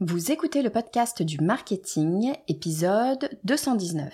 Vous 0.00 0.30
écoutez 0.30 0.60
le 0.60 0.68
podcast 0.68 1.22
du 1.22 1.38
marketing, 1.38 2.34
épisode 2.48 3.30
219. 3.44 4.12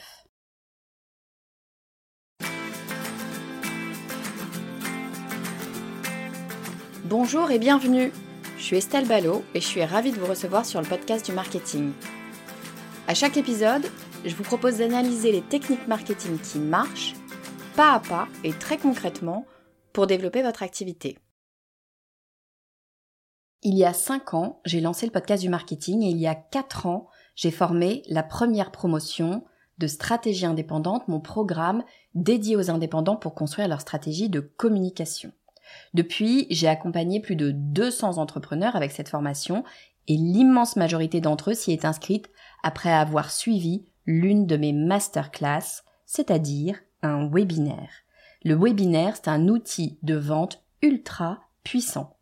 Bonjour 7.07 7.51
et 7.51 7.59
bienvenue. 7.59 8.13
Je 8.59 8.63
suis 8.63 8.77
Estelle 8.77 9.09
Ballot 9.09 9.43
et 9.55 9.61
je 9.61 9.67
suis 9.67 9.83
ravie 9.85 10.13
de 10.13 10.21
vous 10.21 10.27
recevoir 10.27 10.65
sur 10.65 10.81
le 10.81 10.87
podcast 10.87 11.27
du 11.27 11.33
marketing. 11.33 11.91
À 13.09 13.15
chaque 13.15 13.37
épisode, 13.37 13.85
je 14.25 14.37
vous 14.37 14.45
propose 14.45 14.79
d'analyser 14.79 15.33
les 15.33 15.43
techniques 15.43 15.89
marketing 15.89 16.39
qui 16.39 16.61
marchent, 16.61 17.15
pas 17.75 17.95
à 17.95 17.99
pas 17.99 18.29
et 18.45 18.53
très 18.53 18.79
concrètement, 18.79 19.47
pour 19.93 20.07
développer 20.07 20.45
votre 20.45 20.63
activité. 20.63 21.19
Il 23.65 23.77
y 23.77 23.85
a 23.85 23.93
5 23.93 24.35
ans, 24.35 24.61
j'ai 24.65 24.81
lancé 24.81 25.07
le 25.07 25.13
podcast 25.13 25.41
du 25.41 25.49
marketing 25.49 26.03
et 26.03 26.11
il 26.11 26.19
y 26.19 26.27
a 26.27 26.35
4 26.35 26.87
ans, 26.87 27.07
j'ai 27.37 27.53
formé 27.53 28.03
la 28.09 28.25
première 28.25 28.73
promotion 28.73 29.45
de 29.79 29.87
stratégie 29.87 30.47
indépendante, 30.47 31.07
mon 31.07 31.21
programme 31.21 31.85
dédié 32.17 32.57
aux 32.57 32.73
indépendants 32.73 33.15
pour 33.15 33.37
construire 33.37 33.69
leur 33.69 33.81
stratégie 33.81 34.29
de 34.29 34.41
communication. 34.41 35.31
Depuis, 35.95 36.49
j'ai 36.51 36.67
accompagné 36.67 37.21
plus 37.21 37.37
de 37.37 37.53
200 37.53 38.19
entrepreneurs 38.19 38.75
avec 38.75 38.91
cette 38.91 39.09
formation 39.09 39.63
et 40.09 40.17
l'immense 40.17 40.75
majorité 40.75 41.21
d'entre 41.21 41.53
eux 41.53 41.55
s'y 41.55 41.71
est 41.71 41.85
inscrite 41.85 42.31
après 42.65 42.93
avoir 42.93 43.31
suivi 43.31 43.85
l'une 44.07 44.45
de 44.45 44.57
mes 44.57 44.73
masterclass, 44.73 45.85
c'est-à-dire 46.05 46.81
un 47.03 47.29
webinaire. 47.29 47.91
Le 48.43 48.57
webinaire, 48.57 49.15
c'est 49.15 49.29
un 49.29 49.47
outil 49.47 50.01
de 50.03 50.17
vente 50.17 50.65
ultra 50.83 51.43
puissant. 51.63 52.17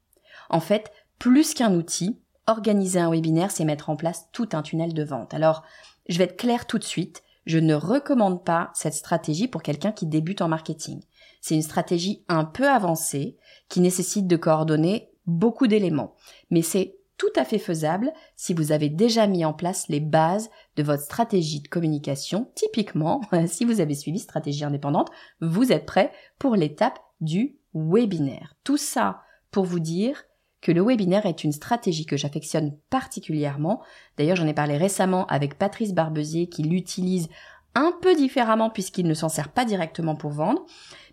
En 0.50 0.60
fait, 0.60 0.92
plus 1.20 1.54
qu'un 1.54 1.74
outil, 1.74 2.18
organiser 2.48 2.98
un 2.98 3.10
webinaire, 3.10 3.52
c'est 3.52 3.64
mettre 3.64 3.90
en 3.90 3.96
place 3.96 4.26
tout 4.32 4.48
un 4.52 4.62
tunnel 4.62 4.94
de 4.94 5.04
vente. 5.04 5.34
Alors, 5.34 5.62
je 6.08 6.18
vais 6.18 6.24
être 6.24 6.36
clair 6.36 6.66
tout 6.66 6.78
de 6.78 6.84
suite, 6.84 7.22
je 7.46 7.58
ne 7.58 7.74
recommande 7.74 8.42
pas 8.42 8.70
cette 8.74 8.94
stratégie 8.94 9.46
pour 9.46 9.62
quelqu'un 9.62 9.92
qui 9.92 10.06
débute 10.06 10.40
en 10.40 10.48
marketing. 10.48 11.02
C'est 11.40 11.54
une 11.54 11.62
stratégie 11.62 12.24
un 12.28 12.44
peu 12.44 12.68
avancée 12.68 13.36
qui 13.68 13.80
nécessite 13.80 14.26
de 14.26 14.36
coordonner 14.36 15.10
beaucoup 15.26 15.66
d'éléments. 15.66 16.16
Mais 16.50 16.62
c'est 16.62 16.96
tout 17.18 17.32
à 17.36 17.44
fait 17.44 17.58
faisable 17.58 18.12
si 18.34 18.54
vous 18.54 18.72
avez 18.72 18.88
déjà 18.88 19.26
mis 19.26 19.44
en 19.44 19.52
place 19.52 19.88
les 19.88 20.00
bases 20.00 20.48
de 20.76 20.82
votre 20.82 21.02
stratégie 21.02 21.60
de 21.60 21.68
communication. 21.68 22.50
Typiquement, 22.54 23.20
si 23.46 23.66
vous 23.66 23.82
avez 23.82 23.94
suivi 23.94 24.18
stratégie 24.18 24.64
indépendante, 24.64 25.10
vous 25.42 25.70
êtes 25.70 25.84
prêt 25.84 26.12
pour 26.38 26.56
l'étape 26.56 26.98
du 27.20 27.58
webinaire. 27.74 28.54
Tout 28.64 28.78
ça 28.78 29.20
pour 29.50 29.64
vous 29.64 29.80
dire 29.80 30.24
que 30.60 30.72
le 30.72 30.82
webinaire 30.82 31.26
est 31.26 31.44
une 31.44 31.52
stratégie 31.52 32.06
que 32.06 32.16
j'affectionne 32.16 32.76
particulièrement. 32.90 33.82
D'ailleurs, 34.16 34.36
j'en 34.36 34.46
ai 34.46 34.54
parlé 34.54 34.76
récemment 34.76 35.26
avec 35.26 35.58
Patrice 35.58 35.94
Barbezier 35.94 36.48
qui 36.48 36.62
l'utilise 36.62 37.28
un 37.74 37.92
peu 38.02 38.14
différemment 38.14 38.70
puisqu'il 38.70 39.06
ne 39.06 39.14
s'en 39.14 39.28
sert 39.28 39.50
pas 39.50 39.64
directement 39.64 40.16
pour 40.16 40.30
vendre. 40.30 40.66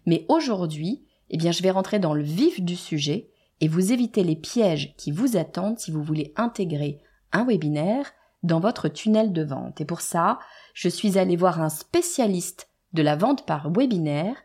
Mais 0.05 0.25
aujourd'hui, 0.27 1.03
eh 1.29 1.37
bien, 1.37 1.51
je 1.51 1.63
vais 1.63 1.71
rentrer 1.71 1.99
dans 1.99 2.13
le 2.13 2.23
vif 2.23 2.61
du 2.61 2.75
sujet 2.75 3.29
et 3.61 3.67
vous 3.67 3.91
éviter 3.91 4.23
les 4.23 4.35
pièges 4.35 4.93
qui 4.97 5.11
vous 5.11 5.37
attendent 5.37 5.79
si 5.79 5.91
vous 5.91 6.03
voulez 6.03 6.33
intégrer 6.35 6.99
un 7.31 7.45
webinaire 7.45 8.11
dans 8.43 8.59
votre 8.59 8.87
tunnel 8.87 9.33
de 9.33 9.43
vente. 9.43 9.81
Et 9.81 9.85
pour 9.85 10.01
ça, 10.01 10.39
je 10.73 10.89
suis 10.89 11.17
allée 11.17 11.35
voir 11.35 11.61
un 11.61 11.69
spécialiste 11.69 12.69
de 12.93 13.01
la 13.01 13.15
vente 13.15 13.45
par 13.45 13.71
webinaire, 13.71 14.35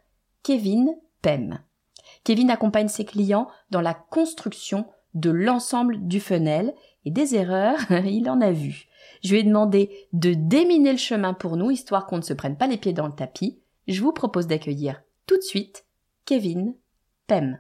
Kevin 0.43 0.95
Pem. 1.21 1.61
Kevin 2.25 2.51
accompagne 2.51 2.89
ses 2.89 3.05
clients 3.05 3.49
dans 3.71 3.81
la 3.81 3.95
construction 3.95 4.87
de 5.15 5.31
l'ensemble 5.31 6.07
du 6.07 6.21
funnel 6.21 6.75
et 7.05 7.11
des 7.11 7.35
erreurs, 7.35 7.79
il 8.05 8.29
en 8.31 8.41
a 8.41 8.53
vu. 8.53 8.87
Je 9.23 9.33
lui 9.33 9.41
ai 9.41 9.43
demandé 9.43 10.09
de 10.13 10.35
déminer 10.35 10.93
le 10.93 10.99
chemin 10.99 11.35
pour 11.35 11.57
nous, 11.57 11.71
histoire 11.71 12.07
qu'on 12.07 12.19
ne 12.19 12.23
se 12.23 12.33
prenne 12.33 12.57
pas 12.57 12.67
les 12.67 12.79
pieds 12.79 12.93
dans 12.93 13.07
le 13.07 13.15
tapis. 13.15 13.61
Je 13.89 14.01
vous 14.01 14.13
propose 14.13 14.47
d'accueillir 14.47 15.03
tout 15.27 15.37
de 15.37 15.43
suite 15.43 15.87
Kevin 16.25 16.75
Pem. 17.27 17.59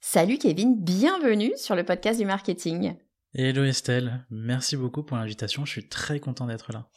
Salut 0.00 0.38
Kevin, 0.38 0.82
bienvenue 0.82 1.52
sur 1.56 1.74
le 1.74 1.84
podcast 1.84 2.18
du 2.18 2.26
marketing. 2.26 2.96
Hello 3.34 3.64
Estelle, 3.64 4.26
merci 4.30 4.76
beaucoup 4.76 5.02
pour 5.02 5.16
l'invitation, 5.16 5.64
je 5.64 5.70
suis 5.70 5.88
très 5.88 6.20
content 6.20 6.46
d'être 6.46 6.72
là. 6.72 6.88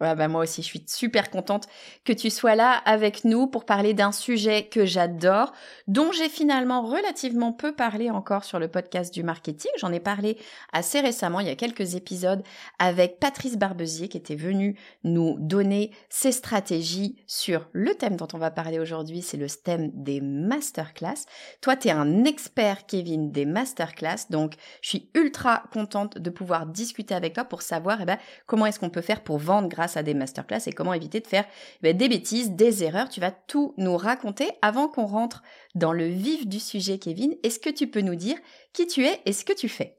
Bah, 0.00 0.28
moi 0.28 0.42
aussi, 0.42 0.60
je 0.60 0.66
suis 0.66 0.84
super 0.88 1.30
contente 1.30 1.68
que 2.04 2.12
tu 2.12 2.28
sois 2.28 2.56
là 2.56 2.72
avec 2.84 3.24
nous 3.24 3.46
pour 3.46 3.64
parler 3.64 3.94
d'un 3.94 4.10
sujet 4.10 4.64
que 4.66 4.84
j'adore, 4.84 5.52
dont 5.86 6.10
j'ai 6.10 6.28
finalement 6.28 6.82
relativement 6.82 7.52
peu 7.52 7.72
parlé 7.72 8.10
encore 8.10 8.42
sur 8.42 8.58
le 8.58 8.66
podcast 8.66 9.14
du 9.14 9.22
marketing. 9.22 9.70
J'en 9.78 9.92
ai 9.92 10.00
parlé 10.00 10.36
assez 10.72 11.00
récemment, 11.00 11.38
il 11.38 11.46
y 11.46 11.50
a 11.50 11.54
quelques 11.54 11.94
épisodes, 11.94 12.42
avec 12.80 13.20
Patrice 13.20 13.56
Barbezier 13.56 14.08
qui 14.08 14.16
était 14.16 14.34
venu 14.34 14.76
nous 15.04 15.36
donner 15.38 15.92
ses 16.08 16.32
stratégies 16.32 17.22
sur 17.28 17.68
le 17.72 17.94
thème 17.94 18.16
dont 18.16 18.28
on 18.32 18.38
va 18.38 18.50
parler 18.50 18.80
aujourd'hui, 18.80 19.22
c'est 19.22 19.36
le 19.36 19.48
thème 19.48 19.90
des 19.94 20.20
masterclass. 20.20 21.24
Toi, 21.60 21.76
tu 21.76 21.88
es 21.88 21.92
un 21.92 22.24
expert, 22.24 22.86
Kevin, 22.86 23.30
des 23.30 23.46
masterclass, 23.46 24.26
donc 24.30 24.54
je 24.82 24.88
suis 24.88 25.10
ultra 25.14 25.62
contente 25.72 26.18
de 26.18 26.30
pouvoir 26.30 26.66
discuter 26.66 27.14
avec 27.14 27.34
toi 27.34 27.44
pour 27.44 27.62
savoir 27.62 28.00
eh 28.00 28.04
ben, 28.04 28.18
comment 28.46 28.66
est-ce 28.66 28.80
qu'on 28.80 28.90
peut 28.90 29.00
faire 29.00 29.22
pour 29.22 29.38
vendre 29.38 29.68
grâce 29.68 29.83
à 29.96 30.02
des 30.02 30.14
masterclass 30.14 30.62
et 30.66 30.72
comment 30.72 30.94
éviter 30.94 31.20
de 31.20 31.26
faire 31.26 31.44
eh 31.46 31.78
ben, 31.82 31.96
des 31.96 32.08
bêtises, 32.08 32.52
des 32.52 32.84
erreurs. 32.84 33.08
Tu 33.08 33.20
vas 33.20 33.30
tout 33.30 33.74
nous 33.76 33.96
raconter 33.96 34.50
avant 34.62 34.88
qu'on 34.88 35.06
rentre 35.06 35.42
dans 35.74 35.92
le 35.92 36.06
vif 36.06 36.46
du 36.46 36.60
sujet, 36.60 36.98
Kevin. 36.98 37.34
Est-ce 37.42 37.58
que 37.58 37.70
tu 37.70 37.86
peux 37.86 38.00
nous 38.00 38.16
dire 38.16 38.36
qui 38.72 38.86
tu 38.86 39.04
es 39.04 39.20
et 39.26 39.32
ce 39.32 39.44
que 39.44 39.52
tu 39.52 39.68
fais? 39.68 39.96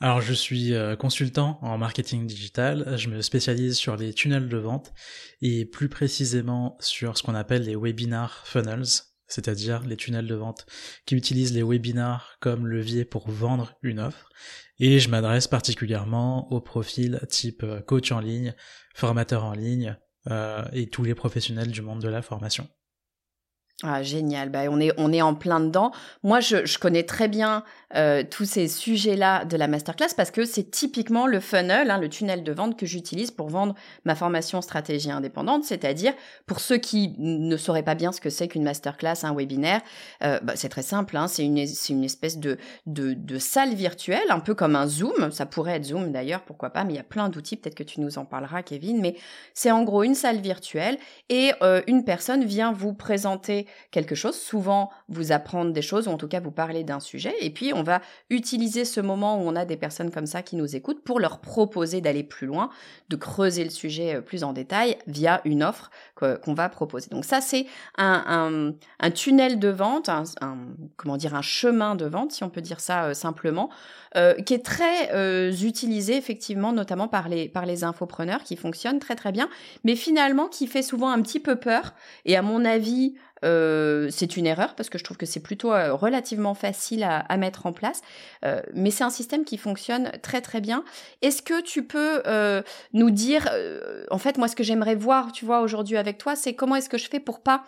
Alors 0.00 0.20
je 0.20 0.32
suis 0.32 0.74
euh, 0.74 0.96
consultant 0.96 1.60
en 1.62 1.78
marketing 1.78 2.26
digital, 2.26 2.94
je 2.96 3.08
me 3.08 3.22
spécialise 3.22 3.76
sur 3.76 3.94
les 3.94 4.12
tunnels 4.12 4.48
de 4.48 4.56
vente 4.56 4.92
et 5.42 5.64
plus 5.64 5.88
précisément 5.88 6.76
sur 6.80 7.16
ce 7.16 7.22
qu'on 7.22 7.36
appelle 7.36 7.62
les 7.62 7.76
webinar 7.76 8.44
funnels, 8.44 8.82
c'est-à-dire 9.32 9.82
les 9.84 9.96
tunnels 9.96 10.26
de 10.26 10.34
vente 10.34 10.66
qui 11.06 11.14
utilisent 11.14 11.54
les 11.54 11.62
webinars 11.62 12.36
comme 12.40 12.66
levier 12.66 13.04
pour 13.04 13.30
vendre 13.30 13.74
une 13.82 14.00
offre. 14.00 14.28
Et 14.78 14.98
je 14.98 15.08
m'adresse 15.08 15.48
particulièrement 15.48 16.52
aux 16.52 16.60
profils 16.60 17.20
type 17.28 17.62
euh, 17.62 17.80
coach 17.80 18.12
en 18.12 18.20
ligne, 18.20 18.54
formateur 18.94 19.44
en 19.44 19.52
ligne 19.52 19.96
euh, 20.30 20.64
et 20.72 20.88
tous 20.88 21.02
les 21.02 21.14
professionnels 21.14 21.70
du 21.70 21.82
monde 21.82 22.02
de 22.02 22.08
la 22.08 22.22
formation. 22.22 22.68
Ah, 23.84 24.02
génial, 24.04 24.48
bah, 24.48 24.60
on, 24.70 24.78
est, 24.78 24.92
on 24.96 25.12
est 25.12 25.22
en 25.22 25.34
plein 25.34 25.58
dedans. 25.58 25.90
Moi, 26.22 26.38
je, 26.38 26.64
je 26.64 26.78
connais 26.78 27.02
très 27.02 27.26
bien 27.26 27.64
euh, 27.96 28.22
tous 28.22 28.44
ces 28.44 28.68
sujets-là 28.68 29.44
de 29.44 29.56
la 29.56 29.66
masterclass 29.66 30.14
parce 30.16 30.30
que 30.30 30.44
c'est 30.44 30.70
typiquement 30.70 31.26
le 31.26 31.40
funnel, 31.40 31.90
hein, 31.90 31.98
le 31.98 32.08
tunnel 32.08 32.44
de 32.44 32.52
vente 32.52 32.78
que 32.78 32.86
j'utilise 32.86 33.32
pour 33.32 33.48
vendre 33.48 33.74
ma 34.04 34.14
formation 34.14 34.62
stratégie 34.62 35.10
indépendante, 35.10 35.64
c'est-à-dire 35.64 36.14
pour 36.46 36.60
ceux 36.60 36.76
qui 36.78 37.16
ne 37.18 37.56
sauraient 37.56 37.82
pas 37.82 37.96
bien 37.96 38.12
ce 38.12 38.20
que 38.20 38.30
c'est 38.30 38.46
qu'une 38.46 38.62
masterclass, 38.62 39.24
un 39.24 39.34
webinaire, 39.34 39.80
euh, 40.22 40.38
bah, 40.40 40.52
c'est 40.54 40.68
très 40.68 40.82
simple, 40.82 41.16
hein, 41.16 41.26
c'est 41.26 41.44
une, 41.44 41.58
une 41.58 42.04
espèce 42.04 42.38
de, 42.38 42.58
de, 42.86 43.14
de 43.14 43.38
salle 43.38 43.74
virtuelle, 43.74 44.30
un 44.30 44.40
peu 44.40 44.54
comme 44.54 44.76
un 44.76 44.86
Zoom, 44.86 45.32
ça 45.32 45.44
pourrait 45.44 45.72
être 45.72 45.86
Zoom 45.86 46.12
d'ailleurs, 46.12 46.42
pourquoi 46.42 46.70
pas, 46.70 46.84
mais 46.84 46.92
il 46.92 46.96
y 46.96 47.00
a 47.00 47.04
plein 47.04 47.28
d'outils, 47.28 47.56
peut-être 47.56 47.74
que 47.74 47.82
tu 47.82 48.00
nous 48.00 48.16
en 48.16 48.24
parleras 48.24 48.62
Kevin, 48.62 49.00
mais 49.00 49.16
c'est 49.54 49.72
en 49.72 49.82
gros 49.82 50.04
une 50.04 50.14
salle 50.14 50.38
virtuelle 50.38 50.98
et 51.28 51.50
euh, 51.62 51.82
une 51.88 52.04
personne 52.04 52.44
vient 52.44 52.72
vous 52.72 52.94
présenter 52.94 53.66
quelque 53.90 54.14
chose, 54.14 54.36
souvent 54.36 54.90
vous 55.08 55.32
apprendre 55.32 55.72
des 55.72 55.82
choses 55.82 56.08
ou 56.08 56.10
en 56.10 56.16
tout 56.16 56.28
cas 56.28 56.40
vous 56.40 56.50
parler 56.50 56.84
d'un 56.84 57.00
sujet. 57.00 57.34
Et 57.40 57.50
puis 57.50 57.72
on 57.74 57.82
va 57.82 58.00
utiliser 58.30 58.84
ce 58.84 59.00
moment 59.00 59.38
où 59.38 59.46
on 59.46 59.56
a 59.56 59.64
des 59.64 59.76
personnes 59.76 60.10
comme 60.10 60.26
ça 60.26 60.42
qui 60.42 60.56
nous 60.56 60.76
écoutent 60.76 61.02
pour 61.02 61.20
leur 61.20 61.40
proposer 61.40 62.00
d'aller 62.00 62.22
plus 62.22 62.46
loin, 62.46 62.70
de 63.08 63.16
creuser 63.16 63.64
le 63.64 63.70
sujet 63.70 64.16
euh, 64.16 64.20
plus 64.20 64.44
en 64.44 64.52
détail 64.52 64.96
via 65.06 65.40
une 65.44 65.62
offre 65.62 65.90
qu'on 66.16 66.54
va 66.54 66.68
proposer. 66.68 67.08
Donc 67.10 67.24
ça 67.24 67.40
c'est 67.40 67.66
un, 67.98 68.72
un, 69.00 69.10
tunnel 69.10 69.58
de 69.58 69.68
vente, 69.68 70.08
un, 70.08 70.24
comment 70.96 71.16
dire 71.16 71.34
un 71.34 71.42
chemin 71.42 71.96
de 71.96 72.04
vente 72.04 72.32
si 72.32 72.44
on 72.44 72.48
peut 72.48 72.60
dire 72.60 72.80
ça 72.80 73.06
euh, 73.06 73.14
simplement, 73.14 73.70
euh, 74.16 74.34
qui 74.34 74.54
est 74.54 74.64
très 74.64 75.52
utilisé 75.62 76.16
effectivement 76.16 76.72
notamment 76.72 77.08
par 77.08 77.28
les 77.28 77.48
par 77.48 77.66
les 77.66 77.82
infopreneurs 77.82 78.44
qui 78.44 78.56
fonctionne 78.56 78.98
très 78.98 79.16
très 79.16 79.32
bien, 79.32 79.48
mais 79.84 79.96
finalement 79.96 80.46
qui 80.46 80.66
fait 80.66 80.82
souvent 80.82 81.10
un 81.10 81.20
petit 81.22 81.40
peu 81.40 81.56
peur 81.56 81.94
et 82.24 82.36
à 82.36 82.42
mon 82.42 82.64
avis 82.64 83.14
euh, 83.44 84.08
c'est 84.10 84.36
une 84.36 84.46
erreur 84.46 84.74
parce 84.74 84.88
que 84.88 84.98
je 84.98 85.04
trouve 85.04 85.16
que 85.16 85.26
c'est 85.26 85.40
plutôt 85.40 85.72
euh, 85.72 85.94
relativement 85.94 86.54
facile 86.54 87.04
à, 87.04 87.36
mettre 87.36 87.66
en 87.66 87.72
place, 87.72 88.02
euh, 88.44 88.60
mais 88.74 88.90
c'est 88.90 89.04
un 89.04 89.10
système 89.10 89.44
qui 89.44 89.56
fonctionne 89.56 90.12
très 90.22 90.40
très 90.40 90.60
bien. 90.60 90.84
Est-ce 91.22 91.42
que 91.42 91.60
tu 91.60 91.84
peux 91.84 92.22
nous 92.92 93.10
dire, 93.10 93.48
en 94.10 94.18
fait, 94.18 94.38
moi, 94.38 94.48
ce 94.48 94.56
que 94.56 94.62
j'aimerais 94.62 94.94
voir, 94.94 95.32
tu 95.32 95.44
vois, 95.44 95.60
aujourd'hui 95.60 95.96
avec 95.96 96.18
toi, 96.18 96.36
c'est 96.36 96.54
comment 96.54 96.76
est-ce 96.76 96.88
que 96.88 96.98
je 96.98 97.08
fais 97.08 97.20
pour 97.20 97.40
pas 97.40 97.64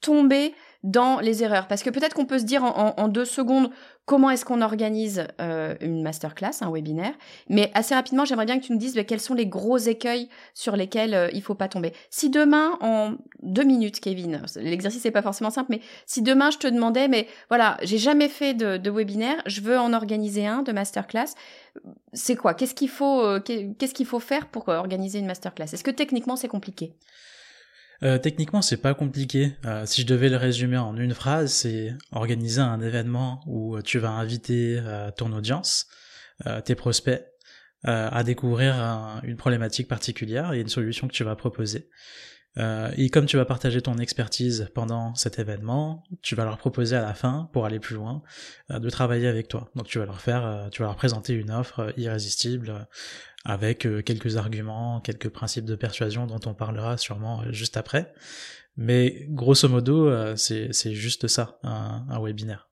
tomber 0.00 0.54
dans 0.82 1.20
les 1.20 1.44
erreurs. 1.44 1.68
Parce 1.68 1.82
que 1.82 1.90
peut-être 1.90 2.14
qu'on 2.14 2.26
peut 2.26 2.38
se 2.38 2.44
dire 2.44 2.64
en, 2.64 3.08
deux 3.08 3.24
secondes 3.24 3.70
comment 4.04 4.30
est-ce 4.30 4.44
qu'on 4.44 4.62
organise 4.62 5.26
euh, 5.40 5.76
une 5.80 6.02
masterclass, 6.02 6.60
un 6.60 6.72
webinaire, 6.72 7.14
mais 7.48 7.70
assez 7.74 7.94
rapidement, 7.94 8.24
j'aimerais 8.24 8.46
bien 8.46 8.58
que 8.58 8.64
tu 8.64 8.72
nous 8.72 8.78
dises 8.78 8.96
bah, 8.96 9.04
quels 9.04 9.20
sont 9.20 9.34
les 9.34 9.46
gros 9.46 9.78
écueils 9.78 10.28
sur 10.54 10.74
lesquels 10.74 11.14
euh, 11.14 11.28
il 11.32 11.40
faut 11.40 11.54
pas 11.54 11.68
tomber. 11.68 11.92
Si 12.10 12.28
demain, 12.28 12.78
en 12.80 13.14
deux 13.42 13.62
minutes, 13.62 14.00
Kevin, 14.00 14.42
l'exercice 14.56 15.04
n'est 15.04 15.12
pas 15.12 15.22
forcément 15.22 15.50
simple, 15.50 15.68
mais 15.70 15.80
si 16.06 16.20
demain 16.20 16.50
je 16.50 16.58
te 16.58 16.66
demandais, 16.66 17.06
mais 17.06 17.28
voilà, 17.48 17.76
j'ai 17.82 17.98
jamais 17.98 18.28
fait 18.28 18.54
de, 18.54 18.90
webinaire, 18.90 19.40
je 19.46 19.60
veux 19.60 19.78
en 19.78 19.92
organiser 19.92 20.46
un 20.46 20.62
de 20.62 20.72
masterclass, 20.72 21.34
c'est 22.12 22.36
quoi? 22.36 22.54
Qu'est-ce 22.54 22.74
qu'il 22.74 22.90
faut, 22.90 23.22
euh, 23.22 23.40
qu'est-ce 23.40 23.94
qu'il 23.94 24.06
faut 24.06 24.20
faire 24.20 24.48
pour 24.48 24.68
organiser 24.68 25.20
une 25.20 25.26
masterclass? 25.26 25.72
Est-ce 25.72 25.84
que 25.84 25.92
techniquement 25.92 26.34
c'est 26.34 26.48
compliqué? 26.48 26.96
Euh, 28.02 28.18
techniquement, 28.18 28.62
c'est 28.62 28.78
pas 28.78 28.94
compliqué. 28.94 29.52
Euh, 29.64 29.86
si 29.86 30.02
je 30.02 30.06
devais 30.06 30.28
le 30.28 30.36
résumer 30.36 30.76
en 30.76 30.96
une 30.96 31.14
phrase, 31.14 31.52
c'est 31.52 31.94
organiser 32.10 32.60
un 32.60 32.80
événement 32.80 33.40
où 33.46 33.80
tu 33.82 33.98
vas 33.98 34.10
inviter 34.10 34.80
euh, 34.80 35.10
ton 35.10 35.32
audience, 35.32 35.86
tes 36.64 36.74
prospects, 36.74 37.24
à 37.84 38.24
découvrir 38.24 38.74
une 39.22 39.36
problématique 39.36 39.86
particuliire 39.86 40.52
et 40.52 40.60
une 40.60 40.68
solution 40.68 41.06
que 41.06 41.12
tu 41.12 41.22
vas 41.22 41.36
proposer. 41.36 41.88
et 42.96 43.10
comme 43.10 43.26
tu 43.26 43.36
vas 43.36 43.44
partager 43.44 43.80
ton 43.80 43.98
expertise 43.98 44.68
pendant 44.74 45.14
cet 45.14 45.38
événement, 45.38 46.02
tu 46.20 46.34
vas 46.34 46.44
leur 46.44 46.58
proposer 46.58 46.96
à 46.96 47.02
la 47.02 47.14
fin, 47.14 47.48
pour 47.52 47.64
aller 47.64 47.78
plus 47.78 47.94
loin, 47.94 48.22
de 48.70 48.90
travailler 48.90 49.28
avec 49.28 49.46
toi. 49.46 49.70
Donc 49.76 49.86
tu 49.86 50.00
vas 50.00 50.06
leur 50.06 50.20
faire, 50.20 50.68
tu 50.72 50.82
vas 50.82 50.88
leur 50.88 50.96
présenter 50.96 51.34
une 51.34 51.52
offre 51.52 51.92
irrésistible 51.96 52.88
avec 53.44 53.86
euh, 53.86 54.02
quelques 54.02 54.36
arguments, 54.36 55.00
quelques 55.00 55.28
principes 55.28 55.64
de 55.64 55.74
persuasion 55.74 56.26
dont 56.26 56.40
on 56.46 56.54
parlera 56.54 56.96
sûrement 56.96 57.42
euh, 57.42 57.52
juste 57.52 57.76
après. 57.76 58.12
Mais 58.76 59.26
grosso 59.28 59.68
modo, 59.68 60.08
euh, 60.08 60.34
c'est 60.36 60.94
juste 60.94 61.26
ça, 61.26 61.58
un, 61.62 62.20
webinaire. 62.20 62.68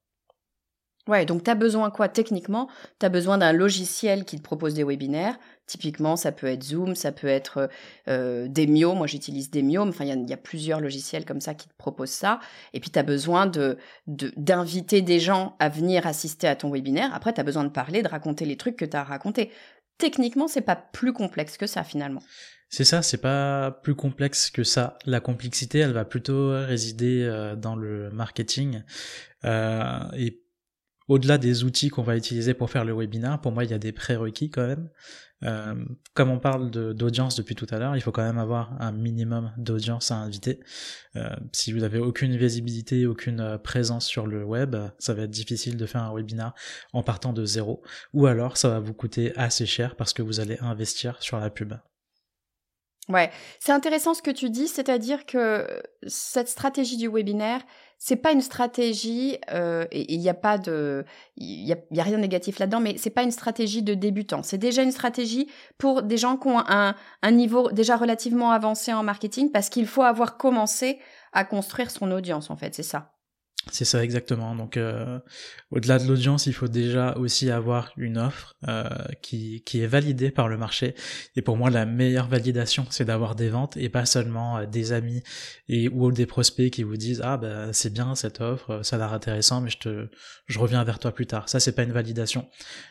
Ouais, 1.07 1.27
donc 1.27 1.43
tu 1.43 1.51
as 1.51 1.55
besoin 1.55 1.91
quoi 1.91 2.09
techniquement? 2.09 2.69
Tu 3.01 3.07
as 3.07 3.09
besoin 3.09 3.37
d'un 3.37 3.53
logiciel 3.53 4.25
qui 4.25 4.37
te 4.37 4.43
propose 4.43 4.75
des 4.75 4.85
webinaires. 4.85 5.39
Typiquement, 5.67 6.17
ça 6.17 6.31
peut 6.31 6.47
être 6.47 6.63
Zoom, 6.63 6.95
ça 6.95 7.11
peut 7.11 7.27
être 7.27 7.69
Demio. 8.07 8.95
Moi, 8.95 9.07
j'utilise 9.07 9.51
Demio. 9.51 9.83
Enfin, 9.83 10.05
il 10.05 10.29
y, 10.29 10.33
a 10.33 10.37
plusieurs 10.37 10.81
logiciels 10.81 11.25
comme 11.25 11.41
ça 11.41 11.55
qui 11.55 11.69
te 11.69 11.75
proposent 11.77 12.11
ça. 12.11 12.39
Et 12.75 12.81
puis, 12.81 12.91
tu 12.91 12.99
as 12.99 13.03
besoin 13.03 13.47
de 13.47 13.77
d'inviter 14.07 15.01
des 15.01 15.21
gens 15.21 15.57
à 15.59 15.69
venir 15.69 16.07
assister 16.07 16.47
à 16.47 16.55
ton 16.55 16.71
webinaire. 16.71 17.13
Après, 17.15 17.33
tu 17.33 17.41
as 17.41 17.45
besoin 17.45 17.65
de 17.65 17.71
parler, 17.71 18.03
de 18.03 18.09
raconter 18.09 18.45
les 18.45 18.57
trucs 18.57 18.77
que 18.77 18.85
tu 18.85 18.97
as 18.97 19.05
racontés 19.05 19.51
techniquement, 20.01 20.49
c'est 20.49 20.61
pas 20.61 20.77
plus 20.77 21.13
complexe 21.13 21.57
que 21.57 21.67
ça 21.67 21.85
finalement. 21.85 22.23
C'est 22.69 22.85
ça, 22.85 23.03
c'est 23.03 23.21
pas 23.21 23.73
plus 23.83 23.97
complexe 23.97 24.51
que 24.51 24.63
ça. 24.63 24.97
La 25.05 25.21
complexité, 25.21 25.81
elle 25.81 25.93
va 25.93 26.05
plutôt 26.05 26.51
résider 26.51 27.23
euh, 27.23 27.57
dans 27.57 27.75
le 27.75 28.11
marketing. 28.11 28.83
Euh, 29.45 29.99
et 30.17 30.41
au-delà 31.11 31.39
des 31.39 31.65
outils 31.65 31.89
qu'on 31.89 32.05
va 32.05 32.17
utiliser 32.17 32.55
pour 32.55 32.71
faire 32.71 32.85
le 32.85 32.95
webinar, 32.95 33.41
pour 33.41 33.51
moi, 33.51 33.65
il 33.65 33.71
y 33.71 33.75
a 33.75 33.81
des 33.81 33.91
prérequis 33.91 34.49
quand 34.49 34.65
même. 34.65 34.89
Euh, 35.43 35.75
comme 36.15 36.31
on 36.31 36.39
parle 36.39 36.71
d'audience 36.71 37.35
depuis 37.35 37.57
tout 37.57 37.67
à 37.71 37.79
l'heure, 37.79 37.97
il 37.97 38.01
faut 38.01 38.13
quand 38.13 38.23
même 38.23 38.39
avoir 38.39 38.81
un 38.81 38.93
minimum 38.93 39.51
d'audience 39.57 40.13
à 40.13 40.19
inviter. 40.19 40.61
Euh, 41.17 41.29
si 41.53 41.73
vous 41.73 41.81
n'avez 41.81 41.99
aucune 41.99 42.37
visibilité, 42.37 43.07
aucune 43.07 43.41
euh, 43.41 43.59
présence 43.59 44.07
sur 44.07 44.29
le 44.29 44.45
web, 44.45 44.77
ça 45.01 45.13
va 45.13 45.23
être 45.23 45.31
difficile 45.31 45.77
de 45.77 45.87
faire 45.87 46.03
un 46.03 46.15
webinar 46.15 46.55
en 46.93 47.03
partant 47.03 47.33
de 47.33 47.45
zéro. 47.45 47.83
Ou 48.13 48.27
alors 48.27 48.57
ça 48.57 48.69
va 48.69 48.79
vous 48.79 48.95
coûter 48.95 49.37
assez 49.37 49.67
cher 49.67 49.97
parce 49.97 50.13
que 50.13 50.23
vous 50.23 50.39
allez 50.39 50.59
investir 50.61 51.21
sur 51.21 51.41
la 51.41 51.51
pub. 51.51 51.75
Ouais, 53.11 53.31
c'est 53.59 53.73
intéressant 53.73 54.15
ce 54.15 54.23
que 54.23 54.31
tu 54.31 54.51
dis, 54.51 54.69
c'est-à-dire 54.69 55.27
que 55.27 55.67
cette 56.07 56.49
stratégie 56.49 56.97
du 56.97 57.09
webinaire, 57.09 57.61
c'est 57.99 58.17
pas 58.17 58.31
une 58.33 58.41
stratégie 58.41 59.37
euh, 59.53 59.85
et 59.91 60.15
il 60.15 60.21
n'y 60.21 60.29
a 60.29 60.35
pas 60.35 60.59
de 60.59 61.05
il 61.37 61.67
y 61.67 61.73
a, 61.73 62.03
rien 62.03 62.17
de 62.17 62.23
négatif 62.23 62.59
là-dedans 62.59 62.81
mais 62.81 62.97
c'est 62.97 63.11
pas 63.11 63.23
une 63.23 63.31
stratégie 63.31 63.83
de 63.83 63.95
débutant. 63.95 64.43
C'est 64.43 64.59
déjà 64.59 64.83
une 64.83 64.93
stratégie 64.93 65.49
pour 65.77 66.03
des 66.03 66.17
gens 66.17 66.37
qui 66.37 66.49
ont 66.49 66.63
un 66.67 66.95
niveau 67.31 67.71
déjà 67.73 67.97
relativement 67.97 68.53
avancé 68.53 68.93
en 68.93 69.03
marketing 69.03 69.51
parce 69.51 69.69
qu'il 69.69 69.87
faut 69.87 70.03
avoir 70.03 70.39
commencé 70.39 70.99
à 71.33 71.45
construire 71.45 71.91
son 71.91 72.11
audience 72.13 72.49
en 72.51 72.57
fait 72.57 72.75
c'est 72.75 72.83
ça 72.83 73.13
c'est 73.71 73.85
ça 73.85 74.03
exactement. 74.03 74.55
Donc 74.55 74.77
euh, 74.77 75.19
au-delà 75.71 75.99
de 75.99 76.07
l'audience, 76.07 76.47
il 76.47 76.55
faut 76.55 76.69
déjà 76.69 77.15
aussi 77.17 77.51
avoir 77.51 77.93
une 77.97 78.17
offre 78.17 78.55
euh, 78.67 78.89
qui, 79.21 79.63
qui 79.65 79.83
est 79.83 79.87
validée 79.87 80.31
par 80.31 80.49
le 80.49 80.57
marché. 80.57 80.95
Et 81.37 81.43
pour 81.43 81.57
moi, 81.57 81.69
la 81.69 81.85
meilleure 81.85 82.27
validation, 82.27 82.87
c'est 82.91 83.05
d'avoir 83.05 83.35
des 83.35 83.51
ventes 83.51 83.77
et 83.77 83.91
pas 83.91 84.07
seulement 84.07 84.59
euh, 84.59 84.67
des 84.67 84.93
amis 84.93 85.23
et 85.69 85.89
ou 85.89 86.11
des 86.11 86.27
prospects 86.27 86.71
qui 86.71 86.83
vous 86.83 86.97
disent 86.97 87.21
ah 87.23 87.37
bah 87.37 87.73
c'est 87.73 87.93
bien 87.93 88.15
cette 88.15 88.41
offre, 88.41 88.81
ça 88.83 88.97
a 88.97 88.99
l'air 88.99 89.13
intéressant, 89.13 89.61
mais 89.61 89.71
je 89.71 89.79
te 89.79 90.09
je 90.47 90.59
reviens 90.59 90.83
vers 90.83 90.99
toi 90.99 91.13
plus 91.13 91.27
tard. 91.27 91.49
Ça 91.49 91.61
c'est 91.61 91.73
pas 91.73 91.83
une 91.83 91.93
validation. 91.93 92.49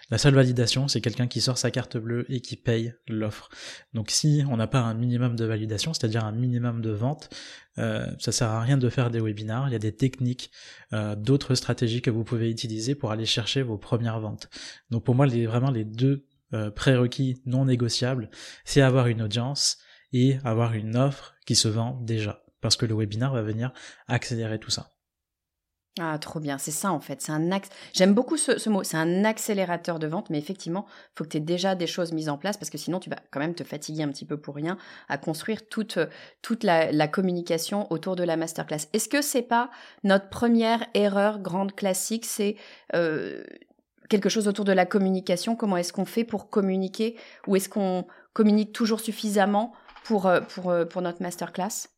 La 0.09 0.17
seule 0.17 0.33
validation, 0.33 0.87
c'est 0.87 1.01
quelqu'un 1.01 1.27
qui 1.27 1.39
sort 1.39 1.57
sa 1.57 1.69
carte 1.69 1.97
bleue 1.97 2.25
et 2.29 2.41
qui 2.41 2.55
paye 2.55 2.93
l'offre. 3.07 3.49
Donc 3.93 4.09
si 4.09 4.43
on 4.49 4.57
n'a 4.57 4.65
pas 4.65 4.79
un 4.79 4.95
minimum 4.95 5.35
de 5.35 5.45
validation, 5.45 5.93
c'est-à-dire 5.93 6.25
un 6.25 6.31
minimum 6.31 6.81
de 6.81 6.89
vente, 6.89 7.29
euh, 7.77 8.07
ça 8.17 8.31
sert 8.31 8.49
à 8.49 8.61
rien 8.61 8.77
de 8.77 8.89
faire 8.89 9.11
des 9.11 9.19
webinars. 9.19 9.69
Il 9.69 9.73
y 9.73 9.75
a 9.75 9.79
des 9.79 9.95
techniques, 9.95 10.51
euh, 10.93 11.15
d'autres 11.15 11.53
stratégies 11.53 12.01
que 12.01 12.09
vous 12.09 12.23
pouvez 12.23 12.49
utiliser 12.49 12.95
pour 12.95 13.11
aller 13.11 13.25
chercher 13.25 13.61
vos 13.61 13.77
premières 13.77 14.19
ventes. 14.19 14.49
Donc 14.89 15.03
pour 15.03 15.13
moi, 15.13 15.27
les, 15.27 15.45
vraiment 15.45 15.69
les 15.69 15.85
deux 15.85 16.25
euh, 16.53 16.71
prérequis 16.71 17.41
non 17.45 17.65
négociables, 17.65 18.31
c'est 18.65 18.81
avoir 18.81 19.07
une 19.07 19.21
audience 19.21 19.77
et 20.11 20.37
avoir 20.43 20.73
une 20.73 20.95
offre 20.95 21.35
qui 21.45 21.55
se 21.55 21.67
vend 21.67 22.01
déjà. 22.01 22.43
Parce 22.61 22.75
que 22.75 22.87
le 22.87 22.95
webinar 22.95 23.31
va 23.33 23.43
venir 23.43 23.71
accélérer 24.07 24.59
tout 24.59 24.71
ça. 24.71 24.91
Ah, 26.01 26.17
trop 26.17 26.39
bien, 26.39 26.57
c'est 26.57 26.71
ça 26.71 26.91
en 26.93 27.01
fait. 27.01 27.21
C'est 27.21 27.33
un. 27.33 27.49
J'aime 27.93 28.13
beaucoup 28.13 28.37
ce, 28.37 28.69
mot. 28.69 28.83
C'est 28.83 28.95
un 28.95 29.25
accélérateur 29.25 29.99
de 29.99 30.07
vente, 30.07 30.29
mais 30.29 30.37
effectivement, 30.37 30.85
il 30.87 31.17
faut 31.17 31.23
que 31.25 31.29
tu 31.29 31.37
aies 31.37 31.41
déjà 31.41 31.75
des 31.75 31.87
choses 31.87 32.13
mises 32.13 32.29
en 32.29 32.37
place 32.37 32.55
parce 32.55 32.69
que 32.69 32.77
sinon, 32.77 32.99
tu 32.99 33.09
vas 33.09 33.17
quand 33.31 33.39
même 33.41 33.53
te 33.53 33.65
fatiguer 33.65 34.03
un 34.03 34.07
petit 34.07 34.25
peu 34.25 34.37
pour 34.37 34.55
rien 34.55 34.77
à 35.09 35.17
construire 35.17 35.67
toute, 35.67 35.99
toute 36.41 36.63
la, 36.63 37.07
communication 37.09 37.91
autour 37.91 38.15
de 38.15 38.23
la 38.23 38.37
masterclass. 38.37 38.87
Est-ce 38.93 39.09
que 39.09 39.21
c'est 39.21 39.41
pas 39.41 39.71
notre 40.03 40.29
première 40.29 40.85
erreur 40.93 41.39
grande 41.39 41.75
classique 41.75 42.25
C'est 42.25 42.55
euh, 42.95 43.43
quelque 44.07 44.29
chose 44.29 44.47
autour 44.47 44.63
de 44.63 44.71
la 44.71 44.85
communication? 44.85 45.55
Comment 45.55 45.77
est-ce 45.77 45.91
qu'on 45.91 46.05
fait 46.05 46.23
pour 46.23 46.49
communiquer? 46.49 47.17
Ou 47.47 47.57
est-ce 47.57 47.67
qu'on 47.67 48.05
communique 48.33 48.71
toujours 48.71 49.01
suffisamment 49.01 49.73
pour, 50.05 50.27
euh, 50.27 50.39
euh, 50.65 50.85
notre 51.01 51.21
masterclass? 51.21 51.89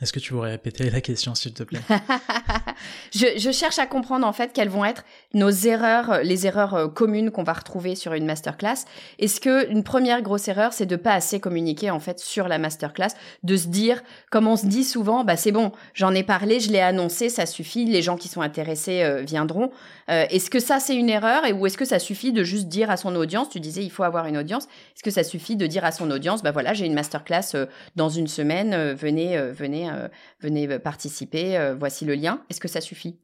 Est-ce 0.00 0.12
que 0.12 0.18
tu 0.18 0.32
pourrais 0.32 0.52
répéter 0.52 0.90
la 0.90 1.00
question, 1.00 1.34
s'il 1.34 1.52
te 1.52 1.62
plaît? 1.62 1.80
Je, 3.14 3.52
cherche 3.52 3.78
à 3.78 3.86
comprendre 3.86 4.26
en 4.26 4.32
fait 4.32 4.52
quelles 4.52 4.68
vont 4.68 4.84
être 4.84 5.04
nos 5.34 5.50
erreurs, 5.50 6.20
les 6.24 6.46
erreurs 6.46 6.74
euh, 6.74 6.88
communes 6.88 7.30
qu'on 7.30 7.42
va 7.42 7.52
retrouver 7.52 7.94
sur 7.94 8.12
une 8.14 8.24
masterclass. 8.24 8.84
Est-ce 9.18 9.40
que 9.40 9.70
une 9.70 9.84
première 9.84 10.22
grosse 10.22 10.48
erreur, 10.48 10.72
c'est 10.72 10.86
de 10.86 10.96
pas 10.96 11.12
assez 11.12 11.38
communiquer 11.38 11.90
en 11.90 12.00
fait 12.00 12.18
sur 12.18 12.48
la 12.48 12.58
masterclass, 12.58 13.10
de 13.42 13.56
se 13.56 13.68
dire, 13.68 14.02
comme 14.30 14.48
on 14.48 14.56
se 14.56 14.66
dit 14.66 14.84
souvent, 14.84 15.24
bah 15.24 15.36
c'est 15.36 15.52
bon, 15.52 15.72
j'en 15.94 16.14
ai 16.14 16.22
parlé, 16.22 16.58
je 16.58 16.70
l'ai 16.70 16.80
annoncé, 16.80 17.28
ça 17.28 17.46
suffit, 17.46 17.84
les 17.84 18.02
gens 18.02 18.16
qui 18.16 18.28
sont 18.28 18.40
intéressés 18.40 19.02
euh, 19.02 19.22
viendront. 19.22 19.70
Euh, 20.10 20.26
est-ce 20.30 20.50
que 20.50 20.60
ça 20.60 20.80
c'est 20.80 20.96
une 20.96 21.08
erreur 21.08 21.44
et 21.44 21.52
ou 21.52 21.66
est-ce 21.66 21.78
que 21.78 21.84
ça 21.84 21.98
suffit 21.98 22.32
de 22.32 22.42
juste 22.42 22.68
dire 22.68 22.90
à 22.90 22.96
son 22.96 23.14
audience, 23.16 23.48
tu 23.48 23.60
disais 23.60 23.84
il 23.84 23.90
faut 23.90 24.02
avoir 24.02 24.26
une 24.26 24.36
audience, 24.36 24.64
est-ce 24.64 25.02
que 25.02 25.10
ça 25.10 25.24
suffit 25.24 25.56
de 25.56 25.66
dire 25.66 25.84
à 25.84 25.92
son 25.92 26.10
audience, 26.10 26.42
bah 26.42 26.50
voilà, 26.50 26.74
j'ai 26.74 26.86
une 26.86 26.94
masterclass 26.94 27.66
dans 27.96 28.08
une 28.08 28.26
semaine, 28.26 28.92
venez, 28.92 29.38
venez 29.52 29.90
euh, 29.90 30.08
venez 30.40 30.78
participer, 30.78 31.56
euh, 31.56 31.74
voici 31.74 32.04
le 32.04 32.14
lien. 32.14 32.42
Est-ce 32.50 32.60
que 32.60 32.68
ça 32.68 32.80
suffit? 32.80 33.18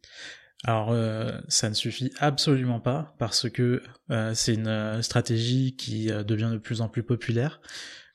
Alors 0.65 0.91
euh, 0.91 1.39
ça 1.49 1.69
ne 1.69 1.75
suffit 1.75 2.13
absolument 2.19 2.81
pas 2.81 3.15
parce 3.19 3.49
que 3.49 3.83
c'est 4.35 4.55
une 4.55 5.03
stratégie 5.03 5.77
qui 5.77 6.07
devient 6.07 6.51
de 6.51 6.59
plus 6.59 6.81
en 6.81 6.89
plus 6.89 7.05
populaire, 7.05 7.61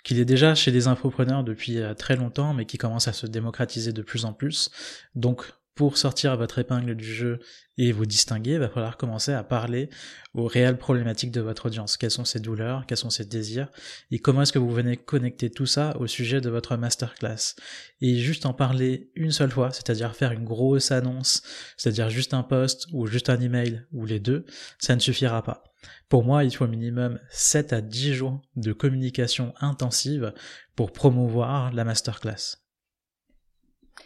qu'il 0.04 0.20
est 0.20 0.26
déjà 0.26 0.54
chez 0.54 0.72
les 0.72 0.88
infopreneurs 0.88 1.44
depuis 1.44 1.80
très 1.98 2.18
longtemps 2.18 2.54
mais 2.54 2.66
qui 2.66 2.78
commence 2.78 3.08
à 3.08 3.14
se 3.14 3.28
démocratiser 3.28 3.94
de 3.94 4.02
plus 4.02 4.26
en 4.26 4.34
plus. 4.34 4.72
Donc 5.16 5.54
pour 5.76 5.98
sortir 5.98 6.38
votre 6.38 6.60
épingle 6.60 6.96
du 6.96 7.06
jeu 7.06 7.40
et 7.78 7.92
vous 7.92 8.06
distinguer, 8.06 8.54
il 8.54 8.60
va 8.60 8.70
falloir 8.70 8.98
commencer 8.98 9.34
à 9.34 9.44
parler 9.44 9.90
aux 10.36 10.46
réelles 10.46 10.78
problématiques 10.78 11.32
de 11.32 11.42
votre 11.42 11.66
audience. 11.66 11.98
Quelles 11.98 12.12
sont 12.12 12.26
ses 12.26 12.40
douleurs, 12.40 12.86
quels 12.86 12.98
sont 12.98 13.10
ses 13.10 13.26
désirs, 13.26 13.70
et 14.12 14.20
comment 14.20 14.44
est-ce 14.44 14.54
que 14.54 14.60
vous 14.60 14.72
venez 14.72 14.98
connecter 14.98 15.50
tout 15.50 15.66
ça 15.66 15.98
au 15.98 16.06
sujet 16.06 16.42
de 16.42 16.50
votre 16.50 16.78
masterclass. 16.78 17.56
Et 18.02 18.18
juste 18.18 18.46
en 18.46 18.54
parler 18.54 19.10
une 19.16 19.32
seule 19.32 19.52
fois, 19.52 19.72
c'est-à-dire 19.72 20.16
faire 20.16 20.32
une 20.32 20.46
grosse 20.46 20.92
annonce, 20.92 21.42
c'est-à-dire 21.78 22.10
juste 22.10 22.36
un 22.36 22.44
post 22.44 22.88
ou 22.92 23.08
juste 23.08 23.30
un 23.30 23.40
email 23.40 23.86
ou 23.92 24.06
les 24.06 24.20
deux, 24.20 24.46
ça 24.78 24.96
ne 24.96 25.02
suffira 25.02 25.44
pas. 25.44 25.64
Pour 26.08 26.24
moi, 26.24 26.44
il 26.44 26.56
faut 26.56 26.66
au 26.66 26.68
minimum 26.68 27.20
7 27.30 27.74
à 27.74 27.82
10 27.82 28.14
jours 28.14 28.42
de 28.56 28.72
communication 28.74 29.54
intensive 29.60 30.34
pour 30.76 30.94
promouvoir 30.94 31.74
la 31.74 31.84
masterclass. 31.84 32.63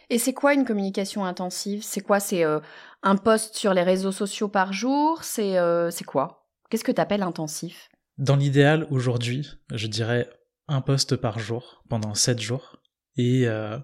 Et 0.10 0.20
c'est 0.20 0.34
quoi 0.34 0.54
une 0.54 0.66
communication 0.66 1.26
intensive? 1.26 1.84
C'est 1.84 2.02
quoi? 2.02 2.20
C'est 2.20 2.44
euh, 2.44 2.60
un 3.04 3.16
post 3.16 3.56
sur 3.56 3.74
les 3.74 3.84
réseaux 3.84 4.12
sociaux 4.12 4.48
par 4.48 4.74
jour? 4.74 5.24
C'est 5.24 5.58
euh, 5.58 5.90
quoi? 6.06 6.48
Qu'est-ce 6.70 6.84
que 6.84 6.92
tu 6.92 7.02
appelles 7.02 7.24
intensif? 7.24 7.90
Dans 8.18 8.36
l'idéal, 8.36 8.88
aujourd'hui, 8.90 9.48
je 9.72 9.88
dirais 9.88 10.30
un 10.68 10.82
post 10.82 11.16
par 11.16 11.40
jour 11.40 11.84
pendant 11.90 12.14
7 12.14 12.40
jours. 12.40 12.78
Et 13.16 13.48
euh, 13.48 13.78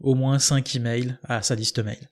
au 0.00 0.14
moins 0.14 0.38
5 0.38 0.76
emails 0.76 1.18
à 1.24 1.42
sa 1.42 1.54
liste 1.54 1.78
mail. 1.78 2.08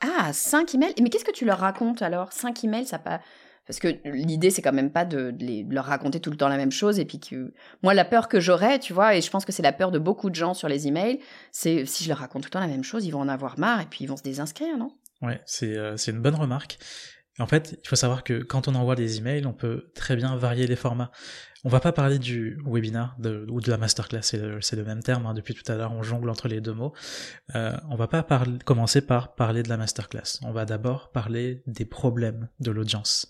Ah, 0.00 0.32
5 0.32 0.74
emails? 0.74 0.94
Mais 1.00 1.10
qu'est-ce 1.10 1.24
que 1.24 1.32
tu 1.32 1.44
leur 1.44 1.58
racontes 1.58 2.02
alors? 2.02 2.32
5 2.32 2.64
emails, 2.64 2.86
ça 2.86 2.98
pas. 2.98 3.20
Parce 3.68 3.80
que 3.80 3.88
l'idée, 4.06 4.48
c'est 4.48 4.62
quand 4.62 4.72
même 4.72 4.90
pas 4.90 5.04
de, 5.04 5.34
leur 5.70 5.84
raconter 5.84 6.20
tout 6.20 6.30
le 6.30 6.38
temps 6.38 6.48
la 6.48 6.56
même 6.56 6.72
chose. 6.72 6.98
Et 6.98 7.04
puis 7.04 7.20
que 7.20 7.52
moi, 7.82 7.92
la 7.92 8.06
peur 8.06 8.28
que 8.28 8.40
j'aurais, 8.40 8.78
tu 8.78 8.94
vois, 8.94 9.14
et 9.14 9.20
je 9.20 9.30
pense 9.30 9.44
que 9.44 9.52
c'est 9.52 9.62
la 9.62 9.74
peur 9.74 9.90
de 9.90 9.98
beaucoup 9.98 10.30
de 10.30 10.34
gens 10.34 10.54
sur 10.54 10.68
les 10.68 10.88
emails, 10.88 11.20
c'est 11.52 11.84
si 11.84 12.02
je 12.02 12.08
leur 12.08 12.18
raconte 12.18 12.42
tout 12.42 12.46
le 12.46 12.52
temps 12.52 12.60
la 12.60 12.66
même 12.66 12.82
chose, 12.82 13.04
ils 13.04 13.10
vont 13.10 13.20
en 13.20 13.28
avoir 13.28 13.58
marre 13.58 13.82
et 13.82 13.86
puis 13.86 14.04
ils 14.04 14.06
vont 14.06 14.16
se 14.16 14.22
désinscrire, 14.22 14.78
non? 14.78 14.90
Ouais, 15.20 15.40
c'est 15.44 15.76
euh, 15.76 15.96
une 15.96 16.20
bonne 16.20 16.36
remarque. 16.36 16.78
En 17.38 17.46
fait, 17.46 17.78
il 17.82 17.88
faut 17.88 17.96
savoir 17.96 18.24
que 18.24 18.42
quand 18.42 18.68
on 18.68 18.74
envoie 18.74 18.96
des 18.96 19.18
emails, 19.18 19.46
on 19.46 19.52
peut 19.52 19.90
très 19.94 20.16
bien 20.16 20.34
varier 20.36 20.66
les 20.66 20.76
formats. 20.76 21.10
On 21.64 21.68
va 21.68 21.80
pas 21.80 21.92
parler 21.92 22.18
du 22.18 22.58
webinar 22.64 23.16
ou 23.48 23.60
de 23.60 23.70
la 23.70 23.78
masterclass, 23.78 24.22
c'est 24.22 24.38
le, 24.38 24.84
même 24.84 25.02
terme. 25.02 25.26
Hein, 25.26 25.34
depuis 25.34 25.54
tout 25.54 25.70
à 25.70 25.74
l'heure, 25.76 25.92
on 25.92 26.02
jongle 26.02 26.30
entre 26.30 26.46
les 26.46 26.60
deux 26.60 26.72
mots. 26.72 26.92
Euh, 27.56 27.76
on 27.90 27.96
va 27.96 28.06
pas 28.06 28.24
commencer 28.64 29.00
par 29.00 29.34
parler 29.34 29.62
de 29.62 29.68
la 29.68 29.76
masterclass. 29.76 30.38
On 30.42 30.52
va 30.52 30.64
d'abord 30.64 31.10
parler 31.10 31.62
des 31.66 31.84
problèmes 31.84 32.48
de 32.60 32.70
l'audience. 32.70 33.28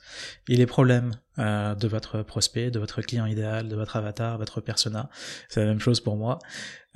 Et 0.48 0.56
les 0.56 0.66
problèmes 0.66 1.12
euh, 1.38 1.74
de 1.74 1.88
votre 1.88 2.22
prospect, 2.22 2.70
de 2.70 2.78
votre 2.78 3.00
client 3.00 3.24
idéal, 3.24 3.68
de 3.68 3.76
votre 3.76 3.96
avatar, 3.96 4.36
votre 4.36 4.60
persona, 4.60 5.08
c'est 5.48 5.60
la 5.60 5.66
même 5.66 5.80
chose 5.80 6.00
pour 6.00 6.16
moi. 6.16 6.38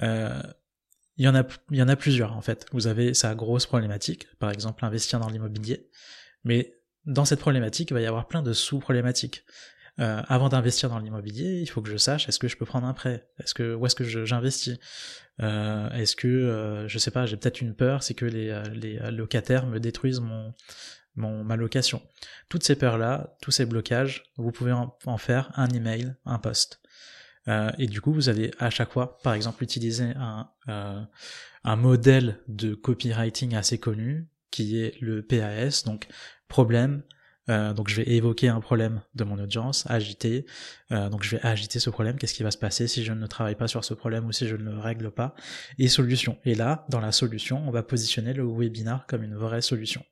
Euh, 0.03 0.43
il 1.17 1.25
y 1.25 1.29
en 1.29 1.35
a, 1.35 1.45
il 1.71 1.77
y 1.77 1.83
en 1.83 1.89
a 1.89 1.97
plusieurs 1.97 2.37
en 2.37 2.43
fait. 2.43 2.67
Vous 2.73 2.87
avez 2.87 3.15
sa 3.15 3.35
grosse 3.35 3.67
problématique, 3.67 4.27
par 4.39 4.51
exemple 4.51 4.85
investir 4.85 5.19
dans 5.19 5.29
l'immobilier, 5.29 5.89
mais 6.45 6.75
dans 7.07 7.25
cette 7.25 7.41
problématique, 7.41 7.91
il 7.91 7.95
va 7.95 8.01
y 8.01 8.07
avoir 8.07 8.29
plein 8.29 8.43
de 8.43 8.53
sous-problématiques. 8.53 9.45
Euh, 10.01 10.23
avant 10.27 10.49
d'investir 10.49 10.89
dans 10.89 10.99
l'immobilier, 10.99 11.61
il 11.61 11.67
faut 11.67 11.83
que 11.83 11.91
je 11.91 11.99
sache 11.99 12.27
est-ce 12.27 12.39
que 12.39 12.49
je 12.49 12.57
peux 12.57 12.65
prendre 12.65 12.87
un 12.87 12.95
prêt, 12.95 13.29
est-ce 13.39 13.53
que 13.53 13.75
où 13.75 13.85
est-ce 13.85 13.95
que 13.95 14.05
j'investis, 14.25 14.79
euh, 15.43 15.91
est-ce 15.91 16.17
que 16.17 16.29
euh, 16.29 16.89
je 16.89 16.99
sais 16.99 17.11
pas, 17.11 17.27
j'ai 17.27 17.37
peut-être 17.37 17.61
une 17.61 17.75
peur, 17.75 18.03
c'est 18.03 18.15
que 18.15 18.25
les, 18.25 18.63
les 18.73 18.99
locataires 19.11 19.67
me 19.67 19.81
détruisent 19.81 20.21
mon 20.21 20.55
ma 21.15 21.57
location. 21.57 22.01
Toutes 22.49 22.63
ces 22.63 22.75
peurs 22.75 22.97
là, 22.97 23.37
tous 23.43 23.51
ces 23.51 23.67
blocages, 23.67 24.25
vous 24.39 24.51
pouvez 24.51 24.73
en, 24.73 25.19
faire 25.19 25.53
un 25.57 25.69
email, 25.69 26.15
un 26.25 26.39
post. 26.39 26.81
et 27.47 27.87
du 27.87 28.01
coup, 28.01 28.15
vous 28.15 28.31
allez 28.31 28.51
à 28.59 28.71
chaque 28.71 28.93
fois, 28.93 29.19
par 29.19 29.35
exemple, 29.35 29.63
utiliser 29.63 30.15
un, 30.17 30.49
un 31.65 31.77
modèle 31.77 32.39
de 32.49 32.75
copywriting 32.75 33.55
assez 33.55 33.77
connu 33.77 34.27
qui 34.51 34.81
est 34.81 34.99
le 35.01 35.23
PAS, 35.23 35.83
donc 35.85 36.07
problème. 36.53 37.03
Euh, 37.49 37.73
donc 37.73 37.89
je 37.89 37.97
vais 37.97 38.09
évoquer 38.09 38.49
un 38.49 38.61
problème 38.61 39.03
de 39.15 39.25
mon 39.25 39.39
audience, 39.39 39.85
agiter. 39.89 40.45
Euh, 40.93 41.09
donc 41.09 41.25
je 41.25 41.35
vais 41.35 41.43
agiter 41.45 41.81
ce 41.81 41.91
problème. 41.91 42.17
Qu'est-ce 42.17 42.35
qui 42.35 42.45
va 42.45 42.51
se 42.53 42.59
passer 42.59 42.87
si 42.87 43.03
je 43.05 43.13
ne 43.13 43.27
travaille 43.27 43.57
pas 43.57 43.69
sur 43.69 43.85
ce 43.85 43.95
problème 43.95 44.27
ou 44.27 44.33
si 44.33 44.47
je 44.47 44.55
ne 44.55 44.71
le 44.71 44.79
règle 44.79 45.11
pas 45.11 45.35
Et 45.79 45.89
solution. 45.89 46.39
Et 46.45 46.55
là, 46.55 46.85
dans 46.89 47.01
la 47.01 47.11
solution, 47.11 47.61
on 47.67 47.71
va 47.71 47.83
positionner 47.83 48.33
le 48.35 48.45
webinar 48.45 49.07
comme 49.07 49.25
une 49.25 49.35
vraie 49.35 49.63
solution. 49.63 50.05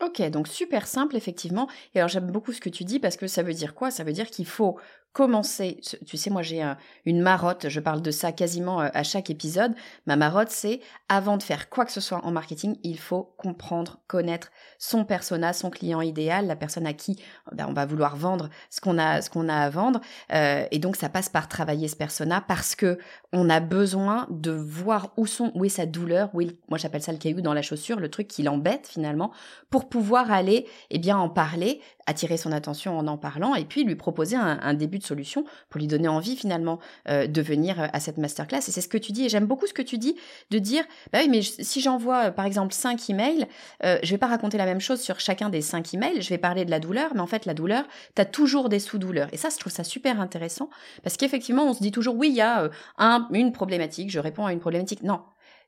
Ok, 0.00 0.22
donc 0.30 0.46
super 0.46 0.86
simple 0.86 1.16
effectivement. 1.16 1.68
Et 1.94 1.98
alors 1.98 2.08
j'aime 2.08 2.30
beaucoup 2.30 2.52
ce 2.52 2.60
que 2.60 2.70
tu 2.70 2.84
dis 2.84 3.00
parce 3.00 3.16
que 3.16 3.26
ça 3.26 3.42
veut 3.42 3.52
dire 3.52 3.74
quoi? 3.74 3.90
Ça 3.90 4.04
veut 4.04 4.12
dire 4.12 4.30
qu'il 4.30 4.46
faut 4.46 4.78
commencer. 5.12 5.80
Tu 6.06 6.16
sais, 6.16 6.30
moi 6.30 6.42
j'ai 6.42 6.62
une 7.04 7.20
marotte, 7.20 7.68
je 7.68 7.80
parle 7.80 8.02
de 8.02 8.10
ça 8.10 8.32
quasiment 8.32 8.80
euh, 8.80 8.88
à 8.94 9.02
chaque 9.02 9.30
épisode. 9.30 9.74
Ma 10.06 10.16
marotte, 10.16 10.50
c'est 10.50 10.80
avant 11.08 11.36
de 11.36 11.42
faire 11.42 11.68
quoi 11.68 11.84
que 11.84 11.92
ce 11.92 12.00
soit 12.00 12.24
en 12.24 12.30
marketing, 12.30 12.76
il 12.82 12.98
faut 12.98 13.34
comprendre, 13.36 13.98
connaître 14.06 14.50
son 14.78 15.04
persona, 15.04 15.52
son 15.52 15.70
client 15.70 16.00
idéal, 16.00 16.46
la 16.46 16.56
personne 16.56 16.86
à 16.86 16.92
qui 16.92 17.20
ben, 17.52 17.66
on 17.68 17.72
va 17.72 17.86
vouloir 17.86 18.16
vendre 18.16 18.48
ce 18.70 18.80
qu'on 18.80 18.98
a, 18.98 19.20
a 19.20 19.62
à 19.64 19.70
vendre. 19.70 20.00
Euh, 20.32 20.66
et 20.70 20.78
donc 20.78 20.96
ça 20.96 21.08
passe 21.08 21.28
par 21.28 21.48
travailler 21.48 21.88
ce 21.88 21.96
persona 21.96 22.40
parce 22.40 22.74
que 22.74 22.98
on 23.32 23.50
a 23.50 23.60
besoin 23.60 24.26
de 24.30 24.52
voir 24.52 25.12
où 25.16 25.64
est 25.64 25.68
sa 25.68 25.86
douleur, 25.86 26.30
où 26.32 26.40
est, 26.40 26.56
moi 26.68 26.78
j'appelle 26.78 27.02
ça 27.02 27.12
le 27.12 27.18
caillou 27.18 27.40
dans 27.40 27.54
la 27.54 27.62
chaussure, 27.62 28.00
le 28.00 28.10
truc 28.10 28.28
qui 28.28 28.42
l'embête 28.42 28.86
finalement, 28.86 29.32
pour 29.70 29.88
pouvoir 29.88 30.30
aller, 30.30 30.66
eh 30.90 30.98
bien 30.98 31.18
en 31.18 31.28
parler, 31.28 31.80
attirer 32.06 32.36
son 32.36 32.52
attention 32.52 32.98
en 32.98 33.06
en 33.06 33.18
parlant 33.18 33.54
et 33.54 33.64
puis 33.64 33.84
lui 33.84 33.96
proposer 33.96 34.36
un, 34.36 34.74
début 34.74 34.97
de 34.98 35.04
solution 35.04 35.44
pour 35.70 35.78
lui 35.78 35.86
donner 35.86 36.08
envie 36.08 36.36
finalement 36.36 36.78
euh, 37.08 37.26
de 37.26 37.42
venir 37.42 37.80
euh, 37.80 37.86
à 37.92 38.00
cette 38.00 38.18
masterclass. 38.18 38.58
Et 38.58 38.70
c'est 38.70 38.80
ce 38.80 38.88
que 38.88 38.98
tu 38.98 39.12
dis. 39.12 39.24
Et 39.24 39.28
j'aime 39.28 39.46
beaucoup 39.46 39.66
ce 39.66 39.74
que 39.74 39.82
tu 39.82 39.98
dis 39.98 40.16
de 40.50 40.58
dire, 40.58 40.84
bah 41.12 41.20
oui, 41.22 41.28
mais 41.28 41.42
si 41.42 41.80
j'envoie 41.80 42.26
euh, 42.26 42.30
par 42.30 42.44
exemple 42.44 42.72
cinq 42.72 43.08
emails, 43.10 43.46
je 43.82 44.10
vais 44.10 44.18
pas 44.18 44.26
raconter 44.26 44.58
la 44.58 44.66
même 44.66 44.80
chose 44.80 45.00
sur 45.00 45.20
chacun 45.20 45.48
des 45.48 45.60
cinq 45.60 45.94
emails. 45.94 46.20
Je 46.22 46.28
vais 46.28 46.38
parler 46.38 46.64
de 46.64 46.70
la 46.70 46.80
douleur, 46.80 47.10
mais 47.14 47.20
en 47.20 47.26
fait 47.26 47.46
la 47.46 47.54
douleur, 47.54 47.84
tu 48.14 48.22
as 48.22 48.24
toujours 48.24 48.68
des 48.68 48.78
sous-douleurs. 48.80 49.28
Et 49.32 49.36
ça, 49.36 49.48
je 49.50 49.58
trouve 49.58 49.72
ça 49.72 49.84
super 49.84 50.20
intéressant 50.20 50.70
parce 51.02 51.16
qu'effectivement, 51.16 51.64
on 51.64 51.74
se 51.74 51.80
dit 51.80 51.92
toujours, 51.92 52.16
oui, 52.16 52.28
il 52.28 52.36
y 52.36 52.40
a 52.40 52.70
un, 52.98 53.28
une 53.32 53.52
problématique, 53.52 54.10
je 54.10 54.18
réponds 54.18 54.46
à 54.46 54.52
une 54.52 54.60
problématique. 54.60 55.02
Non, 55.02 55.20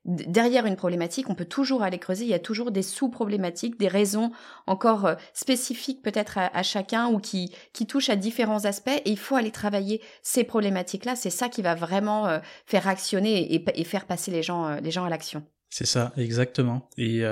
derrière 0.04 0.66
une 0.66 0.76
problématique, 0.76 1.28
on 1.28 1.34
peut 1.34 1.44
toujours 1.44 1.82
aller 1.82 1.98
creuser, 1.98 2.24
il 2.24 2.30
y 2.30 2.34
a 2.34 2.38
toujours 2.38 2.70
des 2.70 2.82
sous-problématiques, 2.82 3.78
des 3.78 3.88
raisons 3.88 4.32
encore 4.66 5.06
euh, 5.06 5.14
spécifiques 5.34 6.02
peut-être 6.02 6.38
à, 6.38 6.62
chacun 6.62 7.08
ou 7.08 7.18
qui, 7.18 7.54
qui 7.72 7.86
touchent 7.86 8.08
à 8.08 8.16
différents 8.16 8.64
aspects 8.64 8.88
et 8.88 9.10
il 9.10 9.18
faut 9.18 9.36
aller 9.36 9.50
travailler 9.50 10.00
ces 10.22 10.44
problématiques-là. 10.44 11.16
C'est 11.16 11.30
ça 11.30 11.48
qui 11.48 11.62
va 11.62 11.74
vraiment 11.74 12.28
euh, 12.28 12.38
faire 12.66 12.88
actionner 12.88 13.54
et, 13.54 13.84
faire 13.84 14.06
passer 14.06 14.30
les 14.30 14.42
gens, 14.42 14.66
euh, 14.66 14.80
les 14.80 14.90
gens 14.90 15.04
à 15.04 15.10
l'action. 15.10 15.44
C'est 15.68 15.86
ça, 15.86 16.12
exactement. 16.16 16.88
Et 16.96 17.22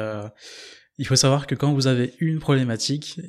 il 0.98 1.06
faut 1.06 1.16
savoir 1.16 1.48
que 1.48 1.56
quand 1.56 1.72
vous 1.72 1.88
avez 1.88 2.14
une 2.20 2.38
problématique, 2.38 3.20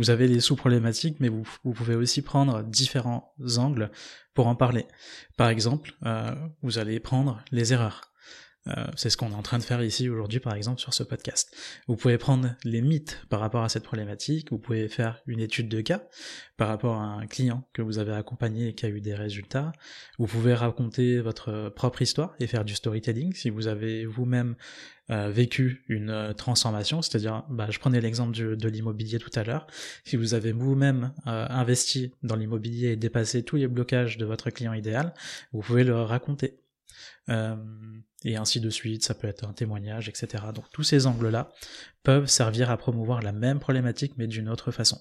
vous 0.00 0.08
avez 0.08 0.28
les 0.28 0.40
sous-problématiques, 0.40 1.18
mais 1.20 1.28
vous, 1.28 1.44
pouvez 1.74 1.94
aussi 1.94 2.22
prendre 2.22 2.62
différents 2.62 3.34
angles 3.58 3.90
pour 4.32 4.46
en 4.46 4.54
parler. 4.54 4.86
Par 5.36 5.50
exemple, 5.50 5.92
euh, 6.06 6.34
vous 6.62 6.78
allez 6.78 7.00
prendre 7.00 7.44
les 7.52 7.74
erreurs. 7.74 8.09
Euh, 8.66 8.86
c'est 8.94 9.08
ce 9.08 9.16
qu'on 9.16 9.30
est 9.30 9.34
en 9.34 9.42
train 9.42 9.58
de 9.58 9.62
faire 9.62 9.82
ici 9.82 10.08
aujourd'hui, 10.08 10.38
par 10.38 10.54
exemple, 10.54 10.80
sur 10.80 10.92
ce 10.92 11.02
podcast. 11.02 11.54
Vous 11.88 11.96
pouvez 11.96 12.18
prendre 12.18 12.54
les 12.64 12.82
mythes 12.82 13.24
par 13.30 13.40
rapport 13.40 13.62
à 13.62 13.68
cette 13.68 13.84
problématique, 13.84 14.50
vous 14.50 14.58
pouvez 14.58 14.88
faire 14.88 15.22
une 15.26 15.40
étude 15.40 15.68
de 15.68 15.80
cas 15.80 16.02
par 16.56 16.68
rapport 16.68 16.96
à 16.96 17.04
un 17.04 17.26
client 17.26 17.66
que 17.72 17.80
vous 17.80 17.98
avez 17.98 18.12
accompagné 18.12 18.68
et 18.68 18.74
qui 18.74 18.84
a 18.84 18.90
eu 18.90 19.00
des 19.00 19.14
résultats. 19.14 19.72
Vous 20.18 20.26
pouvez 20.26 20.52
raconter 20.52 21.20
votre 21.20 21.70
propre 21.70 22.02
histoire 22.02 22.34
et 22.38 22.46
faire 22.46 22.64
du 22.64 22.74
storytelling 22.74 23.32
si 23.34 23.48
vous 23.48 23.66
avez 23.66 24.04
vous-même 24.04 24.56
euh, 25.08 25.30
vécu 25.30 25.82
une 25.88 26.10
euh, 26.10 26.32
transformation, 26.34 27.00
c'est-à-dire, 27.00 27.44
bah, 27.48 27.68
je 27.70 27.78
prenais 27.78 28.00
l'exemple 28.00 28.56
de 28.56 28.68
l'immobilier 28.68 29.18
tout 29.18 29.30
à 29.34 29.42
l'heure, 29.42 29.66
si 30.04 30.16
vous 30.16 30.34
avez 30.34 30.52
vous-même 30.52 31.12
investi 31.24 32.12
dans 32.22 32.36
l'immobilier 32.36 32.88
et 32.88 32.96
dépassé 32.96 33.42
tous 33.42 33.56
les 33.56 33.68
blocages 33.68 34.18
de 34.18 34.26
votre 34.26 34.50
client 34.50 34.72
idéal, 34.74 35.14
vous 35.52 35.60
pouvez 35.60 35.84
le 35.84 35.96
raconter. 36.02 36.60
Euh, 37.28 37.56
et 38.24 38.36
ainsi 38.36 38.60
de 38.60 38.70
suite, 38.70 39.04
ça 39.04 39.14
peut 39.14 39.28
être 39.28 39.44
un 39.44 39.52
témoignage, 39.52 40.08
etc. 40.08 40.44
Donc 40.54 40.70
tous 40.70 40.82
ces 40.82 41.06
angles-là 41.06 41.52
peuvent 42.02 42.26
servir 42.26 42.70
à 42.70 42.76
promouvoir 42.76 43.22
la 43.22 43.32
même 43.32 43.60
problématique 43.60 44.14
mais 44.16 44.26
d'une 44.26 44.48
autre 44.48 44.70
façon. 44.70 45.00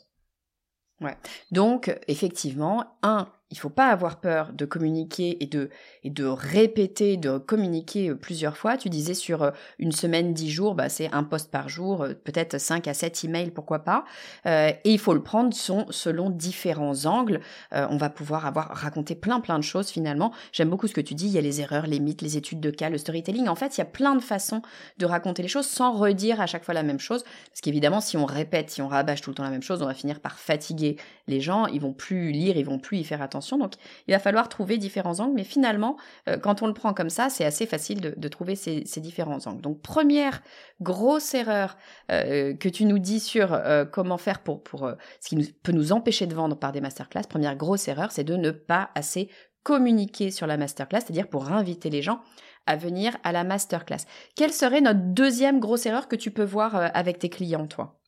Ouais. 1.01 1.17
Donc 1.51 1.98
effectivement, 2.08 2.98
un, 3.03 3.31
il 3.51 3.58
faut 3.58 3.70
pas 3.70 3.88
avoir 3.88 4.20
peur 4.20 4.51
de 4.53 4.65
communiquer 4.65 5.41
et 5.44 5.48
de, 5.48 5.70
et 6.03 6.12
de 6.12 6.25
répéter, 6.25 7.18
de 7.18 7.39
communiquer 7.39 8.10
euh, 8.10 8.15
plusieurs 8.15 8.58
fois. 8.58 8.77
Tu 8.77 8.89
disais 8.89 9.15
sur 9.15 9.41
euh, 9.41 9.51
une 9.79 9.91
semaine, 9.91 10.34
dix 10.34 10.51
jours, 10.51 10.75
bah, 10.75 10.88
c'est 10.88 11.12
un 11.13 11.24
poste 11.24 11.50
par 11.50 11.68
jour, 11.68 12.03
euh, 12.03 12.13
peut-être 12.13 12.60
cinq 12.60 12.88
à 12.88 12.94
sept 12.94 13.24
emails, 13.24 13.51
pourquoi 13.51 13.79
pas. 13.79 14.06
et 14.46 14.77
il 14.86 15.00
faut 15.00 15.13
le 15.13 15.24
prendre 15.24 15.53
son, 15.53 15.86
selon 15.89 16.29
différents 16.29 17.06
angles. 17.06 17.41
on 17.72 17.98
va 17.98 18.10
pouvoir 18.10 18.46
avoir 18.46 18.70
raconté 18.70 19.15
plein 19.15 19.39
plein 19.39 19.58
de 19.58 19.63
choses 19.63 19.89
finalement. 19.89 20.32
J'aime 20.51 20.70
beaucoup 20.70 20.88
ce 20.88 20.94
que 20.94 21.01
tu 21.01 21.13
dis. 21.13 21.27
Il 21.27 21.32
y 21.32 21.38
a 21.38 21.41
les 21.41 21.62
erreurs, 21.62 21.88
les 21.88 22.00
mythes, 22.00 22.22
les 22.22 22.38
études 22.38 22.60
de 22.60 22.70
cas, 22.70 22.89
le 22.89 22.98
storytelling. 22.98 23.48
En 23.48 23.56
fait, 23.56 23.77
il 23.77 23.79
y 23.79 23.82
a 23.82 23.86
plein 23.86 24.15
de 24.15 24.22
façons 24.22 24.62
de 24.98 25.06
raconter 25.06 25.41
les 25.41 25.48
choses 25.48 25.68
sans 25.68 25.91
redire 25.94 26.41
à 26.41 26.48
chaque 26.48 26.63
fois 26.63 26.74
la 26.74 26.84
même 26.84 27.00
chose. 27.00 27.24
Parce 27.24 27.62
qu'évidemment, 27.62 28.01
si 28.01 28.18
on 28.18 28.25
répète, 28.25 28.70
si 28.70 28.82
on 28.82 28.88
rabâche 28.88 29.22
tout 29.22 29.29
le 29.29 29.36
temps 29.36 29.44
la 29.44 29.50
même 29.50 29.63
chose, 29.63 29.82
on 29.82 29.88
va 29.88 29.94
finir 29.94 30.20
par 30.20 30.39
fatiguer 30.39 30.98
les 31.27 31.41
gens. 31.41 31.68
Ils 31.68 31.82
vont 31.82 31.94
plus 31.94 32.32
lire, 32.32 32.58
ils 32.58 32.65
vont 32.65 32.79
plus 32.79 32.98
y 32.98 33.03
faire 33.03 33.22
attention. 33.22 33.38
Donc, 33.58 33.74
il 34.08 34.13
va 34.13 34.19
falloir 34.19 34.50
trouver 34.50 34.77
différents 34.77 35.19
angles. 35.19 35.34
Mais 35.36 35.43
finalement, 35.43 35.98
euh, 36.27 36.38
quand 36.38 36.62
on 36.62 36.67
le 36.67 36.74
prend 36.74 36.93
comme 36.93 37.10
ça, 37.10 37.29
c'est 37.29 37.46
assez 37.46 37.65
facile 37.65 38.15
de, 38.15 38.27
trouver 38.27 38.55
ces, 38.55 38.84
différents 38.98 39.46
angles. 39.48 39.62
Donc, 39.62 39.81
première 39.81 40.41
grosse 40.81 41.34
erreur 41.34 41.77
euh, 42.12 42.55
que 42.55 42.69
tu 42.69 42.86
nous 42.86 43.00
dis 43.00 43.19
sur 43.19 43.53
euh, 43.53 43.86
comment 43.86 44.17
faire 44.17 44.39
pour, 44.39 44.63
pour 44.63 44.91
ce 45.22 45.29
qui 45.29 45.53
peut 45.63 45.72
nous 45.72 45.91
empêcher 45.91 46.27
de 46.27 46.36
vendre 46.36 46.58
par 46.58 46.72
des 46.72 46.81
masterclass, 46.81 47.24
première 47.29 47.55
grosse 47.55 47.88
erreur, 47.88 48.12
c'est 48.12 48.24
de 48.24 48.36
ne 48.36 48.51
pas 48.51 48.89
assez 48.96 49.29
communiquer 49.63 50.31
sur 50.31 50.48
la 50.48 50.58
masterclass, 50.58 51.01
c'est-à-dire 51.01 51.27
pour 51.27 51.51
inviter 51.51 51.89
les 51.89 52.01
gens 52.01 52.22
à 52.65 52.75
venir 52.75 53.17
à 53.24 53.31
la 53.31 53.43
masterclass. 53.43 54.05
Quelle 54.36 54.53
serait 54.53 54.81
notre 54.81 55.00
deuxième 55.00 55.60
grosse 55.60 55.86
erreur 55.86 56.08
que 56.08 56.15
tu 56.15 56.31
peux 56.31 56.43
voir 56.43 56.75
avec 56.93 57.19
tes 57.19 57.29
clients, 57.29 57.67
toi? 57.67 58.00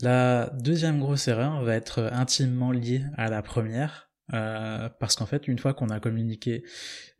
La 0.00 0.48
deuxième 0.54 1.00
grosse 1.00 1.28
erreur 1.28 1.62
va 1.62 1.74
être 1.74 2.08
intimement 2.12 2.70
liée 2.70 3.04
à 3.18 3.28
la 3.28 3.42
première. 3.42 4.10
Euh, 4.34 4.88
parce 4.98 5.16
qu'en 5.16 5.26
fait, 5.26 5.48
une 5.48 5.58
fois 5.58 5.74
qu'on 5.74 5.88
a 5.88 6.00
communiqué, 6.00 6.64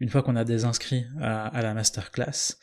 une 0.01 0.09
fois 0.09 0.23
qu'on 0.23 0.37
a 0.37 0.45
des 0.45 0.65
inscrits 0.65 1.05
à, 1.21 1.63
la 1.63 1.75
masterclass, 1.75 2.57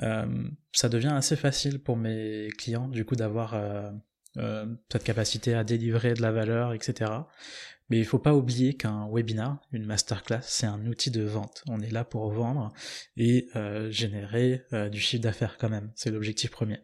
euh, 0.00 0.44
ça 0.72 0.88
devient 0.88 1.12
assez 1.14 1.36
facile 1.36 1.78
pour 1.78 1.96
mes 1.96 2.48
clients, 2.58 2.88
du 2.88 3.04
coup, 3.04 3.16
d'avoir 3.16 3.54
euh, 3.54 3.90
cette 4.90 5.04
capacité 5.04 5.54
à 5.54 5.64
délivrer 5.64 6.14
de 6.14 6.22
la 6.22 6.32
valeur, 6.32 6.72
etc. 6.72 7.10
Mais 7.90 7.98
il 7.98 8.06
faut 8.06 8.18
pas 8.18 8.34
oublier 8.34 8.74
qu'un 8.74 9.06
webinar, 9.12 9.60
une 9.72 9.84
masterclass, 9.84 10.40
c'est 10.42 10.66
un 10.66 10.86
outil 10.86 11.10
de 11.10 11.22
vente. 11.22 11.62
On 11.68 11.80
est 11.80 11.90
là 11.90 12.04
pour 12.04 12.30
vendre 12.30 12.72
et 13.18 13.48
générer 13.90 14.64
du 14.90 14.98
chiffre 14.98 15.22
d'affaires 15.22 15.58
quand 15.58 15.68
même. 15.68 15.92
C'est 15.94 16.10
l'objectif 16.10 16.50
premier. 16.50 16.80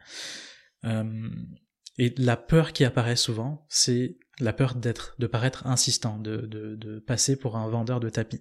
Et 1.99 2.14
la 2.17 2.37
peur 2.37 2.73
qui 2.73 2.85
apparaît 2.85 3.17
souvent, 3.17 3.67
c'est 3.69 4.19
la 4.40 4.52
peur 4.52 4.76
d'être, 4.76 5.17
de 5.19 5.26
paraître 5.26 5.67
insistant, 5.67 6.19
de, 6.19 6.38
de, 6.38 6.76
de, 6.76 7.00
passer 7.00 7.37
pour 7.37 7.57
un 7.57 7.69
vendeur 7.69 7.99
de 7.99 8.09
tapis. 8.09 8.40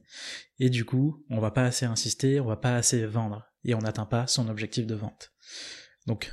Et 0.60 0.70
du 0.70 0.86
coup, 0.86 1.26
on 1.30 1.40
va 1.40 1.50
pas 1.50 1.64
assez 1.64 1.86
insister, 1.86 2.40
on 2.40 2.46
va 2.46 2.56
pas 2.56 2.76
assez 2.76 3.06
vendre, 3.06 3.48
et 3.64 3.74
on 3.74 3.80
n'atteint 3.80 4.06
pas 4.06 4.28
son 4.28 4.48
objectif 4.48 4.86
de 4.86 4.94
vente. 4.94 5.32
Donc, 6.06 6.32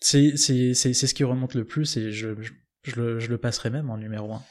c'est, 0.00 0.36
ce 0.36 1.14
qui 1.14 1.24
remonte 1.24 1.54
le 1.54 1.64
plus, 1.64 1.96
et 1.96 2.10
je, 2.10 2.30
je, 2.82 3.00
le, 3.00 3.20
je 3.20 3.28
le 3.28 3.38
passerai 3.38 3.70
même 3.70 3.90
en 3.90 3.98
numéro 3.98 4.32
un. 4.34 4.42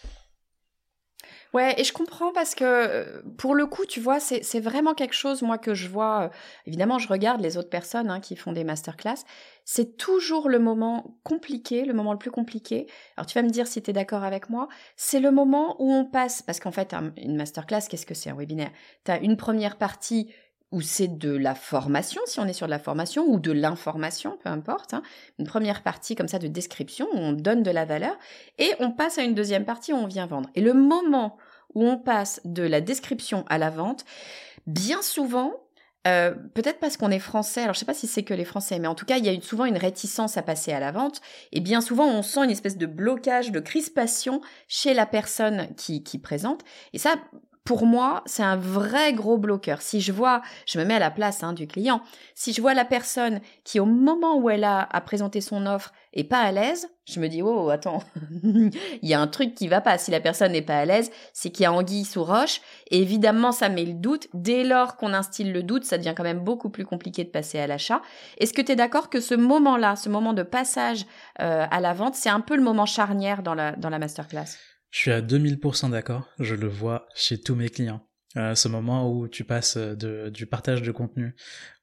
Ouais, 1.54 1.80
et 1.80 1.84
je 1.84 1.94
comprends 1.94 2.34
parce 2.34 2.56
que 2.56 2.64
euh, 2.64 3.22
pour 3.38 3.56
le 3.56 3.66
coup, 3.66 3.86
tu 3.86 4.00
vois, 4.00 4.20
c'est 4.20 4.60
vraiment 4.60 4.94
quelque 4.94 5.14
chose, 5.14 5.42
moi, 5.42 5.58
que 5.58 5.74
je 5.74 5.88
vois. 5.88 6.24
Euh, 6.24 6.30
évidemment, 6.66 7.00
je 7.00 7.08
regarde 7.08 7.42
les 7.42 7.58
autres 7.58 7.70
personnes 7.70 8.10
hein, 8.10 8.20
qui 8.20 8.36
font 8.36 8.52
des 8.52 8.64
masterclass. 8.64 9.24
C'est 9.64 9.98
toujours 9.98 10.50
le 10.50 10.60
moment 10.60 11.18
compliqué, 11.24 11.86
le 11.86 11.94
moment 11.94 12.12
le 12.14 12.20
plus 12.20 12.32
compliqué. 12.32 12.88
Alors, 13.16 13.26
tu 13.26 13.38
vas 13.38 13.44
me 13.44 13.50
dire 13.50 13.68
si 13.68 13.82
tu 13.82 13.90
es 13.90 13.94
d'accord 13.94 14.24
avec 14.24 14.50
moi. 14.50 14.68
C'est 14.96 15.20
le 15.20 15.32
moment 15.32 15.76
où 15.80 15.92
on 15.92 16.06
passe, 16.06 16.42
parce 16.42 16.60
qu'en 16.60 16.72
fait, 16.72 16.94
une 17.18 17.36
masterclass, 17.36 17.88
qu'est-ce 17.90 18.06
que 18.06 18.14
c'est 18.14 18.30
un 18.30 18.36
webinaire? 18.36 18.72
Tu 19.06 19.12
as 19.12 19.20
une 19.20 19.38
première 19.38 19.78
partie 19.78 20.34
où 20.72 20.82
c'est 20.82 21.18
de 21.18 21.32
la 21.32 21.56
formation, 21.56 22.22
si 22.26 22.40
on 22.40 22.46
est 22.46 22.54
sur 22.54 22.68
de 22.68 22.72
la 22.72 22.80
formation, 22.80 23.26
ou 23.26 23.40
de 23.40 23.52
l'information, 23.52 24.38
peu 24.44 24.50
importe. 24.50 24.94
Hein. 24.94 25.02
Une 25.40 25.46
première 25.46 25.82
partie 25.82 26.16
comme 26.16 26.28
ça 26.28 26.40
de 26.40 26.48
description, 26.48 27.08
où 27.14 27.18
on 27.18 27.32
donne 27.32 27.64
de 27.64 27.72
la 27.72 27.86
valeur, 27.86 28.18
et 28.58 28.72
on 28.80 28.92
passe 28.92 29.18
à 29.18 29.24
une 29.24 29.36
deuxième 29.36 29.66
partie 29.66 29.94
où 29.94 29.98
on 29.98 30.08
vient 30.08 30.26
vendre. 30.26 30.50
Et 30.56 30.62
le 30.62 30.74
moment 30.74 31.38
où 31.74 31.86
on 31.86 31.98
passe 31.98 32.42
de 32.44 32.64
la 32.64 32.82
description 32.82 33.46
à 33.50 33.58
la 33.58 33.70
vente, 33.70 34.04
bien 34.66 35.02
souvent, 35.02 35.54
euh, 36.08 36.34
peut-être 36.54 36.80
parce 36.80 36.96
qu'on 36.96 37.12
est 37.12 37.20
français, 37.20 37.64
alors 37.64 37.74
je 37.74 37.80
sais 37.80 37.86
pas 37.86 37.94
si 37.94 38.08
c'est 38.08 38.24
que 38.24 38.34
les 38.34 38.46
français, 38.46 38.80
mais 38.80 38.88
en 38.88 38.96
tout 38.96 39.06
cas, 39.06 39.18
il 39.18 39.26
y 39.26 39.30
a 39.30 39.42
souvent 39.42 39.66
une 39.66 39.78
réticence 39.78 40.38
à 40.38 40.42
passer 40.42 40.72
à 40.72 40.80
la 40.80 40.92
vente, 40.92 41.22
et 41.52 41.60
bien 41.60 41.82
souvent, 41.82 42.06
on 42.06 42.22
sent 42.22 42.44
une 42.46 42.50
espèce 42.50 42.78
de 42.78 42.86
blocage, 42.86 43.52
de 43.52 43.60
crispation 43.60 44.42
chez 44.68 44.94
la 44.94 45.06
personne 45.06 45.68
qui, 45.76 46.04
qui 46.04 46.18
présente, 46.18 46.64
et 46.94 46.98
ça, 46.98 47.16
pour 47.68 47.86
moi, 47.86 48.24
c'est 48.26 48.44
un 48.44 48.56
vrai 48.56 49.12
gros 49.12 49.38
bloqueur. 49.38 49.82
Si 49.82 50.00
je 50.00 50.14
vois, 50.14 50.42
je 50.66 50.80
me 50.80 50.86
mets 50.86 50.94
à 50.94 51.00
la 51.00 51.12
place 51.12 51.44
hein, 51.44 51.52
du 51.52 51.68
client, 51.68 52.02
si 52.34 52.54
je 52.54 52.62
vois 52.62 52.74
la 52.74 52.86
personne 52.86 53.42
qui, 53.66 53.82
au 53.82 53.86
moment 53.86 54.38
où 54.38 54.50
elle 54.50 54.64
a 54.64 54.88
à 54.90 55.02
présenter 55.02 55.42
son 55.42 55.66
offre, 55.66 55.92
est 56.14 56.24
pas 56.24 56.40
à 56.40 56.54
l'aise, 56.54 56.88
je 57.04 57.20
me 57.20 57.28
dis, 57.28 57.42
oh, 57.42 57.70
attends, 57.70 58.02
il 58.42 58.72
y 59.02 59.14
a 59.14 59.20
un 59.20 59.28
truc 59.28 59.54
qui 59.54 59.68
va 59.68 59.82
pas. 59.82 59.98
Si 59.98 60.12
la 60.12 60.22
personne 60.22 60.54
n'est 60.54 60.62
pas 60.62 60.78
à 60.78 60.86
l'aise, 60.86 61.12
c'est 61.34 61.50
qu'il 61.50 61.64
y 61.64 61.66
a 61.66 61.74
anguille 61.74 62.06
sous 62.06 62.24
roche. 62.24 62.62
Et 62.90 63.02
évidemment, 63.02 63.52
ça 63.52 63.68
met 63.68 63.84
le 63.84 63.96
doute. 63.96 64.30
Dès 64.34 64.64
lors 64.64 64.96
qu'on 64.96 65.14
instille 65.14 65.52
le 65.52 65.62
doute, 65.62 65.84
ça 65.84 65.98
devient 65.98 66.14
quand 66.16 66.24
même 66.24 66.46
beaucoup 66.46 66.70
plus 66.70 66.86
compliqué 66.86 67.26
de 67.26 67.30
passer 67.30 67.60
à 67.60 67.68
l'achat. 67.68 68.02
Est-ce 68.38 68.54
que 68.54 68.62
tu 68.62 68.72
es 68.72 68.76
d'accord 68.78 69.10
que 69.10 69.20
ce 69.20 69.36
moment-là, 69.36 69.98
ce 69.98 70.08
moment 70.08 70.32
de 70.32 70.44
passage 70.44 71.06
euh, 71.42 71.66
à 71.70 71.82
la 71.82 71.94
vente, 71.94 72.16
c'est 72.16 72.30
un 72.30 72.40
peu 72.40 72.56
le 72.56 72.64
moment 72.64 72.86
charnière 72.86 73.44
dans 73.44 73.56
la, 73.56 73.74
dans 73.74 73.90
la 73.90 74.00
masterclass? 74.00 74.56
Je 74.92 75.00
suis 75.00 75.12
à 75.12 75.22
2000% 75.22 75.92
d'accord, 75.92 76.30
je 76.40 76.56
le 76.56 76.68
vois 76.68 77.08
chez 77.16 77.40
tous 77.40 77.56
mes 77.56 77.70
clients. 77.70 78.08
Euh, 78.36 78.56
ce 78.56 78.68
moment 78.68 79.12
où 79.12 79.28
tu 79.28 79.44
passes 79.44 79.78
de, 79.78 80.30
du 80.30 80.46
partage 80.46 80.82
de 80.82 80.92
contenu, 80.92 81.36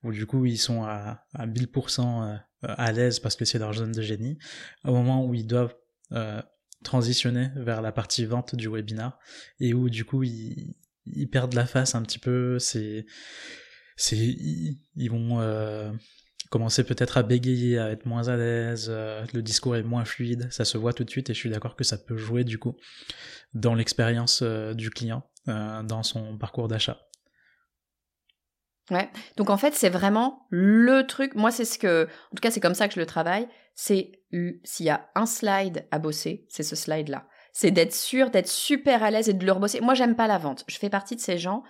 où 0.03 0.13
du 0.13 0.27
coup 0.27 0.45
ils 0.45 0.59
sont 0.59 0.85
à, 0.85 1.25
à 1.33 1.47
1000% 1.47 2.01
euh, 2.01 2.37
à 2.63 2.93
l'aise 2.93 3.19
parce 3.19 3.35
que 3.35 3.45
c'est 3.45 3.59
leur 3.59 3.73
zone 3.73 3.93
de 3.93 4.03
génie, 4.03 4.39
au 4.85 4.93
moment 4.93 5.25
où 5.27 5.35
ils 5.35 5.47
doivent 5.47 5.75
euh, 6.13 6.41
transitionner 6.85 7.49
vers 7.57 7.83
la 7.83 7.93
partie 7.93 8.25
vente 8.25 8.55
du 8.55 8.69
webinar, 8.69 9.19
et 9.59 9.75
où 9.75 9.89
du 9.89 10.05
coup 10.05 10.23
ils, 10.23 10.77
perdent 11.33 11.55
la 11.55 11.67
face 11.67 11.95
un 11.95 12.03
petit 12.03 12.19
peu, 12.19 12.59
c'est... 12.59 13.07
ils, 14.13 15.09
vont 15.09 15.41
commencer 16.55 16.85
peut-être 16.85 17.19
à 17.19 17.25
bégayer, 17.25 17.81
à 17.81 17.91
être 17.91 18.07
moins 18.07 18.29
à 18.29 18.37
l'aise, 18.37 18.87
euh, 18.89 19.25
le 19.35 19.43
discours 19.43 19.75
est 19.75 19.83
moins 19.83 20.05
fluide, 20.05 20.47
ça 20.53 20.65
se 20.65 20.79
voit 20.79 20.93
tout 20.93 21.03
de 21.03 21.11
suite 21.11 21.29
et 21.29 21.35
je 21.35 21.39
suis 21.41 21.51
d'accord 21.51 21.75
que 21.75 21.83
ça 21.83 21.99
peut 21.99 22.17
jouer 22.17 22.45
du 22.45 22.59
coup 22.59 22.77
dans 23.55 23.75
l'expérience 23.75 24.39
euh, 24.43 24.73
du 24.73 24.91
client, 24.91 25.25
euh, 25.49 25.83
dans 25.83 26.05
son 26.05 26.39
parcours 26.39 26.69
d'achat. 26.69 27.01
Ouais, 28.93 29.11
donc 29.37 29.51
en 29.51 29.57
fait 29.57 29.75
c'est 29.75 29.89
vraiment 29.89 30.47
le 30.49 31.03
truc, 31.03 31.35
moi 31.35 31.51
c'est 31.51 31.65
ce 31.65 31.77
que, 31.77 32.05
en 32.05 32.37
tout 32.37 32.41
cas 32.41 32.53
c'est 32.53 32.61
comme 32.61 32.75
ça 32.75 32.87
que 32.87 32.95
je 32.95 33.01
le 33.01 33.07
travaille, 33.07 33.49
c'est 33.75 34.13
s'il 34.63 34.87
y 34.87 34.91
a 34.91 35.11
un 35.17 35.27
slide 35.27 35.89
à 35.91 35.99
bosser, 35.99 36.47
c'est 36.49 36.63
ce 36.63 36.77
slide-là 36.77 37.27
c'est 37.57 37.71
d'être 37.71 37.95
sûr, 37.95 38.31
d'être 38.31 38.49
super 38.49 39.05
à 39.05 39.13
l'aise 39.13 39.29
et 39.29 39.33
de 39.33 39.47
le 39.47 39.53
rebosser. 39.53 39.81
Moi, 39.81 39.95
j'aime 39.95 40.17
pas 40.17 40.27
la 40.27 40.39
vente. 40.39 40.65
Je 40.67 40.77
fais 40.77 40.91
partie 40.91 41.15
de 41.15 41.21
ces 41.21 41.39
gens 41.39 41.63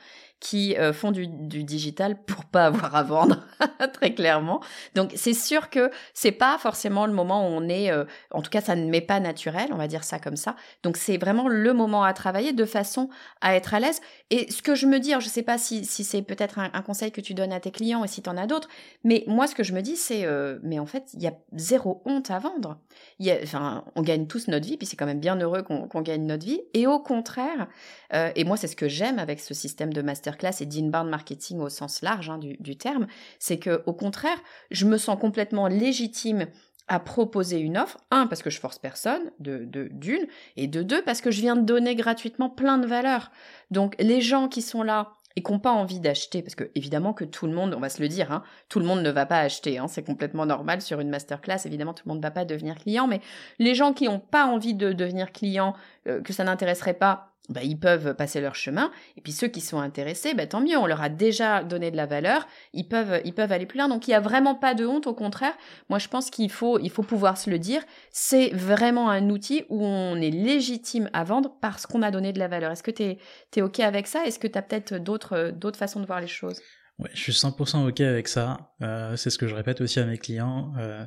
qui 0.45 0.77
euh, 0.77 0.93
font 0.93 1.11
du, 1.11 1.27
digital 1.27 2.23
pour 2.23 2.45
pas 2.45 2.67
avoir 2.67 2.95
à 2.95 3.03
vendre 3.03 3.43
très 3.95 4.13
clairement. 4.13 4.61
Donc 4.95 5.13
c'est 5.17 5.33
sûr 5.33 5.71
que 5.71 5.91
c'est 6.13 6.33
pas 6.33 6.59
forcément 6.59 7.07
le 7.07 7.15
moment 7.15 7.49
où 7.49 7.51
on 7.51 7.67
est, 7.67 7.91
euh, 7.91 8.05
en 8.31 8.43
tout 8.43 8.51
cas 8.51 8.61
ça 8.61 8.77
ne 8.77 8.91
m'est 8.91 9.01
pas 9.01 9.21
naturel, 9.21 9.71
on 9.73 9.79
va 9.79 9.89
dire 9.89 10.05
ça 10.05 10.19
comme 10.19 10.37
ça. 10.37 10.55
Donc 10.83 10.99
c'est 10.99 11.17
vraiment 11.17 11.49
le 11.49 11.73
moment 11.73 12.05
à 12.05 12.13
travailler 12.13 12.53
de 12.53 12.67
façon 12.67 13.09
à 13.41 13.57
être 13.57 13.73
à 13.73 13.81
l'aise. 13.81 14.03
Et 14.29 14.53
ce 14.53 14.61
que 14.61 14.75
je 14.75 14.87
me 14.87 15.01
dis, 15.01 15.13
alors 15.13 15.23
je 15.23 15.31
sais 15.31 15.43
pas 15.43 15.57
si, 15.57 15.87
si 15.87 16.05
c'est 16.05 16.21
peut-être 16.21 16.59
un, 16.59 16.83
conseil 16.83 17.11
que 17.11 17.23
tu 17.23 17.33
donnes 17.33 17.53
à 17.53 17.61
tes 17.61 17.71
clients 17.71 18.05
et 18.05 18.09
si 18.09 18.21
tu 18.21 18.29
en 18.29 18.37
as 18.37 18.47
d'autres, 18.47 18.69
mais 19.03 19.25
moi 19.27 19.47
ce 19.47 19.55
que 19.55 19.63
je 19.63 19.73
me 19.73 19.81
dis 19.81 19.97
c'est, 19.97 20.27
euh, 20.27 20.59
mais 20.63 20.79
en 20.79 20.85
fait 20.85 21.05
il 21.15 21.23
y 21.23 21.27
a 21.27 21.33
zéro 21.55 22.03
honte 22.05 22.31
à 22.31 22.39
vendre. 22.39 22.77
Y 23.19 23.41
enfin 23.43 23.83
on 23.97 24.03
gagne 24.03 24.27
tous 24.27 24.49
notre 24.49 24.67
vie, 24.67 24.77
puis 24.77 24.87
c'est 24.87 24.97
quand 24.97 25.07
même 25.07 25.21
bien 25.21 25.37
heureux 25.37 25.63
qu'on 25.63 26.03
gagne 26.03 26.27
notre 26.27 26.45
vie. 26.45 26.61
Et 26.75 26.87
au 26.87 26.99
contraire, 26.99 27.67
et 28.13 28.45
moi 28.45 28.59
c'est 28.59 28.69
ce 28.69 28.77
que 28.77 28.89
j'aime 28.89 29.19
avec 29.19 29.41
ce 29.41 29.55
système 29.55 29.93
de 29.93 30.03
master 30.03 30.34
classe 30.37 30.61
et 30.61 30.67
d'inbound 30.67 31.09
marketing 31.09 31.61
au 31.61 31.69
sens 31.69 32.03
large 32.03 32.31
hein, 32.31 32.39
du, 32.39 32.77
terme, 32.77 33.07
c'est 33.39 33.59
que 33.59 33.83
au 33.87 33.93
contraire, 33.93 34.39
je 34.71 34.87
me 34.87 34.99
sens 34.99 35.19
complètement 35.19 35.69
légitime 35.69 36.47
à 36.87 37.01
proposer 37.01 37.59
une 37.59 37.79
offre, 37.79 37.99
un 38.11 38.27
parce 38.27 38.43
que 38.43 38.51
je 38.51 38.61
force 38.61 38.79
personne, 38.79 39.31
de 39.39 39.65
d'une, 39.91 40.27
et 40.57 40.67
de 40.67 40.83
deux 40.83 41.03
parce 41.03 41.21
que 41.23 41.31
je 41.31 41.41
viens 41.41 41.57
de 41.57 41.63
donner 41.63 41.95
gratuitement 41.95 42.51
plein 42.51 42.79
de 42.79 42.87
valeurs. 42.87 43.31
Donc 43.71 43.95
les 43.99 44.21
gens 44.21 44.49
qui 44.49 44.61
sont 44.61 44.83
là 44.83 45.15
et 45.37 45.43
qui 45.43 45.53
n'ont 45.53 45.59
pas 45.59 45.73
envie 45.73 46.01
d'acheter, 46.01 46.43
parce 46.43 46.55
que 46.55 46.71
évidemment 46.75 47.13
que 47.13 47.25
tout 47.25 47.47
le 47.47 47.53
monde, 47.53 47.75
on 47.75 47.81
va 47.81 47.89
se 47.89 48.01
le 48.01 48.09
dire, 48.09 48.31
hein, 48.31 48.43
tout 48.69 48.79
le 48.79 48.87
monde 48.87 49.03
ne 49.03 49.11
va 49.11 49.27
pas 49.27 49.41
acheter, 49.41 49.79
hein, 49.79 49.89
c'est 49.89 50.05
complètement 50.05 50.47
normal 50.47 50.81
sur 50.81 51.01
une 51.01 51.11
masterclass, 51.11 51.59
évidemment 51.65 51.93
tout 51.93 52.05
le 52.07 52.11
monde 52.11 52.19
ne 52.19 52.23
va 52.23 52.31
pas 52.31 52.45
devenir 52.45 52.77
client, 52.77 53.07
mais 53.07 53.21
les 53.59 53.75
gens 53.75 53.93
qui 53.93 54.05
n'ont 54.05 54.21
pas 54.21 54.47
envie 54.47 54.75
de 54.75 54.93
devenir 54.93 55.33
client, 55.33 55.75
euh, 56.07 56.23
que 56.23 56.33
ça 56.33 56.45
n'intéresserait 56.45 56.95
pas, 56.95 57.34
bah, 57.51 57.63
ils 57.63 57.79
peuvent 57.79 58.15
passer 58.15 58.41
leur 58.41 58.55
chemin. 58.55 58.91
Et 59.17 59.21
puis 59.21 59.33
ceux 59.33 59.49
qui 59.49 59.61
sont 59.61 59.79
intéressés, 59.79 60.35
bah, 60.35 60.47
tant 60.47 60.61
mieux, 60.61 60.79
on 60.79 60.87
leur 60.87 61.03
a 61.03 61.09
déjà 61.09 61.63
donné 61.63 61.91
de 61.91 61.97
la 61.97 62.07
valeur, 62.07 62.47
ils 62.73 62.89
peuvent, 62.89 63.21
ils 63.25 63.35
peuvent 63.35 63.53
aller 63.53 63.67
plus 63.67 63.79
loin. 63.79 63.89
Donc 63.89 64.09
il 64.09 64.11
n'y 64.11 64.15
a 64.15 64.21
vraiment 64.21 64.55
pas 64.55 64.75
de 64.75 64.87
honte, 64.87 65.07
au 65.07 65.15
contraire. 65.15 65.55
Moi 65.91 65.99
je 65.99 66.09
pense 66.09 66.31
qu'il 66.31 66.51
faut, 66.51 66.79
il 66.79 66.91
faut 66.91 67.03
pouvoir 67.03 67.37
se 67.37 67.51
le 67.51 67.59
dire. 67.59 67.83
C'est 68.11 68.49
vraiment 68.51 69.11
un 69.11 69.29
outil 69.29 69.65
où 69.69 69.85
on 69.85 70.17
est 70.17 70.31
légitime 70.31 71.11
à 71.13 71.25
vendre 71.25 71.55
parce 71.61 71.87
qu'on 71.87 72.03
a 72.03 72.11
donné 72.11 72.33
de 72.33 72.39
la 72.39 72.49
valeur. 72.49 72.73
Est-ce 72.73 72.83
que 72.83 72.91
tu 72.91 73.03
es, 73.03 73.63
OK 73.63 73.81
avec 73.81 74.07
ça? 74.07 74.25
Est-ce 74.25 74.39
que 74.39 74.49
tu 74.49 74.59
as 74.59 74.63
peut-être 74.63 74.95
d'autres, 74.95 75.53
d'autres 75.55 75.79
façons 75.79 76.01
de 76.01 76.07
voir 76.07 76.21
les 76.21 76.27
choses? 76.27 76.61
Ouais, 76.99 77.11
je 77.13 77.21
suis 77.21 77.33
100% 77.33 77.89
OK 77.89 78.01
avec 78.01 78.29
ça. 78.29 78.73
Euh, 78.81 79.17
c'est 79.17 79.31
ce 79.31 79.39
que 79.39 79.49
je 79.49 79.55
répète 79.55 79.81
aussi 79.81 79.99
à 80.01 80.07
mes 80.07 80.17
clients. 80.17 80.73
Euh, 80.79 81.05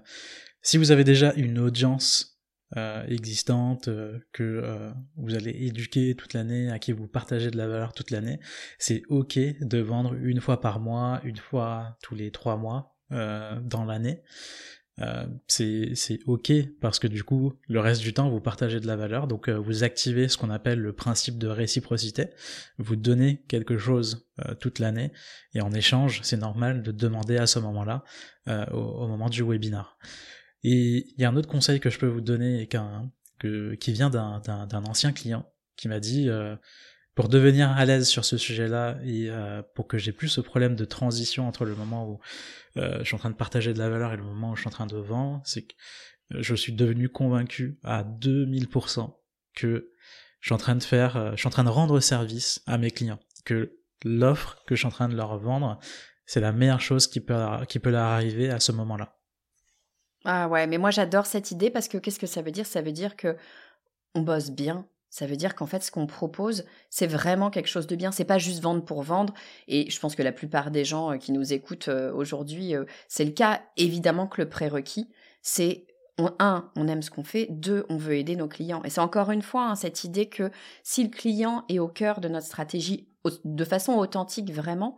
si 0.62 0.78
vous 0.78 0.91
avez 0.91 1.04
déjà 1.04 1.34
une 1.36 1.60
audience 1.60 2.37
euh, 2.75 3.06
existante 3.08 3.88
euh, 3.88 4.19
que 4.34 4.43
euh, 4.43 4.91
vous 5.15 5.36
allez 5.36 5.51
éduquer 5.51 6.15
toute 6.15 6.34
l'année, 6.34 6.69
à 6.69 6.80
qui 6.80 6.91
vous 6.91 7.08
partagez 7.08 7.49
de 7.49 7.56
la 7.56 7.65
valeur 7.65 7.93
toute 7.93 8.12
l'année, 8.12 8.41
c'est 8.77 9.03
ok 9.08 9.39
de 9.62 9.77
vendre 9.80 10.13
une 10.15 10.41
fois 10.41 10.60
par 10.60 10.82
mois, 10.82 11.21
une 11.23 11.38
fois 11.38 11.97
tous 12.01 12.13
les 12.15 12.30
trois 12.32 12.58
mois 12.58 12.93
dans 13.10 13.86
l'année. 13.86 14.21
c'est 15.47 16.19
ok 16.25 16.51
parce 16.82 16.99
que 16.99 17.08
du 17.08 17.23
coup 17.23 17.53
le 17.69 17.80
reste 17.80 18.01
du 18.01 18.13
temps 18.13 18.30
vous 18.30 18.41
partagez 18.41 18.82
de 18.82 18.88
la 18.88 18.97
valeur. 18.97 19.27
Donc 19.27 19.47
vous 19.47 19.86
activez 19.86 20.27
ce 20.27 20.38
qu'on 20.38 20.49
appelle 20.49 20.82
le 20.82 20.91
principe 20.91 21.38
de 21.38 21.47
réciprocité. 21.47 22.32
Vous 22.80 22.97
donnez 22.97 23.45
quelque 23.47 23.77
chose 23.77 24.27
toute 24.60 24.80
l'année 24.80 25.13
et 25.53 25.62
en 25.62 25.71
échange 25.71 26.19
c'est 26.23 26.36
normal 26.36 26.84
de 26.84 26.91
demander 26.91 27.38
à 27.38 27.47
ce 27.47 27.60
moment 27.60 27.86
là 27.86 28.03
au, 28.73 29.08
moment 29.08 29.30
du 29.30 29.41
webinar 29.41 29.97
et 30.69 31.08
il 31.15 31.21
y 31.21 31.23
a 31.23 31.30
un 31.30 31.36
autre 31.38 31.47
conseil 31.47 31.80
que 31.80 31.89
je 31.89 31.97
peux 31.97 32.08
vous 32.08 32.19
donner 32.19 32.67
que, 33.39 33.75
qui 33.75 33.93
vient 33.93 34.10
d'un 34.10 34.84
ancien 34.86 35.13
client 35.13 35.49
qui 35.77 35.88
m'a 35.88 36.01
dit 36.01 36.27
euh, 36.27 36.58
pour 37.15 37.30
devenir 37.30 37.71
à 37.71 37.86
l'aise 37.86 38.06
sur 38.06 38.25
ce 38.25 38.38
sujet-là 38.38 38.97
et 39.06 39.30
euh, 39.30 39.62
pour 39.75 39.88
que 39.88 39.97
j'ai 39.97 40.12
plus 40.12 40.27
ce 40.27 40.41
problème 40.41 40.75
de 40.75 40.84
transition 40.84 41.47
entre 41.47 41.63
le 41.63 41.73
moment 41.73 42.10
où 42.10 42.19
euh, 42.75 42.99
je 42.99 43.06
suis 43.06 43.15
en 43.15 43.19
train 43.19 43.30
de 43.30 43.36
partager 43.36 43.73
de 43.73 43.80
la 43.80 43.88
valeur 43.88 44.12
et 44.12 44.17
le 44.17 44.23
moment 44.23 44.51
où 44.51 44.56
je 44.58 44.62
suis 44.62 44.67
en 44.67 44.71
train 44.71 44.88
de 44.88 44.97
vendre, 44.97 45.41
c'est 45.45 45.62
que 45.62 45.73
je 46.32 46.53
suis 46.53 46.73
devenu 46.73 47.08
convaincu 47.08 47.80
à 47.86 48.03
2000% 48.03 49.15
que 49.56 49.93
je 50.41 50.47
suis 50.47 50.53
en 50.53 50.58
train 50.58 50.75
de 50.75 50.84
faire, 50.84 51.32
je 51.32 51.38
suis 51.38 51.47
en 51.47 51.51
train 51.51 51.63
de 51.63 51.69
rendre 51.69 51.97
service 52.01 52.62
à 52.67 52.77
mes 52.77 52.91
clients, 52.91 53.19
que 53.45 53.80
l'offre 54.03 54.62
que 54.67 54.75
je 54.75 54.80
suis 54.80 54.88
en 54.88 54.91
train 54.91 55.08
de 55.08 55.15
leur 55.15 55.38
vendre, 55.39 55.80
c'est 56.25 56.41
la 56.41 56.51
meilleure 56.51 56.82
chose 56.82 57.08
qui 57.08 57.21
peut 57.21 57.34
leur 57.34 58.03
arriver 58.03 58.49
à 58.49 58.60
ce 58.60 58.73
moment-là. 58.73 59.16
Ah 60.29 60.49
ouais, 60.49 60.67
mais 60.67 60.77
moi 60.77 60.91
j'adore 60.91 61.25
cette 61.25 61.51
idée 61.51 61.69
parce 61.69 61.87
que 61.87 61.97
qu'est-ce 61.97 62.19
que 62.19 62.27
ça 62.27 62.41
veut 62.41 62.51
dire? 62.51 62.65
Ça 62.65 62.81
veut 62.81 62.91
dire 62.91 63.15
que 63.15 63.37
on 64.13 64.21
bosse 64.21 64.51
bien. 64.51 64.85
Ça 65.09 65.25
veut 65.25 65.37
dire 65.37 65.55
qu'en 65.55 65.67
fait, 65.67 65.81
ce 65.81 65.89
qu'on 65.89 66.05
propose, 66.05 66.65
c'est 66.89 67.07
vraiment 67.07 67.49
quelque 67.49 67.69
chose 67.69 67.87
de 67.87 67.95
bien. 67.95 68.11
C'est 68.11 68.25
pas 68.25 68.37
juste 68.37 68.61
vendre 68.61 68.83
pour 68.83 69.03
vendre. 69.03 69.33
Et 69.69 69.89
je 69.89 69.97
pense 70.01 70.15
que 70.15 70.23
la 70.23 70.33
plupart 70.33 70.69
des 70.69 70.83
gens 70.83 71.13
euh, 71.13 71.17
qui 71.17 71.31
nous 71.31 71.53
écoutent 71.53 71.87
euh, 71.87 72.11
aujourd'hui, 72.13 72.75
euh, 72.75 72.83
c'est 73.07 73.23
le 73.23 73.31
cas. 73.31 73.61
Évidemment 73.77 74.27
que 74.27 74.41
le 74.41 74.49
prérequis, 74.49 75.07
c'est 75.41 75.87
un, 76.39 76.71
on 76.75 76.89
aime 76.89 77.01
ce 77.01 77.09
qu'on 77.09 77.23
fait, 77.23 77.47
deux, 77.49 77.85
on 77.87 77.95
veut 77.95 78.15
aider 78.15 78.35
nos 78.35 78.49
clients. 78.49 78.81
Et 78.83 78.89
c'est 78.89 79.01
encore 79.01 79.31
une 79.31 79.41
fois 79.41 79.69
hein, 79.69 79.75
cette 79.75 80.03
idée 80.03 80.27
que 80.27 80.51
si 80.83 81.03
le 81.03 81.09
client 81.09 81.63
est 81.69 81.79
au 81.79 81.87
cœur 81.87 82.19
de 82.19 82.27
notre 82.27 82.47
stratégie 82.47 83.07
de 83.45 83.63
façon 83.63 83.93
authentique 83.93 84.51
vraiment, 84.51 84.97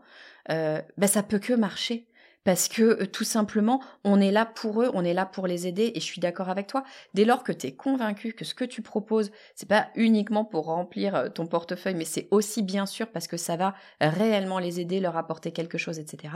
euh, 0.49 0.81
ben 0.97 1.07
ça 1.07 1.23
peut 1.23 1.39
que 1.39 1.53
marcher 1.53 2.07
parce 2.49 2.67
que 2.67 2.81
euh, 2.81 3.05
tout 3.05 3.23
simplement, 3.23 3.79
on 4.03 4.19
est 4.19 4.31
là 4.31 4.43
pour 4.43 4.81
eux, 4.81 4.89
on 4.95 5.05
est 5.05 5.13
là 5.13 5.27
pour 5.27 5.45
les 5.45 5.67
aider 5.67 5.91
et 5.93 5.99
je 5.99 6.03
suis 6.03 6.19
d'accord 6.19 6.49
avec 6.49 6.65
toi. 6.65 6.83
Dès 7.13 7.23
lors 7.23 7.43
que 7.43 7.51
tu 7.51 7.67
es 7.67 7.73
convaincu 7.73 8.33
que 8.33 8.43
ce 8.43 8.55
que 8.55 8.65
tu 8.65 8.81
proposes, 8.81 9.29
c'est 9.53 9.69
pas 9.69 9.89
uniquement 9.93 10.43
pour 10.43 10.65
remplir 10.65 11.13
euh, 11.13 11.29
ton 11.29 11.45
portefeuille, 11.45 11.93
mais 11.93 12.05
c'est 12.05 12.27
aussi 12.31 12.63
bien 12.63 12.88
sûr 12.88 13.05
parce 13.12 13.27
que 13.27 13.38
ça 13.38 13.55
va 13.55 13.75
réellement 14.01 14.57
les 14.57 14.79
aider, 14.79 14.99
leur 14.99 15.15
apporter 15.15 15.51
quelque 15.51 15.77
chose, 15.77 15.99
etc. 15.99 16.33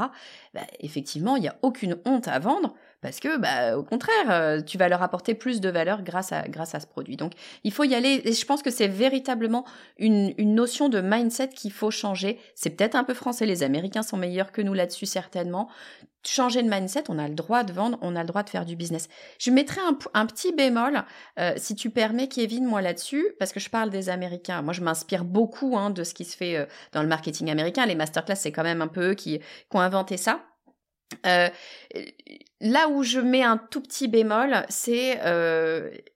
Bah, 0.54 0.62
effectivement, 0.82 1.36
il 1.36 1.42
n'y 1.42 1.48
a 1.48 1.58
aucune 1.64 1.98
honte 2.06 2.28
à 2.28 2.38
vendre 2.38 2.76
parce 3.04 3.20
que, 3.20 3.38
bah, 3.38 3.78
au 3.78 3.84
contraire, 3.84 4.30
euh, 4.30 4.62
tu 4.62 4.80
vas 4.80 4.90
leur 4.90 5.04
apporter 5.04 5.36
plus 5.36 5.62
de 5.62 5.70
valeur 5.70 6.02
grâce 6.02 6.32
à, 6.32 6.48
grâce 6.48 6.74
à 6.74 6.80
ce 6.80 6.88
produit. 6.88 7.18
Donc, 7.18 7.34
il 7.64 7.72
faut 7.72 7.84
y 7.84 7.94
aller. 7.94 8.22
Et 8.26 8.32
je 8.32 8.46
pense 8.46 8.64
que 8.64 8.72
c'est 8.72 8.88
véritablement 8.88 9.66
une, 10.00 10.34
une 10.40 10.56
notion 10.56 10.90
de 10.90 11.02
mindset 11.02 11.50
qu'il 11.50 11.72
faut 11.72 11.92
changer. 11.92 12.40
C'est 12.56 12.72
peut-être 12.72 12.96
un 12.96 13.04
peu 13.04 13.14
français. 13.14 13.46
Les 13.46 13.62
Américains 13.62 14.02
sont 14.02 14.18
meilleurs 14.18 14.52
que 14.52 14.62
nous 14.62 14.74
là-dessus, 14.74 15.06
certainement 15.06 15.70
changer 16.26 16.64
de 16.64 16.70
mindset, 16.70 17.04
on 17.10 17.20
a 17.20 17.28
le 17.28 17.36
droit 17.36 17.64
de 17.64 17.74
vendre, 17.74 17.98
on 18.02 18.16
a 18.16 18.22
le 18.22 18.28
droit 18.28 18.44
de 18.44 18.50
faire 18.50 18.66
du 18.66 18.76
business. 18.76 19.10
Je 19.40 19.52
mettrai 19.52 19.82
un, 20.14 20.26
petit 20.26 20.54
bémol, 20.54 21.04
euh, 21.40 21.54
si 21.58 21.76
tu 21.76 21.90
permets, 21.90 22.28
Kevin, 22.28 22.66
moi 22.66 22.82
là-dessus, 22.82 23.34
parce 23.40 23.52
que 23.52 23.60
je 23.60 23.70
parle 23.70 23.90
des 23.90 24.10
Américains. 24.10 24.62
Moi, 24.62 24.74
je 24.74 24.82
m'inspire 24.82 25.26
beaucoup 25.26 25.78
hein, 25.78 25.90
de 25.90 26.04
ce 26.04 26.14
qui 26.14 26.26
se 26.26 26.38
fait 26.38 26.58
euh, 26.58 26.66
dans 26.94 27.02
le 27.02 27.08
marketing 27.10 27.50
américain. 27.50 27.86
Les 27.86 27.96
masterclass, 27.96 28.36
c'est 28.36 28.52
quand 28.52 28.64
même 28.64 28.82
un 28.82 28.88
peu 28.88 29.12
eux 29.12 29.14
qui, 29.16 29.40
ont 29.72 29.80
inventé 29.80 30.18
ça. 30.18 30.42
Euh, 31.26 31.50
là 32.62 32.88
où 32.90 33.04
je 33.04 33.20
mets 33.20 33.44
un 33.44 33.58
tout 33.58 33.82
petit 33.82 34.08
bémol, 34.08 34.66
c'est 34.70 35.20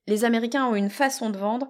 les 0.08 0.26
Américains 0.26 0.66
ont 0.66 0.76
une 0.76 0.90
façon 0.90 1.30
de 1.30 1.38
vendre 1.38 1.68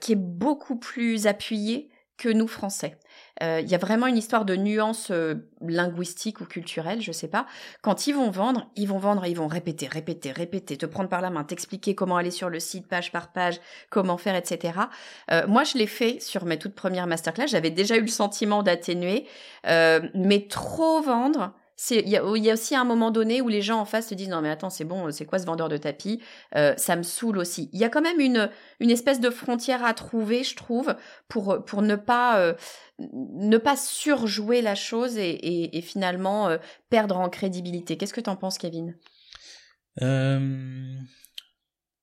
qui 0.00 0.12
est 0.12 0.18
beaucoup 0.18 0.76
plus 0.76 1.26
appuyée 1.26 1.90
que 2.16 2.28
nous 2.30 2.48
Français. 2.48 2.98
Euh, 3.42 3.60
il 3.62 3.68
y 3.68 3.74
a 3.74 3.78
vraiment 3.78 4.06
une 4.06 4.16
histoire 4.16 4.46
de 4.46 4.56
nuance 4.56 5.10
euh, 5.10 5.34
linguistique 5.60 6.40
ou 6.40 6.46
culturelle, 6.46 7.02
je 7.02 7.12
sais 7.12 7.28
pas. 7.28 7.46
Quand 7.82 8.06
ils 8.06 8.14
vont 8.14 8.30
vendre, 8.30 8.70
ils 8.74 8.88
vont 8.88 8.98
vendre, 8.98 9.26
ils 9.26 9.36
vont 9.36 9.46
répéter, 9.46 9.86
répéter, 9.86 10.32
répéter, 10.32 10.78
te 10.78 10.86
prendre 10.86 11.10
par 11.10 11.20
la 11.20 11.28
main, 11.28 11.44
t'expliquer 11.44 11.94
comment 11.94 12.16
aller 12.16 12.30
sur 12.30 12.48
le 12.48 12.58
site 12.58 12.88
page 12.88 13.12
par 13.12 13.32
page, 13.32 13.60
comment 13.90 14.16
faire, 14.16 14.34
etc. 14.34 14.78
Euh, 15.30 15.46
moi, 15.46 15.64
je 15.64 15.76
l'ai 15.76 15.86
fait 15.86 16.20
sur 16.20 16.46
mes 16.46 16.58
toutes 16.58 16.74
premières 16.74 17.06
masterclass. 17.06 17.48
J'avais 17.48 17.70
déjà 17.70 17.96
eu 17.96 18.02
le 18.02 18.06
sentiment 18.06 18.62
d'atténuer, 18.62 19.26
mais 19.64 20.46
trop 20.48 21.02
vendre 21.02 21.52
il 21.90 22.08
y, 22.08 22.16
a, 22.16 22.24
aussi 22.24 22.74
un 22.74 22.84
moment 22.84 23.10
donné 23.10 23.42
où 23.42 23.48
les 23.48 23.60
gens 23.60 23.78
en 23.78 23.84
face 23.84 24.08
se 24.08 24.14
disent 24.14 24.30
non 24.30 24.40
mais 24.40 24.48
attends 24.48 24.70
c'est 24.70 24.84
bon 24.84 25.10
c'est 25.10 25.26
quoi 25.26 25.38
ce 25.38 25.44
vendeur 25.44 25.68
de 25.68 25.76
tapis? 25.76 26.22
Euh, 26.54 26.74
ça 26.78 26.96
me 26.96 27.02
saoule 27.02 27.36
aussi. 27.38 27.68
Il 27.72 27.80
y 27.80 27.84
a 27.84 27.90
quand 27.90 28.00
même 28.00 28.18
une 28.18 28.50
une 28.80 28.90
espèce 28.90 29.20
de 29.20 29.28
frontière 29.28 29.84
à 29.84 29.92
trouver 29.92 30.42
je 30.42 30.56
trouve 30.56 30.96
pour 31.28 31.64
pour 31.66 31.82
ne 31.82 31.96
pas 31.96 32.40
euh, 32.40 32.54
ne 32.98 33.58
pas 33.58 33.76
surjouer 33.76 34.62
la 34.62 34.74
chose 34.74 35.18
et, 35.18 35.82
finalement 35.82 36.48
euh, 36.48 36.56
perdre 36.88 37.18
en 37.18 37.28
crédibilité. 37.28 37.98
Qu'est-ce 37.98 38.14
que 38.14 38.22
tu 38.22 38.30
en 38.30 38.36
penses 38.36 38.56
Kevin? 38.56 38.96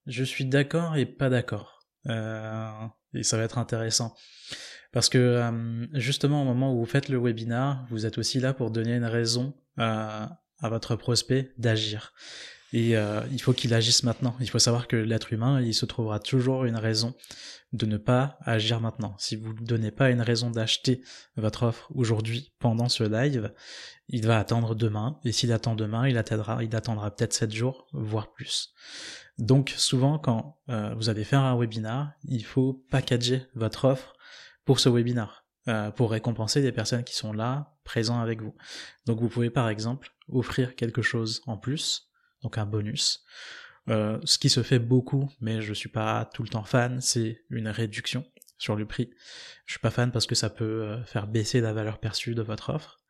Je 0.05 0.23
suis 0.23 0.45
d'accord 0.45 0.97
et 0.97 1.05
pas 1.07 1.29
d'accord. 1.29 1.79
Et 2.05 3.23
ça 3.23 3.37
va 3.37 3.43
être 3.43 3.57
intéressant 3.57 4.13
parce 4.93 5.09
que 5.09 5.17
euh, 5.17 5.85
justement 5.93 6.43
au 6.43 6.45
moment 6.45 6.73
où 6.73 6.79
vous 6.79 6.85
faites 6.85 7.09
le 7.09 7.19
webinar, 7.19 7.85
vous 7.89 8.05
êtes 8.05 8.17
aussi 8.17 8.39
là 8.39 8.53
pour 8.53 8.71
donner 8.71 8.95
une 8.95 9.05
raison 9.05 9.53
à, 9.77 10.39
à 10.59 10.69
votre 10.69 10.95
prospect 10.95 11.51
d'agir. 11.57 12.13
Et 12.73 12.97
euh, 12.97 13.21
il 13.31 13.39
faut 13.39 13.53
qu'il 13.53 13.73
agisse 13.73 14.03
maintenant. 14.03 14.35
Il 14.39 14.49
faut 14.49 14.59
savoir 14.59 14.87
que 14.87 14.95
l'être 14.95 15.31
humain, 15.31 15.61
il 15.61 15.75
se 15.75 15.85
trouvera 15.85 16.19
toujours 16.19 16.65
une 16.65 16.75
raison 16.75 17.13
de 17.71 17.85
ne 17.85 17.97
pas 17.97 18.37
agir 18.41 18.79
maintenant. 18.79 19.15
Si 19.19 19.35
vous 19.35 19.53
ne 19.53 19.65
donnez 19.65 19.91
pas 19.91 20.09
une 20.09 20.21
raison 20.21 20.49
d'acheter 20.49 21.01
votre 21.35 21.63
offre 21.63 21.91
aujourd'hui 21.93 22.51
pendant 22.59 22.89
ce 22.89 23.03
live, 23.03 23.53
il 24.09 24.25
va 24.25 24.39
attendre 24.39 24.73
demain. 24.73 25.19
Et 25.23 25.31
s'il 25.31 25.51
attend 25.51 25.75
demain, 25.75 26.07
il 26.07 26.17
attendra, 26.17 26.63
il 26.63 26.75
attendra 26.75 27.11
peut-être 27.11 27.33
7 27.33 27.51
jours, 27.51 27.87
voire 27.93 28.31
plus. 28.31 28.73
Donc 29.37 29.73
souvent, 29.77 30.17
quand 30.17 30.57
euh, 30.69 30.93
vous 30.95 31.09
allez 31.09 31.23
faire 31.23 31.41
un 31.41 31.57
webinar, 31.57 32.11
il 32.23 32.43
faut 32.43 32.85
packager 32.89 33.43
votre 33.53 33.85
offre 33.85 34.12
pour 34.65 34.79
ce 34.79 34.89
webinar, 34.89 35.45
euh, 35.67 35.91
pour 35.91 36.11
récompenser 36.11 36.61
des 36.61 36.71
personnes 36.71 37.03
qui 37.03 37.15
sont 37.15 37.33
là, 37.33 37.75
présents 37.83 38.21
avec 38.21 38.41
vous. 38.41 38.55
Donc 39.05 39.19
vous 39.19 39.29
pouvez 39.29 39.49
par 39.49 39.69
exemple 39.69 40.11
offrir 40.27 40.75
quelque 40.75 41.01
chose 41.01 41.41
en 41.45 41.57
plus, 41.57 42.09
donc 42.41 42.57
un 42.57 42.65
bonus. 42.65 43.23
Euh, 43.89 44.19
ce 44.23 44.37
qui 44.37 44.49
se 44.49 44.63
fait 44.63 44.79
beaucoup, 44.79 45.29
mais 45.41 45.61
je 45.61 45.73
suis 45.73 45.89
pas 45.89 46.29
tout 46.33 46.43
le 46.43 46.49
temps 46.49 46.63
fan, 46.63 47.01
c'est 47.01 47.43
une 47.49 47.67
réduction 47.67 48.25
sur 48.57 48.75
le 48.75 48.85
prix. 48.85 49.11
Je 49.65 49.73
suis 49.73 49.79
pas 49.79 49.91
fan 49.91 50.11
parce 50.11 50.25
que 50.25 50.35
ça 50.35 50.49
peut 50.49 50.83
euh, 50.83 51.03
faire 51.03 51.27
baisser 51.27 51.59
la 51.59 51.73
valeur 51.73 51.99
perçue 51.99 52.35
de 52.35 52.41
votre 52.41 52.69
offre. 52.69 53.01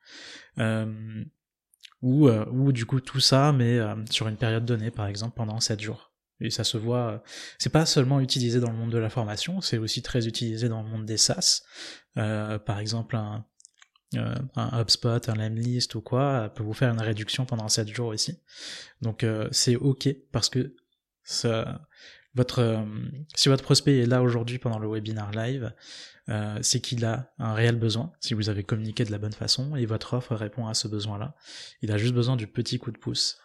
ou, 2.02 2.30
ou 2.30 2.72
du 2.72 2.86
coup 2.86 3.00
tout 3.00 3.20
ça, 3.20 3.54
mais 3.54 3.80
sur 4.10 4.28
une 4.28 4.38
période 4.38 4.66
donnée, 4.66 4.92
par 4.92 5.08
exemple 5.08 5.36
pendant 5.36 5.60
7 5.60 5.80
jours. 5.80 6.13
Et 6.44 6.50
ça 6.50 6.64
se 6.64 6.78
voit, 6.78 7.12
euh, 7.12 7.18
c'est 7.58 7.72
pas 7.72 7.86
seulement 7.86 8.20
utilisé 8.20 8.60
dans 8.60 8.70
le 8.70 8.78
monde 8.78 8.92
de 8.92 8.98
la 8.98 9.10
formation, 9.10 9.62
c'est 9.62 9.78
aussi 9.78 10.02
très 10.02 10.28
utilisé 10.28 10.68
dans 10.68 10.84
le 10.84 10.90
monde 10.90 11.06
des 11.06 11.18
SaaS. 11.18 11.64
Euh, 12.18 12.60
par 12.60 12.80
exemple, 12.80 13.16
un, 13.16 13.46
euh, 14.16 14.36
un 14.56 14.82
HubSpot, 14.82 15.30
un 15.30 15.36
Lemlist 15.36 15.96
ou 15.96 16.02
quoi, 16.02 16.52
peut 16.54 16.64
vous 16.64 16.74
faire 16.74 16.92
une 16.94 17.02
réduction 17.02 17.46
pendant 17.46 17.70
7 17.70 17.88
jours 17.88 18.14
ici. 18.14 18.40
Donc 19.02 19.26
c'est 19.52 19.76
ok 19.76 20.10
parce 20.32 20.50
que 20.50 20.76
ça, 21.24 21.82
votre, 22.36 22.86
si 23.36 23.48
votre 23.48 23.64
prospect 23.64 24.00
est 24.00 24.06
là 24.06 24.22
aujourd'hui 24.22 24.60
pendant 24.60 24.80
le 24.80 24.90
webinar 24.90 25.32
live, 25.32 25.74
c'est 26.62 26.82
qu'il 26.82 27.06
a 27.06 27.34
un 27.40 27.54
réel 27.54 27.78
besoin, 27.78 28.12
si 28.20 28.34
vous 28.34 28.50
avez 28.50 28.64
communiqué 28.64 29.04
de 29.06 29.12
la 29.12 29.18
bonne 29.18 29.34
façon, 29.34 29.76
et 29.76 29.86
votre 29.86 30.14
offre 30.14 30.36
répond 30.36 30.68
à 30.68 30.74
ce 30.74 30.88
besoin-là. 30.88 31.36
Il 31.82 31.92
a 31.92 31.98
juste 31.98 32.14
besoin 32.14 32.36
du 32.36 32.48
petit 32.48 32.78
coup 32.80 32.92
de 32.92 32.98
pouce 32.98 33.40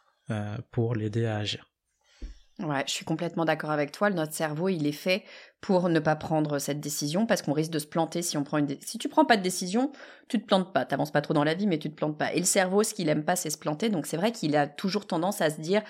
pour 0.71 0.95
l'aider 0.95 1.25
à 1.25 1.39
agir. 1.39 1.69
Ouais, 2.61 2.83
je 2.89 2.93
suis 2.93 3.05
complètement 3.05 3.45
d'accord 3.45 3.71
avec 3.71 3.93
toi. 3.93 4.11
Notre 4.11 4.33
cerveau, 4.33 4.69
il 4.69 4.85
est 4.89 4.93
fait 4.93 5.23
pour 5.61 5.89
ne 5.89 6.01
pas 6.01 6.17
prendre 6.17 6.59
cette 6.59 6.81
décision 6.81 7.25
parce 7.25 7.41
qu'on 7.41 7.53
risque 7.53 7.71
de 7.71 7.79
se 7.79 7.87
planter 7.87 8.21
si 8.21 8.37
on 8.37 8.43
prend 8.43 8.59
une. 8.59 8.77
Si 8.81 8.99
tu 8.99 9.09
prends 9.09 9.25
pas 9.25 9.37
de 9.37 9.43
décision, 9.43 9.93
tu 10.27 10.41
te 10.41 10.45
plantes 10.47 10.73
pas. 10.73 10.85
T'avances 10.85 11.13
pas 11.13 11.21
trop 11.21 11.35
dans 11.35 11.45
la 11.45 11.55
vie, 11.55 11.69
mais 11.69 11.79
tu 11.79 11.89
te 11.89 11.95
plantes 11.95 12.19
pas. 12.19 12.33
Et 12.33 12.41
le 12.41 12.45
cerveau, 12.45 12.83
ce 12.83 12.95
qu'il 12.95 13.09
aime 13.11 13.25
pas, 13.25 13.37
c'est 13.37 13.51
se 13.51 13.59
planter. 13.59 13.91
Donc 13.91 14.07
c'est 14.07 14.17
vrai 14.17 14.33
qu'il 14.33 14.57
a 14.57 14.67
toujours 14.67 15.07
tendance 15.07 15.41
à 15.41 15.51
se 15.51 15.61
dire 15.61 15.83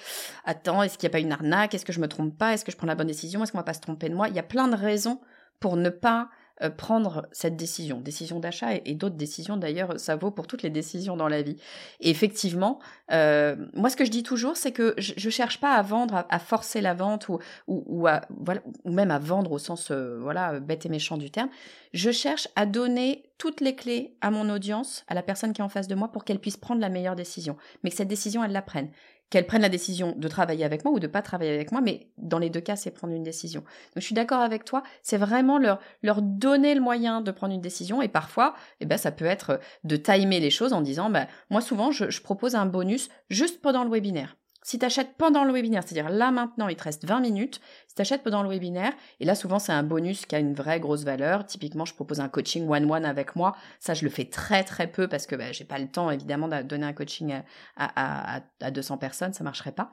attends, 0.44 0.82
est-ce 0.82 0.98
qu'il 0.98 1.04
y 1.04 1.06
a 1.06 1.10
pas 1.10 1.20
une 1.20 1.32
arnaque? 1.32 1.74
Est-ce 1.74 1.86
que 1.86 1.92
je 1.94 2.00
me 2.00 2.08
trompe 2.08 2.36
pas? 2.36 2.52
Est-ce 2.52 2.66
que 2.66 2.72
je 2.72 2.76
prends 2.76 2.86
la 2.86 2.94
bonne 2.94 3.06
décision? 3.06 3.42
Est-ce 3.42 3.52
qu'on 3.52 3.58
va 3.58 3.64
pas 3.64 3.72
se 3.72 3.80
tromper 3.80 4.10
de 4.10 4.14
moi? 4.14 4.28
Il 4.28 4.34
y 4.34 4.38
a 4.38 4.42
plein 4.42 4.68
de 4.68 4.76
raisons 4.76 5.22
pour 5.60 5.78
ne 5.78 5.88
pas 5.88 6.28
euh, 6.62 6.70
prendre 6.70 7.26
cette 7.32 7.56
décision, 7.56 8.00
décision 8.00 8.40
d'achat 8.40 8.74
et, 8.84 8.94
d'autres 8.94 9.16
décisions 9.16 9.56
d'ailleurs, 9.56 9.98
ça 9.98 10.16
vaut 10.16 10.30
pour 10.30 10.46
toutes 10.46 10.62
les 10.62 10.70
décisions 10.70 11.16
dans 11.16 11.28
la 11.28 11.42
vie. 11.42 11.56
Et 12.00 12.10
effectivement, 12.10 12.80
euh, 13.12 13.54
moi 13.74 13.90
ce 13.90 13.96
que 13.96 14.04
je 14.04 14.10
dis 14.10 14.22
toujours, 14.22 14.56
c'est 14.56 14.72
que 14.72 14.94
je, 14.98 15.12
je 15.16 15.30
cherche 15.30 15.60
pas 15.60 15.74
à 15.74 15.82
vendre, 15.82 16.26
à, 16.28 16.38
forcer 16.38 16.80
la 16.80 16.94
vente 16.94 17.28
ou, 17.28 17.38
ou, 17.66 18.08
ou 18.08 18.90
même 18.90 19.10
à 19.10 19.18
vendre 19.18 19.52
au 19.52 19.58
sens 19.58 19.90
euh, 19.90 20.18
voilà 20.20 20.58
bête 20.60 20.86
et 20.86 20.88
méchant 20.88 21.16
du 21.16 21.30
terme. 21.30 21.48
Je 21.92 22.10
cherche 22.10 22.48
à 22.56 22.66
donner 22.66 23.24
toutes 23.38 23.60
les 23.60 23.76
clés 23.76 24.16
à 24.20 24.30
mon 24.30 24.50
audience, 24.50 25.04
à 25.06 25.14
la 25.14 25.22
personne 25.22 25.52
qui 25.52 25.60
est 25.60 25.64
en 25.64 25.68
face 25.68 25.88
de 25.88 25.94
moi, 25.94 26.08
pour 26.08 26.24
qu'elle 26.24 26.40
puisse 26.40 26.56
prendre 26.56 26.80
la 26.80 26.88
meilleure 26.88 27.16
décision, 27.16 27.56
mais 27.82 27.90
que 27.90 27.96
cette 27.96 28.08
décision 28.08 28.42
elle 28.42 28.52
la 28.52 28.62
prenne 28.62 28.90
qu'elles 29.30 29.46
prennent 29.46 29.62
la 29.62 29.68
décision 29.68 30.14
de 30.16 30.28
travailler 30.28 30.64
avec 30.64 30.84
moi 30.84 30.92
ou 30.92 31.00
de 31.00 31.06
pas 31.06 31.22
travailler 31.22 31.54
avec 31.54 31.72
moi, 31.72 31.80
mais 31.80 32.08
dans 32.16 32.38
les 32.38 32.50
deux 32.50 32.60
cas, 32.60 32.76
c'est 32.76 32.90
prendre 32.90 33.14
une 33.14 33.22
décision. 33.22 33.60
Donc 33.60 33.96
je 33.96 34.04
suis 34.04 34.14
d'accord 34.14 34.40
avec 34.40 34.64
toi, 34.64 34.82
c'est 35.02 35.18
vraiment 35.18 35.58
leur, 35.58 35.80
leur 36.02 36.22
donner 36.22 36.74
le 36.74 36.80
moyen 36.80 37.20
de 37.20 37.30
prendre 37.30 37.54
une 37.54 37.60
décision 37.60 38.02
et 38.02 38.08
parfois, 38.08 38.54
eh 38.80 38.86
ben, 38.86 38.98
ça 38.98 39.12
peut 39.12 39.24
être 39.24 39.60
de 39.84 39.96
timer 39.96 40.40
les 40.40 40.50
choses 40.50 40.72
en 40.72 40.80
disant, 40.80 41.10
bah, 41.10 41.26
moi 41.50 41.60
souvent, 41.60 41.90
je 41.90 42.22
propose 42.22 42.54
un 42.54 42.66
bonus 42.66 43.08
juste 43.28 43.60
pendant 43.60 43.84
le 43.84 43.90
webinaire. 43.90 44.36
Si 44.62 44.78
tu 44.78 44.84
achètes 44.84 45.14
pendant 45.16 45.44
le 45.44 45.52
webinaire, 45.52 45.82
c'est-à-dire 45.84 46.10
là 46.10 46.30
maintenant, 46.30 46.68
il 46.68 46.76
te 46.76 46.84
reste 46.84 47.04
20 47.04 47.20
minutes, 47.20 47.60
si 47.86 47.94
tu 47.94 48.02
achètes 48.02 48.22
pendant 48.22 48.42
le 48.42 48.48
webinaire, 48.48 48.92
et 49.20 49.24
là 49.24 49.34
souvent 49.34 49.58
c'est 49.58 49.72
un 49.72 49.82
bonus 49.82 50.26
qui 50.26 50.34
a 50.34 50.38
une 50.38 50.54
vraie 50.54 50.80
grosse 50.80 51.04
valeur, 51.04 51.46
typiquement 51.46 51.84
je 51.84 51.94
propose 51.94 52.20
un 52.20 52.28
coaching 52.28 52.68
one-one 52.68 53.04
avec 53.04 53.36
moi, 53.36 53.54
ça 53.80 53.94
je 53.94 54.04
le 54.04 54.10
fais 54.10 54.24
très 54.24 54.64
très 54.64 54.86
peu 54.86 55.08
parce 55.08 55.26
que 55.26 55.36
bah, 55.36 55.52
j'ai 55.52 55.64
pas 55.64 55.78
le 55.78 55.88
temps 55.88 56.10
évidemment 56.10 56.48
de 56.48 56.62
donner 56.62 56.86
un 56.86 56.92
coaching 56.92 57.40
à, 57.76 58.36
à, 58.36 58.40
à 58.60 58.70
200 58.70 58.98
personnes, 58.98 59.32
ça 59.32 59.44
marcherait 59.44 59.72
pas. 59.72 59.90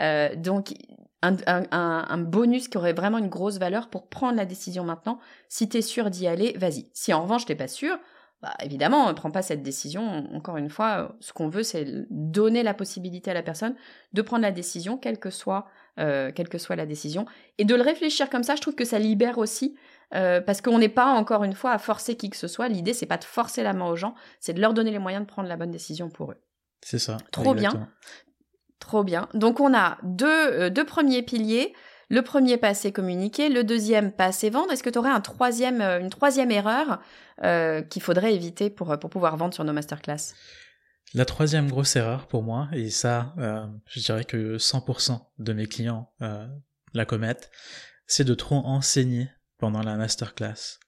Euh, 0.00 0.34
donc 0.36 0.74
un, 1.24 2.18
bonus 2.18 2.68
qui 2.68 2.78
aurait 2.78 2.92
vraiment 2.92 3.18
une 3.18 3.28
grosse 3.28 3.58
valeur 3.58 3.88
pour 3.88 4.08
prendre 4.08 4.36
la 4.36 4.46
décision 4.46 4.84
maintenant, 4.84 5.18
si 5.48 5.68
tu 5.68 5.78
es 5.78 5.82
sûr 5.82 6.10
d'y 6.10 6.26
aller, 6.26 6.54
vas-y. 6.56 6.88
Si 6.92 7.12
en 7.12 7.22
revanche 7.22 7.46
t'es 7.46 7.54
pas 7.54 7.68
sûr, 7.68 7.98
bah, 8.44 8.52
évidemment, 8.62 9.06
on 9.06 9.08
ne 9.08 9.14
prend 9.14 9.30
pas 9.30 9.40
cette 9.40 9.62
décision. 9.62 10.28
Encore 10.34 10.58
une 10.58 10.68
fois, 10.68 11.16
ce 11.20 11.32
qu'on 11.32 11.48
veut, 11.48 11.62
c'est 11.62 11.86
donner 12.10 12.62
la 12.62 12.74
possibilité 12.74 13.30
à 13.30 13.34
la 13.34 13.42
personne 13.42 13.74
de 14.12 14.20
prendre 14.20 14.42
la 14.42 14.52
décision, 14.52 14.98
quelle 14.98 15.18
que 15.18 15.30
soit 15.30 15.66
quelle 15.96 16.48
que 16.50 16.58
soit 16.58 16.76
la 16.76 16.84
décision. 16.84 17.24
Et 17.56 17.64
de 17.64 17.74
le 17.74 17.80
réfléchir 17.80 18.28
comme 18.28 18.42
ça, 18.42 18.54
je 18.56 18.60
trouve 18.60 18.74
que 18.74 18.84
ça 18.84 18.98
libère 18.98 19.38
aussi 19.38 19.76
parce 20.10 20.60
qu'on 20.60 20.78
n'est 20.78 20.90
pas 20.90 21.06
encore 21.06 21.42
une 21.44 21.54
fois 21.54 21.70
à 21.70 21.78
forcer 21.78 22.16
qui 22.16 22.28
que 22.28 22.36
ce 22.36 22.48
soit. 22.48 22.68
L'idée, 22.68 22.92
c'est 22.92 23.06
pas 23.06 23.16
de 23.16 23.24
forcer 23.24 23.62
la 23.62 23.72
main 23.72 23.86
aux 23.86 23.96
gens, 23.96 24.14
c'est 24.40 24.52
de 24.52 24.60
leur 24.60 24.74
donner 24.74 24.90
les 24.90 24.98
moyens 24.98 25.24
de 25.24 25.30
prendre 25.30 25.48
la 25.48 25.56
bonne 25.56 25.70
décision 25.70 26.10
pour 26.10 26.32
eux. 26.32 26.36
C'est 26.82 26.98
ça. 26.98 27.16
Trop 27.30 27.54
bien. 27.54 27.88
Trop 28.78 29.04
bien. 29.04 29.28
Donc 29.32 29.60
on 29.60 29.72
a 29.72 29.96
deux, 30.02 30.68
deux 30.68 30.84
premiers 30.84 31.22
piliers. 31.22 31.72
Le 32.14 32.22
premier, 32.22 32.58
passer 32.58 32.92
communiquer. 32.92 33.48
Le 33.48 33.64
deuxième, 33.64 34.12
passer 34.12 34.48
vendre. 34.48 34.70
Est-ce 34.70 34.84
que 34.84 34.90
tu 34.90 35.00
aurais 35.00 35.10
un 35.10 35.20
troisième, 35.20 35.80
euh, 35.80 35.98
une 35.98 36.10
troisième 36.10 36.52
erreur 36.52 37.00
euh, 37.42 37.82
qu'il 37.82 38.02
faudrait 38.02 38.32
éviter 38.32 38.70
pour, 38.70 38.92
euh, 38.92 38.96
pour 38.96 39.10
pouvoir 39.10 39.36
vendre 39.36 39.52
sur 39.52 39.64
nos 39.64 39.72
masterclass? 39.72 40.32
La 41.14 41.24
troisième 41.24 41.68
grosse 41.68 41.96
erreur 41.96 42.28
pour 42.28 42.44
moi, 42.44 42.68
et 42.72 42.88
ça, 42.88 43.34
je 43.86 44.00
dirais 44.00 44.24
que 44.24 44.58
100% 44.58 45.20
de 45.38 45.52
mes 45.52 45.66
clients 45.66 46.12
la 46.92 47.04
commettent, 47.04 47.52
c'est 48.08 48.24
de 48.24 48.34
trop 48.34 48.56
enseigner 48.56 49.28
pendant 49.58 49.82
la 49.82 49.94
masterclass. 49.94 50.80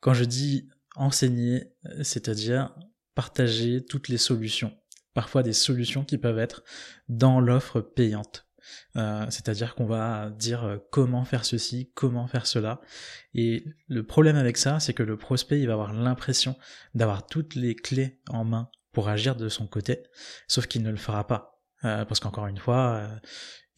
Quand 0.00 0.12
je 0.12 0.24
dis 0.24 0.68
enseigner, 0.96 1.72
c'est-à-dire 2.02 2.74
partager 3.14 3.82
toutes 3.82 4.08
les 4.08 4.18
solutions, 4.18 4.76
parfois 5.14 5.42
des 5.42 5.54
solutions 5.54 6.04
qui 6.04 6.18
peuvent 6.18 6.38
être 6.38 6.62
dans 7.08 7.40
l'offre 7.40 7.80
payante. 7.80 8.49
Euh, 8.96 9.26
c'est-à-dire 9.30 9.74
qu'on 9.74 9.86
va 9.86 10.30
dire 10.30 10.64
euh, 10.64 10.78
comment 10.90 11.24
faire 11.24 11.44
ceci, 11.44 11.90
comment 11.94 12.26
faire 12.26 12.46
cela. 12.46 12.80
Et 13.34 13.64
le 13.88 14.04
problème 14.04 14.36
avec 14.36 14.56
ça, 14.56 14.80
c'est 14.80 14.94
que 14.94 15.02
le 15.02 15.16
prospect, 15.16 15.60
il 15.60 15.66
va 15.66 15.74
avoir 15.74 15.92
l'impression 15.92 16.56
d'avoir 16.94 17.26
toutes 17.26 17.54
les 17.54 17.74
clés 17.74 18.20
en 18.28 18.44
main 18.44 18.70
pour 18.92 19.08
agir 19.08 19.36
de 19.36 19.48
son 19.48 19.66
côté, 19.66 20.02
sauf 20.48 20.66
qu'il 20.66 20.82
ne 20.82 20.90
le 20.90 20.96
fera 20.96 21.26
pas. 21.26 21.60
Euh, 21.84 22.04
parce 22.04 22.20
qu'encore 22.20 22.46
une 22.46 22.58
fois, 22.58 23.08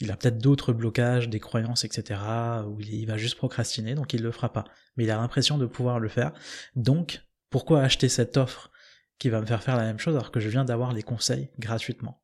il 0.00 0.10
a 0.10 0.16
peut-être 0.16 0.38
d'autres 0.38 0.72
blocages, 0.72 1.28
des 1.28 1.38
croyances, 1.38 1.84
etc., 1.84 2.20
où 2.66 2.80
il, 2.80 3.06
va 3.06 3.16
juste 3.16 3.36
procrastiner, 3.36 3.94
donc 3.94 4.14
il 4.14 4.22
le 4.22 4.32
fera 4.32 4.52
pas. 4.52 4.64
Mais 4.96 5.04
il 5.04 5.10
a 5.10 5.16
l'impression 5.16 5.58
de 5.58 5.66
pouvoir 5.66 6.00
le 6.00 6.08
faire. 6.08 6.32
Donc, 6.74 7.22
pourquoi 7.50 7.82
acheter 7.82 8.08
cette 8.08 8.36
offre 8.36 8.70
qui 9.18 9.28
va 9.28 9.40
me 9.40 9.46
faire 9.46 9.62
faire 9.62 9.76
la 9.76 9.84
même 9.84 9.98
chose 9.98 10.16
alors 10.16 10.32
que 10.32 10.40
je 10.40 10.48
viens 10.48 10.64
d'avoir 10.64 10.92
les 10.92 11.02
conseils 11.02 11.50
gratuitement? 11.58 12.21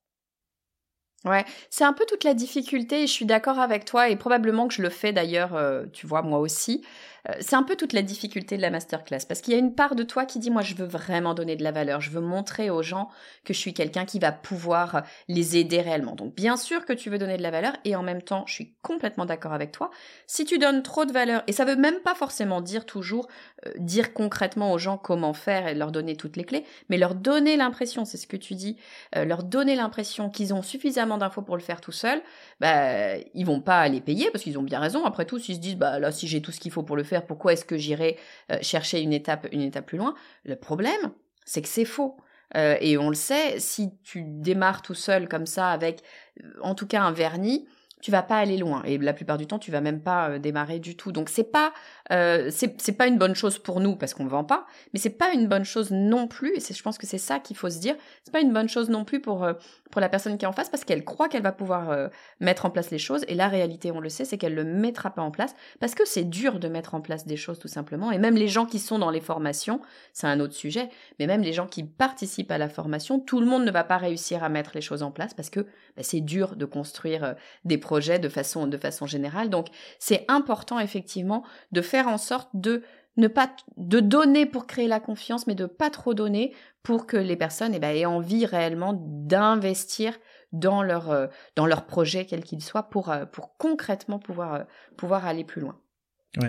Ouais, 1.24 1.44
c'est 1.68 1.82
un 1.84 1.92
peu 1.92 2.04
toute 2.06 2.22
la 2.22 2.32
difficulté 2.32 3.02
et 3.02 3.06
je 3.08 3.12
suis 3.12 3.26
d'accord 3.26 3.58
avec 3.58 3.84
toi 3.84 4.08
et 4.08 4.14
probablement 4.16 4.68
que 4.68 4.74
je 4.74 4.82
le 4.82 4.88
fais 4.88 5.12
d'ailleurs, 5.12 5.54
euh, 5.56 5.84
tu 5.92 6.06
vois, 6.06 6.22
moi 6.22 6.38
aussi. 6.38 6.84
Euh, 7.30 7.34
c'est 7.40 7.56
un 7.56 7.62
peu 7.62 7.76
toute 7.76 7.92
la 7.92 8.02
difficulté 8.02 8.56
de 8.56 8.62
la 8.62 8.70
masterclass 8.70 9.20
parce 9.28 9.40
qu'il 9.40 9.52
y 9.52 9.56
a 9.56 9.60
une 9.60 9.74
part 9.74 9.94
de 9.94 10.02
toi 10.02 10.24
qui 10.24 10.38
dit 10.38 10.50
moi 10.50 10.62
je 10.62 10.74
veux 10.74 10.86
vraiment 10.86 11.34
donner 11.34 11.56
de 11.56 11.64
la 11.64 11.72
valeur, 11.72 12.00
je 12.00 12.10
veux 12.10 12.20
montrer 12.20 12.70
aux 12.70 12.82
gens 12.82 13.08
que 13.44 13.52
je 13.52 13.58
suis 13.58 13.74
quelqu'un 13.74 14.04
qui 14.04 14.18
va 14.18 14.32
pouvoir 14.32 15.02
les 15.28 15.56
aider 15.56 15.80
réellement. 15.80 16.14
Donc 16.14 16.34
bien 16.34 16.56
sûr 16.56 16.84
que 16.84 16.92
tu 16.92 17.10
veux 17.10 17.18
donner 17.18 17.36
de 17.36 17.42
la 17.42 17.50
valeur 17.50 17.74
et 17.84 17.96
en 17.96 18.02
même 18.02 18.22
temps 18.22 18.44
je 18.46 18.54
suis 18.54 18.74
complètement 18.82 19.26
d'accord 19.26 19.52
avec 19.52 19.72
toi. 19.72 19.90
Si 20.26 20.44
tu 20.44 20.58
donnes 20.58 20.82
trop 20.82 21.04
de 21.04 21.12
valeur 21.12 21.42
et 21.46 21.52
ça 21.52 21.64
veut 21.64 21.76
même 21.76 22.00
pas 22.00 22.14
forcément 22.14 22.60
dire 22.60 22.86
toujours 22.86 23.28
euh, 23.66 23.72
dire 23.78 24.14
concrètement 24.14 24.72
aux 24.72 24.78
gens 24.78 24.96
comment 24.96 25.34
faire 25.34 25.68
et 25.68 25.74
leur 25.74 25.92
donner 25.92 26.16
toutes 26.16 26.36
les 26.36 26.44
clés, 26.44 26.64
mais 26.88 26.96
leur 26.96 27.14
donner 27.14 27.56
l'impression, 27.56 28.04
c'est 28.04 28.16
ce 28.16 28.26
que 28.26 28.36
tu 28.36 28.54
dis, 28.54 28.76
euh, 29.16 29.24
leur 29.24 29.42
donner 29.42 29.76
l'impression 29.76 30.30
qu'ils 30.30 30.54
ont 30.54 30.62
suffisamment 30.62 31.18
d'infos 31.18 31.42
pour 31.42 31.56
le 31.56 31.62
faire 31.62 31.80
tout 31.80 31.92
seul, 31.92 32.20
bah 32.60 33.16
ils 33.34 33.44
vont 33.44 33.60
pas 33.60 33.86
les 33.88 34.00
payer 34.00 34.30
parce 34.30 34.44
qu'ils 34.44 34.58
ont 34.58 34.62
bien 34.62 34.80
raison. 34.80 35.04
Après 35.04 35.26
tout, 35.26 35.38
s'ils 35.38 35.56
se 35.56 35.60
disent 35.60 35.76
bah 35.76 35.98
là 35.98 36.10
si 36.10 36.26
j'ai 36.26 36.40
tout 36.40 36.52
ce 36.52 36.60
qu'il 36.60 36.72
faut 36.72 36.82
pour 36.82 36.96
le 36.96 37.04
faire 37.04 37.17
pourquoi 37.26 37.52
est-ce 37.52 37.64
que 37.64 37.76
j'irai 37.76 38.18
euh, 38.50 38.58
chercher 38.62 39.00
une 39.00 39.12
étape, 39.12 39.46
une 39.52 39.62
étape 39.62 39.86
plus 39.86 39.98
loin? 39.98 40.14
Le 40.44 40.56
problème, 40.56 41.12
c'est 41.44 41.62
que 41.62 41.68
c'est 41.68 41.84
faux. 41.84 42.16
Euh, 42.56 42.76
et 42.80 42.96
on 42.96 43.08
le 43.08 43.14
sait, 43.14 43.58
si 43.60 43.90
tu 44.02 44.22
démarres 44.24 44.82
tout 44.82 44.94
seul 44.94 45.28
comme 45.28 45.46
ça 45.46 45.70
avec, 45.70 46.02
euh, 46.42 46.48
en 46.62 46.74
tout 46.74 46.86
cas, 46.86 47.02
un 47.02 47.12
vernis, 47.12 47.66
tu 48.00 48.10
vas 48.10 48.22
pas 48.22 48.38
aller 48.38 48.56
loin 48.56 48.82
et 48.84 48.98
la 48.98 49.12
plupart 49.12 49.38
du 49.38 49.46
temps 49.46 49.58
tu 49.58 49.70
vas 49.70 49.80
même 49.80 50.00
pas 50.00 50.30
euh, 50.30 50.38
démarrer 50.38 50.78
du 50.78 50.96
tout. 50.96 51.12
Donc 51.12 51.28
c'est 51.28 51.50
pas 51.50 51.72
euh, 52.12 52.50
c'est 52.50 52.96
pas 52.96 53.06
une 53.06 53.18
bonne 53.18 53.34
chose 53.34 53.58
pour 53.58 53.80
nous 53.80 53.96
parce 53.96 54.14
qu'on 54.14 54.26
vend 54.26 54.44
pas 54.44 54.66
mais 54.92 55.00
c'est 55.00 55.10
pas 55.10 55.32
une 55.32 55.48
bonne 55.48 55.64
chose 55.64 55.90
non 55.90 56.26
plus 56.26 56.56
et 56.56 56.74
je 56.74 56.82
pense 56.82 56.98
que 56.98 57.06
c'est 57.06 57.18
ça 57.18 57.38
qu'il 57.38 57.56
faut 57.56 57.70
se 57.70 57.78
dire. 57.78 57.96
C'est 58.24 58.32
pas 58.32 58.40
une 58.40 58.52
bonne 58.52 58.68
chose 58.68 58.88
non 58.88 59.04
plus 59.04 59.20
pour 59.20 59.44
euh, 59.44 59.54
pour 59.90 60.00
la 60.00 60.08
personne 60.08 60.36
qui 60.38 60.44
est 60.44 60.48
en 60.48 60.52
face 60.52 60.68
parce 60.68 60.84
qu'elle 60.84 61.04
croit 61.04 61.28
qu'elle 61.28 61.42
va 61.42 61.52
pouvoir 61.52 61.90
euh, 61.90 62.08
mettre 62.40 62.66
en 62.66 62.70
place 62.70 62.90
les 62.90 62.98
choses 62.98 63.24
et 63.28 63.34
la 63.34 63.48
réalité 63.48 63.90
on 63.90 64.00
le 64.00 64.08
sait 64.08 64.24
c'est 64.24 64.38
qu'elle 64.38 64.54
le 64.54 64.64
mettra 64.64 65.10
pas 65.10 65.22
en 65.22 65.30
place 65.30 65.54
parce 65.80 65.94
que 65.94 66.04
c'est 66.06 66.24
dur 66.24 66.58
de 66.58 66.68
mettre 66.68 66.94
en 66.94 67.00
place 67.00 67.26
des 67.26 67.36
choses 67.36 67.58
tout 67.58 67.68
simplement. 67.68 68.12
Et 68.12 68.18
même 68.18 68.36
les 68.36 68.48
gens 68.48 68.66
qui 68.66 68.78
sont 68.78 68.98
dans 68.98 69.10
les 69.10 69.20
formations 69.20 69.80
c'est 70.12 70.26
un 70.26 70.40
autre 70.40 70.54
sujet 70.54 70.88
mais 71.18 71.26
même 71.26 71.42
les 71.42 71.52
gens 71.52 71.66
qui 71.66 71.84
participent 71.84 72.50
à 72.50 72.58
la 72.58 72.68
formation 72.68 73.18
tout 73.18 73.40
le 73.40 73.46
monde 73.46 73.64
ne 73.64 73.70
va 73.70 73.84
pas 73.84 73.96
réussir 73.96 74.44
à 74.44 74.48
mettre 74.48 74.72
les 74.74 74.80
choses 74.80 75.02
en 75.02 75.10
place 75.10 75.34
parce 75.34 75.50
que 75.50 75.60
bah, 75.60 76.02
c'est 76.02 76.20
dur 76.20 76.56
de 76.56 76.64
construire 76.64 77.34
des 77.64 77.78
de 77.90 78.28
façon, 78.28 78.66
de 78.66 78.76
façon 78.76 79.06
générale. 79.06 79.50
Donc, 79.50 79.68
c'est 79.98 80.24
important 80.28 80.78
effectivement 80.78 81.44
de 81.72 81.82
faire 81.82 82.08
en 82.08 82.18
sorte 82.18 82.50
de 82.54 82.82
ne 83.16 83.28
pas 83.28 83.50
de 83.76 84.00
donner 84.00 84.46
pour 84.46 84.66
créer 84.66 84.86
la 84.86 85.00
confiance, 85.00 85.46
mais 85.46 85.56
de 85.56 85.66
pas 85.66 85.90
trop 85.90 86.14
donner 86.14 86.54
pour 86.82 87.06
que 87.06 87.16
les 87.16 87.36
personnes 87.36 87.74
eh 87.74 87.78
ben, 87.78 87.94
aient 87.94 88.06
envie 88.06 88.46
réellement 88.46 88.94
d'investir 88.96 90.16
dans 90.52 90.82
leur 90.82 91.10
euh, 91.10 91.26
dans 91.56 91.66
leur 91.66 91.84
projet 91.84 92.24
quel 92.24 92.42
qu'il 92.44 92.62
soit 92.62 92.84
pour 92.84 93.10
euh, 93.10 93.26
pour 93.26 93.56
concrètement 93.58 94.18
pouvoir 94.18 94.54
euh, 94.54 94.62
pouvoir 94.96 95.26
aller 95.26 95.44
plus 95.44 95.60
loin. 95.60 95.78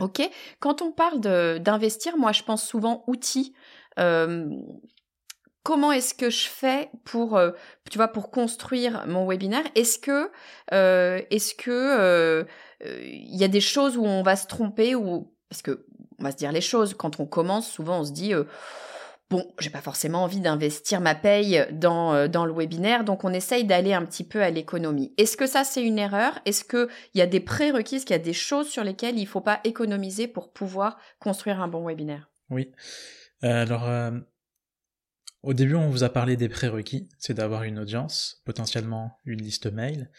Ok? 0.02 0.21
Quand 0.60 0.84
on 0.84 0.91
parle 0.91 1.19
d'investir, 1.19 2.15
moi 2.17 2.32
je 2.32 2.43
pense 2.43 2.63
souvent 2.63 3.04
outils 3.08 3.56
comment 5.69 5.91
est-ce 5.91 6.15
que 6.15 6.32
je 6.32 6.47
fais 6.47 6.89
pour, 7.03 7.38
euh, 7.38 7.51
tu 7.91 7.99
vois, 7.99 8.08
pour 8.08 8.32
construire 8.32 9.05
mon 9.05 9.27
webinaire? 9.27 9.62
Est-ce 9.75 9.99
que, 9.99 10.32
euh, 10.73 11.21
est-ce 11.29 11.53
que 11.53 11.69
euh, 11.69 12.43
il 12.82 13.36
y 13.36 13.43
a 13.43 13.47
des 13.47 13.62
choses 13.62 13.95
où 13.95 14.03
on 14.03 14.23
va 14.23 14.36
se 14.36 14.47
tromper 14.47 14.95
ou 14.95 15.32
parce 15.47 15.62
que 15.62 15.86
on 16.17 16.23
va 16.23 16.32
se 16.32 16.38
dire 16.38 16.51
les 16.51 16.60
choses 16.60 16.95
quand 16.95 17.19
on 17.19 17.27
commence, 17.27 17.69
souvent 17.69 17.99
on 17.99 18.03
se 18.03 18.12
dit 18.12 18.34
bon, 19.29 19.45
j'ai 19.60 19.69
pas 19.69 19.82
forcément 19.82 20.23
envie 20.23 20.39
d'investir 20.39 21.01
ma 21.01 21.13
paye 21.13 21.63
dans, 21.71 22.27
dans 22.27 22.47
le 22.47 22.53
webinaire, 22.53 23.03
donc 23.03 23.23
on 23.23 23.32
essaye 23.32 23.63
d'aller 23.63 23.93
un 23.93 24.05
petit 24.05 24.23
peu 24.23 24.41
à 24.41 24.49
l'économie. 24.49 25.13
Est-ce 25.19 25.38
que 25.38 25.45
ça 25.45 25.63
c'est 25.63 25.84
une 25.84 25.99
erreur? 25.99 26.39
Est-ce 26.45 26.63
qu'il 26.63 26.89
y 27.13 27.21
a 27.21 27.27
des 27.27 27.41
prérequis? 27.41 27.97
Est-ce 27.97 28.08
qu'il 28.08 28.15
y 28.15 28.19
a 28.19 28.23
des 28.23 28.34
choses 28.34 28.69
sur 28.69 28.84
lesquelles 28.84 29.19
il 29.19 29.27
faut 29.27 29.39
pas 29.39 29.60
économiser 29.65 30.27
pour 30.27 30.51
pouvoir 30.51 30.97
construire 31.19 31.62
un 31.62 31.67
bon 31.67 31.86
webinaire? 31.86 32.32
Oui. 32.49 32.71
alors, 33.43 33.88
au 35.41 35.54
début, 35.54 35.75
on 35.75 35.89
vous 35.89 36.04
a 36.04 36.10
parlé 36.10 36.36
des 36.36 36.49
prérequis, 36.49 37.10
c'est 37.17 37.34
d'avoir 37.34 37.63
une 37.63 37.80
audience, 37.80 38.41
potentiellement 38.45 39.17
une 39.25 39.41
liste 39.41 39.71
mail. 39.71 40.12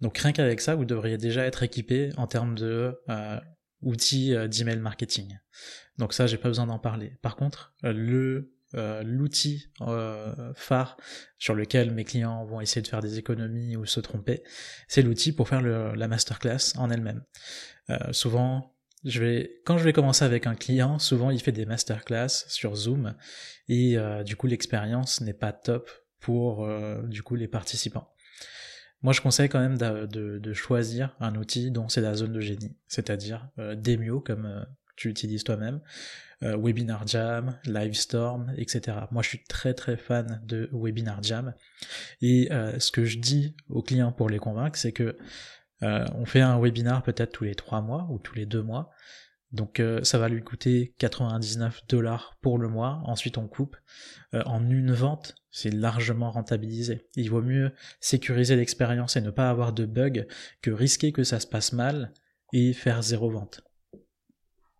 Donc 0.00 0.18
rien 0.18 0.32
qu'avec 0.32 0.60
ça, 0.60 0.74
vous 0.74 0.84
devriez 0.84 1.16
déjà 1.16 1.44
être 1.46 1.62
équipé 1.62 2.10
en 2.18 2.26
termes 2.26 2.54
de 2.54 2.94
euh, 3.08 3.40
outils 3.80 4.34
euh, 4.34 4.48
d'email 4.48 4.78
marketing. 4.78 5.38
Donc 5.96 6.12
ça, 6.12 6.26
j'ai 6.26 6.36
pas 6.36 6.48
besoin 6.48 6.66
d'en 6.66 6.78
parler. 6.78 7.16
Par 7.22 7.36
contre, 7.36 7.74
euh, 7.84 7.92
le 7.92 8.52
l'outil 9.04 9.70
phare 10.54 10.98
sur 11.38 11.54
lequel 11.54 11.92
mes 11.92 12.04
clients 12.04 12.44
vont 12.44 12.60
essayer 12.60 12.82
de 12.82 12.88
faire 12.88 13.00
des 13.00 13.16
économies 13.16 13.74
ou 13.74 13.86
se 13.86 14.00
tromper, 14.00 14.42
c'est 14.86 15.00
l'outil 15.00 15.32
pour 15.32 15.48
faire 15.48 15.62
la 15.62 16.08
masterclass 16.08 16.74
en 16.76 16.90
elle-même. 16.90 17.22
souvent, 18.10 18.75
quand 19.04 19.78
je 19.78 19.84
vais 19.84 19.92
commencer 19.92 20.24
avec 20.24 20.46
un 20.46 20.54
client, 20.54 20.98
souvent 20.98 21.30
il 21.30 21.40
fait 21.40 21.52
des 21.52 21.66
masterclass 21.66 22.28
sur 22.48 22.74
Zoom 22.74 23.14
et 23.68 23.96
euh, 23.96 24.24
du 24.24 24.36
coup 24.36 24.46
l'expérience 24.46 25.20
n'est 25.20 25.34
pas 25.34 25.52
top 25.52 25.90
pour 26.20 26.64
euh, 26.64 27.02
du 27.02 27.22
coup 27.22 27.36
les 27.36 27.46
participants. 27.46 28.12
Moi 29.02 29.12
je 29.12 29.20
conseille 29.20 29.48
quand 29.48 29.60
même 29.60 29.78
de, 29.78 30.38
de, 30.38 30.52
choisir 30.52 31.14
un 31.20 31.36
outil 31.36 31.70
dont 31.70 31.88
c'est 31.88 32.00
la 32.00 32.14
zone 32.14 32.32
de 32.32 32.40
génie, 32.40 32.76
c'est-à-dire 32.88 33.48
euh, 33.58 33.76
Demio 33.76 34.20
comme 34.20 34.46
euh, 34.46 34.64
tu 34.96 35.08
utilises 35.08 35.44
toi-même, 35.44 35.80
Webinar 36.40 37.06
Jam, 37.06 37.58
Livestorm, 37.64 38.52
etc. 38.56 38.96
Moi 39.10 39.22
je 39.22 39.28
suis 39.28 39.44
très 39.44 39.72
très 39.72 39.96
fan 39.96 40.42
de 40.44 40.68
Webinar 40.72 41.22
Jam 41.22 41.54
et 42.22 42.48
ce 42.78 42.90
que 42.90 43.04
je 43.04 43.18
dis 43.18 43.56
aux 43.68 43.82
clients 43.82 44.12
pour 44.12 44.28
les 44.28 44.38
convaincre 44.38 44.78
c'est 44.78 44.92
que 44.92 45.16
euh, 45.82 46.06
on 46.14 46.24
fait 46.24 46.40
un 46.40 46.60
webinar 46.60 47.02
peut-être 47.02 47.32
tous 47.32 47.44
les 47.44 47.54
trois 47.54 47.80
mois 47.80 48.06
ou 48.10 48.18
tous 48.18 48.34
les 48.34 48.46
deux 48.46 48.62
mois. 48.62 48.90
Donc 49.52 49.80
euh, 49.80 50.02
ça 50.02 50.18
va 50.18 50.28
lui 50.28 50.42
coûter 50.42 50.94
99 50.98 51.86
dollars 51.88 52.36
pour 52.40 52.58
le 52.58 52.68
mois. 52.68 53.00
Ensuite 53.04 53.38
on 53.38 53.46
coupe. 53.46 53.76
Euh, 54.34 54.42
en 54.46 54.68
une 54.68 54.92
vente, 54.92 55.34
c'est 55.50 55.72
largement 55.72 56.30
rentabilisé. 56.30 57.08
Il 57.14 57.30
vaut 57.30 57.42
mieux 57.42 57.72
sécuriser 58.00 58.56
l'expérience 58.56 59.16
et 59.16 59.20
ne 59.20 59.30
pas 59.30 59.50
avoir 59.50 59.72
de 59.72 59.86
bugs 59.86 60.26
que 60.62 60.70
risquer 60.70 61.12
que 61.12 61.24
ça 61.24 61.40
se 61.40 61.46
passe 61.46 61.72
mal 61.72 62.12
et 62.52 62.72
faire 62.72 63.02
zéro 63.02 63.30
vente. 63.30 63.65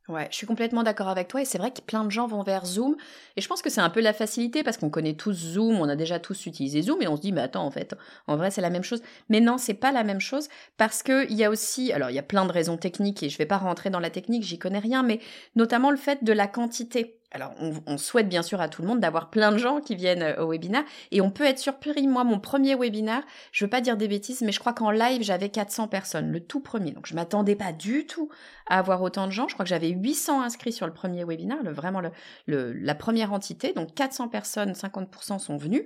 Ouais, 0.08 0.28
je 0.30 0.36
suis 0.36 0.46
complètement 0.46 0.84
d'accord 0.84 1.08
avec 1.08 1.26
toi 1.26 1.42
et 1.42 1.44
c'est 1.44 1.58
vrai 1.58 1.72
que 1.72 1.80
plein 1.80 2.04
de 2.04 2.10
gens 2.10 2.28
vont 2.28 2.44
vers 2.44 2.64
Zoom 2.64 2.94
et 3.36 3.40
je 3.40 3.48
pense 3.48 3.60
que 3.60 3.68
c'est 3.68 3.80
un 3.80 3.90
peu 3.90 4.00
la 4.00 4.12
facilité 4.12 4.62
parce 4.62 4.76
qu'on 4.76 4.88
connaît 4.88 5.14
tous 5.14 5.32
Zoom, 5.32 5.80
on 5.80 5.88
a 5.88 5.96
déjà 5.96 6.20
tous 6.20 6.46
utilisé 6.46 6.80
Zoom 6.82 7.02
et 7.02 7.08
on 7.08 7.16
se 7.16 7.22
dit 7.22 7.32
mais 7.32 7.40
attends 7.40 7.66
en 7.66 7.72
fait, 7.72 7.96
en 8.28 8.36
vrai 8.36 8.52
c'est 8.52 8.60
la 8.60 8.70
même 8.70 8.84
chose. 8.84 9.02
Mais 9.30 9.40
non, 9.40 9.58
c'est 9.58 9.74
pas 9.74 9.90
la 9.90 10.04
même 10.04 10.20
chose 10.20 10.48
parce 10.76 11.02
que 11.02 11.28
il 11.28 11.36
y 11.36 11.42
a 11.42 11.50
aussi 11.50 11.92
alors 11.92 12.10
il 12.10 12.14
y 12.14 12.20
a 12.20 12.22
plein 12.22 12.46
de 12.46 12.52
raisons 12.52 12.76
techniques 12.76 13.24
et 13.24 13.28
je 13.28 13.36
vais 13.36 13.46
pas 13.46 13.56
rentrer 13.58 13.90
dans 13.90 13.98
la 13.98 14.10
technique, 14.10 14.44
j'y 14.44 14.60
connais 14.60 14.78
rien 14.78 15.02
mais 15.02 15.18
notamment 15.56 15.90
le 15.90 15.96
fait 15.96 16.22
de 16.22 16.32
la 16.32 16.46
quantité. 16.46 17.15
Alors, 17.36 17.52
on, 17.86 17.98
souhaite 17.98 18.30
bien 18.30 18.42
sûr 18.42 18.62
à 18.62 18.68
tout 18.70 18.80
le 18.80 18.88
monde 18.88 18.98
d'avoir 18.98 19.28
plein 19.28 19.52
de 19.52 19.58
gens 19.58 19.82
qui 19.82 19.94
viennent 19.94 20.22
euh, 20.22 20.42
au 20.42 20.52
webinaire 20.52 20.84
et 21.10 21.20
on 21.20 21.30
peut 21.30 21.44
être 21.44 21.58
surpris. 21.58 22.06
Moi, 22.06 22.24
mon 22.24 22.40
premier 22.40 22.74
webinaire, 22.74 23.22
je 23.52 23.66
veux 23.66 23.68
pas 23.68 23.82
dire 23.82 23.98
des 23.98 24.08
bêtises, 24.08 24.40
mais 24.40 24.52
je 24.52 24.58
crois 24.58 24.72
qu'en 24.72 24.90
live, 24.90 25.22
j'avais 25.22 25.50
400 25.50 25.88
personnes, 25.88 26.32
le 26.32 26.40
tout 26.40 26.60
premier. 26.60 26.92
Donc, 26.92 27.06
je 27.06 27.14
m'attendais 27.14 27.54
pas 27.54 27.74
du 27.74 28.06
tout 28.06 28.30
à 28.66 28.78
avoir 28.78 29.02
autant 29.02 29.26
de 29.26 29.32
gens. 29.32 29.48
Je 29.48 29.54
crois 29.54 29.66
que 29.66 29.68
j'avais 29.68 29.90
800 29.90 30.40
inscrits 30.40 30.72
sur 30.72 30.86
le 30.86 30.94
premier 30.94 31.24
webinaire, 31.24 31.62
le, 31.62 31.72
vraiment 31.72 32.00
la 32.46 32.94
première 32.94 33.34
entité. 33.34 33.74
Donc, 33.74 33.94
400 33.94 34.28
personnes, 34.28 34.72
50% 34.72 35.38
sont 35.38 35.58
venus. 35.58 35.84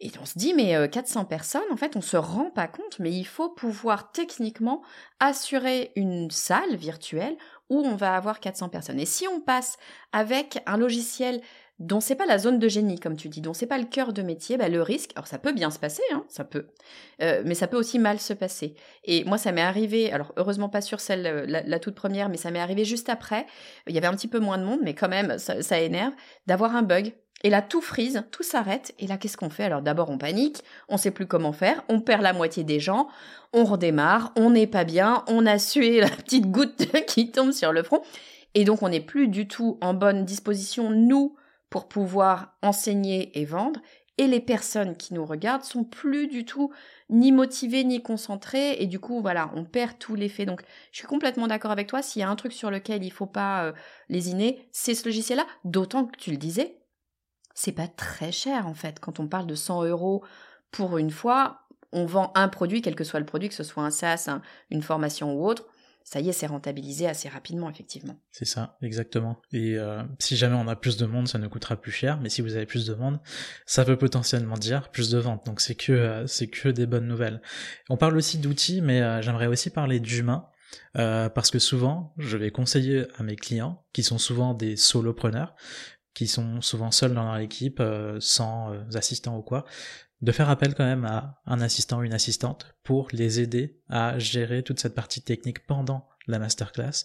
Et 0.00 0.10
on 0.20 0.26
se 0.26 0.38
dit, 0.38 0.52
mais 0.52 0.88
400 0.88 1.22
euh, 1.22 1.24
personnes, 1.24 1.62
en 1.72 1.76
fait, 1.76 1.96
on 1.96 2.02
se 2.02 2.16
rend 2.16 2.50
pas 2.50 2.68
compte, 2.68 2.98
mais 2.98 3.10
il 3.10 3.24
faut 3.24 3.48
pouvoir 3.48 4.12
techniquement 4.12 4.82
assurer 5.20 5.92
une 5.96 6.30
salle 6.30 6.76
virtuelle 6.76 7.36
où 7.70 7.80
on 7.80 7.96
va 7.96 8.16
avoir 8.16 8.40
400 8.40 8.68
personnes. 8.68 9.00
Et 9.00 9.06
si 9.06 9.26
on 9.28 9.40
passe 9.40 9.78
avec 10.12 10.62
un 10.66 10.76
logiciel 10.76 11.40
dont 11.78 12.00
c'est 12.00 12.14
pas 12.14 12.26
la 12.26 12.38
zone 12.38 12.58
de 12.58 12.68
génie, 12.68 12.98
comme 12.98 13.16
tu 13.16 13.28
dis, 13.28 13.42
dont 13.42 13.52
c'est 13.52 13.66
pas 13.66 13.78
le 13.78 13.84
cœur 13.84 14.12
de 14.14 14.22
métier, 14.22 14.56
bah 14.56 14.68
le 14.68 14.80
risque, 14.80 15.10
alors 15.14 15.26
ça 15.26 15.38
peut 15.38 15.52
bien 15.52 15.70
se 15.70 15.78
passer, 15.78 16.02
hein, 16.12 16.24
ça 16.28 16.44
peut, 16.44 16.68
euh, 17.20 17.42
mais 17.44 17.54
ça 17.54 17.66
peut 17.66 17.76
aussi 17.76 17.98
mal 17.98 18.18
se 18.18 18.32
passer. 18.32 18.74
Et 19.04 19.24
moi, 19.24 19.36
ça 19.36 19.52
m'est 19.52 19.60
arrivé, 19.60 20.10
alors 20.10 20.32
heureusement 20.36 20.70
pas 20.70 20.80
sur 20.80 21.00
celle, 21.00 21.26
euh, 21.26 21.44
la, 21.46 21.78
toute 21.78 21.94
première, 21.94 22.30
mais 22.30 22.38
ça 22.38 22.50
m'est 22.50 22.60
arrivé 22.60 22.84
juste 22.86 23.10
après. 23.10 23.46
Il 23.86 23.94
y 23.94 23.98
avait 23.98 24.06
un 24.06 24.14
petit 24.14 24.28
peu 24.28 24.38
moins 24.38 24.56
de 24.56 24.64
monde, 24.64 24.80
mais 24.82 24.94
quand 24.94 25.08
même, 25.08 25.38
ça, 25.38 25.62
ça 25.62 25.78
énerve 25.78 26.14
d'avoir 26.46 26.74
un 26.74 26.82
bug 26.82 27.12
et 27.44 27.50
là, 27.50 27.62
tout 27.62 27.80
frise, 27.80 28.24
tout 28.30 28.42
s'arrête. 28.42 28.94
Et 28.98 29.06
là, 29.06 29.18
qu'est-ce 29.18 29.36
qu'on 29.36 29.50
fait? 29.50 29.64
Alors 29.64 29.82
d'abord, 29.82 30.10
on 30.10 30.18
panique, 30.18 30.62
on 30.88 30.96
sait 30.96 31.10
plus 31.10 31.26
comment 31.26 31.52
faire, 31.52 31.84
on 31.88 32.00
perd 32.00 32.22
la 32.22 32.32
moitié 32.32 32.64
des 32.64 32.80
gens, 32.80 33.08
on 33.52 33.64
redémarre, 33.64 34.32
on 34.36 34.50
n'est 34.50 34.66
pas 34.66 34.84
bien, 34.84 35.24
on 35.28 35.46
a 35.46 35.58
sué 35.58 36.00
la 36.00 36.10
petite 36.10 36.50
goutte 36.50 36.90
qui 37.06 37.30
tombe 37.30 37.52
sur 37.52 37.72
le 37.72 37.82
front. 37.82 38.02
Et 38.54 38.64
donc, 38.64 38.82
on 38.82 38.88
n'est 38.88 39.00
plus 39.00 39.28
du 39.28 39.48
tout 39.48 39.78
en 39.82 39.92
bonne 39.92 40.24
disposition, 40.24 40.90
nous, 40.90 41.36
pour 41.68 41.88
pouvoir 41.88 42.56
enseigner 42.62 43.38
et 43.38 43.44
vendre. 43.44 43.80
Et 44.18 44.26
les 44.28 44.40
personnes 44.40 44.96
qui 44.96 45.12
nous 45.12 45.26
regardent 45.26 45.64
sont 45.64 45.84
plus 45.84 46.26
du 46.26 46.46
tout 46.46 46.72
ni 47.10 47.32
motivées 47.32 47.84
ni 47.84 48.02
concentrées. 48.02 48.80
Et 48.80 48.86
du 48.86 48.98
coup, 48.98 49.20
voilà, 49.20 49.50
on 49.54 49.64
perd 49.64 49.98
tout 49.98 50.14
l'effet. 50.14 50.46
Donc, 50.46 50.62
je 50.90 50.98
suis 50.98 51.06
complètement 51.06 51.48
d'accord 51.48 51.70
avec 51.70 51.86
toi. 51.86 52.00
S'il 52.00 52.20
y 52.20 52.22
a 52.22 52.30
un 52.30 52.36
truc 52.36 52.54
sur 52.54 52.70
lequel 52.70 53.04
il 53.04 53.12
faut 53.12 53.26
pas 53.26 53.64
euh, 53.64 53.72
lésiner, 54.08 54.66
c'est 54.72 54.94
ce 54.94 55.04
logiciel-là. 55.04 55.46
D'autant 55.64 56.06
que 56.06 56.16
tu 56.16 56.30
le 56.30 56.38
disais, 56.38 56.78
c'est 57.56 57.72
pas 57.72 57.88
très 57.88 58.30
cher 58.30 58.68
en 58.68 58.74
fait. 58.74 59.00
Quand 59.00 59.18
on 59.18 59.26
parle 59.26 59.46
de 59.46 59.54
100 59.56 59.84
euros 59.84 60.22
pour 60.70 60.98
une 60.98 61.10
fois, 61.10 61.62
on 61.90 62.04
vend 62.04 62.30
un 62.34 62.48
produit, 62.48 62.82
quel 62.82 62.94
que 62.94 63.02
soit 63.02 63.18
le 63.18 63.26
produit, 63.26 63.48
que 63.48 63.54
ce 63.54 63.64
soit 63.64 63.82
un 63.82 63.90
SaaS, 63.90 64.28
une 64.70 64.82
formation 64.82 65.34
ou 65.34 65.46
autre. 65.46 65.66
Ça 66.04 66.20
y 66.20 66.28
est, 66.28 66.32
c'est 66.32 66.46
rentabilisé 66.46 67.08
assez 67.08 67.28
rapidement, 67.28 67.68
effectivement. 67.68 68.16
C'est 68.30 68.44
ça, 68.44 68.76
exactement. 68.80 69.40
Et 69.52 69.76
euh, 69.76 70.04
si 70.20 70.36
jamais 70.36 70.54
on 70.54 70.68
a 70.68 70.76
plus 70.76 70.96
de 70.98 71.06
monde, 71.06 71.26
ça 71.26 71.38
ne 71.38 71.48
coûtera 71.48 71.76
plus 71.76 71.90
cher. 71.90 72.20
Mais 72.20 72.28
si 72.28 72.42
vous 72.42 72.54
avez 72.54 72.66
plus 72.66 72.86
de 72.86 72.94
monde, 72.94 73.18
ça 73.64 73.84
peut 73.84 73.96
potentiellement 73.96 74.54
dire 74.54 74.90
plus 74.90 75.10
de 75.10 75.18
ventes. 75.18 75.44
Donc 75.46 75.60
c'est 75.60 75.74
que 75.74 75.92
euh, 75.92 76.26
c'est 76.28 76.46
que 76.46 76.68
des 76.68 76.86
bonnes 76.86 77.08
nouvelles. 77.08 77.40
On 77.88 77.96
parle 77.96 78.16
aussi 78.16 78.38
d'outils, 78.38 78.82
mais 78.82 79.00
euh, 79.02 79.20
j'aimerais 79.20 79.48
aussi 79.48 79.70
parler 79.70 79.98
d'humains. 79.98 80.46
parce 80.94 81.50
que 81.50 81.58
souvent, 81.58 82.14
je 82.18 82.36
vais 82.36 82.50
conseiller 82.50 83.06
à 83.16 83.22
mes 83.24 83.36
clients, 83.36 83.84
qui 83.92 84.02
sont 84.02 84.18
souvent 84.18 84.54
des 84.54 84.76
solopreneurs, 84.76 85.56
qui 86.16 86.26
sont 86.26 86.62
souvent 86.62 86.90
seuls 86.90 87.12
dans 87.12 87.24
leur 87.24 87.36
équipe, 87.36 87.78
euh, 87.78 88.16
sans 88.20 88.72
euh, 88.72 88.80
assistants 88.94 89.36
ou 89.36 89.42
quoi, 89.42 89.66
de 90.22 90.32
faire 90.32 90.48
appel 90.48 90.74
quand 90.74 90.86
même 90.86 91.04
à 91.04 91.42
un 91.44 91.60
assistant 91.60 91.98
ou 91.98 92.04
une 92.04 92.14
assistante 92.14 92.74
pour 92.84 93.08
les 93.12 93.38
aider 93.38 93.78
à 93.90 94.18
gérer 94.18 94.62
toute 94.62 94.80
cette 94.80 94.94
partie 94.94 95.20
technique 95.20 95.66
pendant 95.66 96.08
la 96.26 96.38
masterclass 96.38 97.04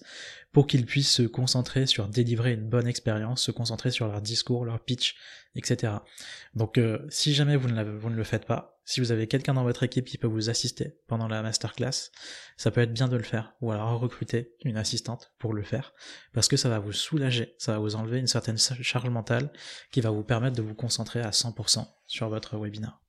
pour 0.51 0.67
qu'ils 0.67 0.85
puissent 0.85 1.11
se 1.11 1.23
concentrer 1.23 1.85
sur 1.85 2.07
délivrer 2.07 2.53
une 2.53 2.67
bonne 2.67 2.87
expérience, 2.87 3.43
se 3.43 3.51
concentrer 3.51 3.91
sur 3.91 4.07
leur 4.07 4.21
discours, 4.21 4.65
leur 4.65 4.79
pitch, 4.79 5.15
etc. 5.55 5.93
Donc 6.53 6.77
euh, 6.77 7.05
si 7.09 7.33
jamais 7.33 7.55
vous 7.55 7.69
ne, 7.69 8.15
le 8.15 8.23
faites 8.23 8.45
pas, 8.45 8.79
si 8.83 8.99
vous 8.99 9.11
avez 9.11 9.27
quelqu'un 9.27 9.53
dans 9.53 9.63
votre 9.63 9.83
équipe 9.83 10.05
qui 10.05 10.17
peut 10.17 10.27
vous 10.27 10.49
assister 10.49 10.97
pendant 11.07 11.27
la 11.27 11.41
masterclass, 11.41 12.11
ça 12.57 12.71
peut 12.71 12.81
être 12.81 12.93
bien 12.93 13.07
de 13.07 13.17
le 13.17 13.23
faire, 13.23 13.53
ou 13.61 13.71
alors 13.71 13.99
recruter 13.99 14.55
une 14.63 14.77
assistante 14.77 15.33
pour 15.39 15.53
le 15.53 15.63
faire, 15.63 15.93
parce 16.33 16.47
que 16.47 16.57
ça 16.57 16.69
va 16.69 16.79
vous 16.79 16.93
soulager, 16.93 17.55
ça 17.57 17.73
va 17.73 17.79
vous 17.79 17.95
enlever 17.95 18.19
une 18.19 18.27
certaine 18.27 18.57
charge 18.57 19.09
mentale 19.09 19.51
qui 19.91 20.01
va 20.01 20.09
vous 20.09 20.23
permettre 20.23 20.57
de 20.57 20.61
vous 20.61 20.75
concentrer 20.75 21.21
à 21.21 21.29
100% 21.29 21.85
sur 22.07 22.29
votre 22.29 22.57
webinaire. 22.57 23.00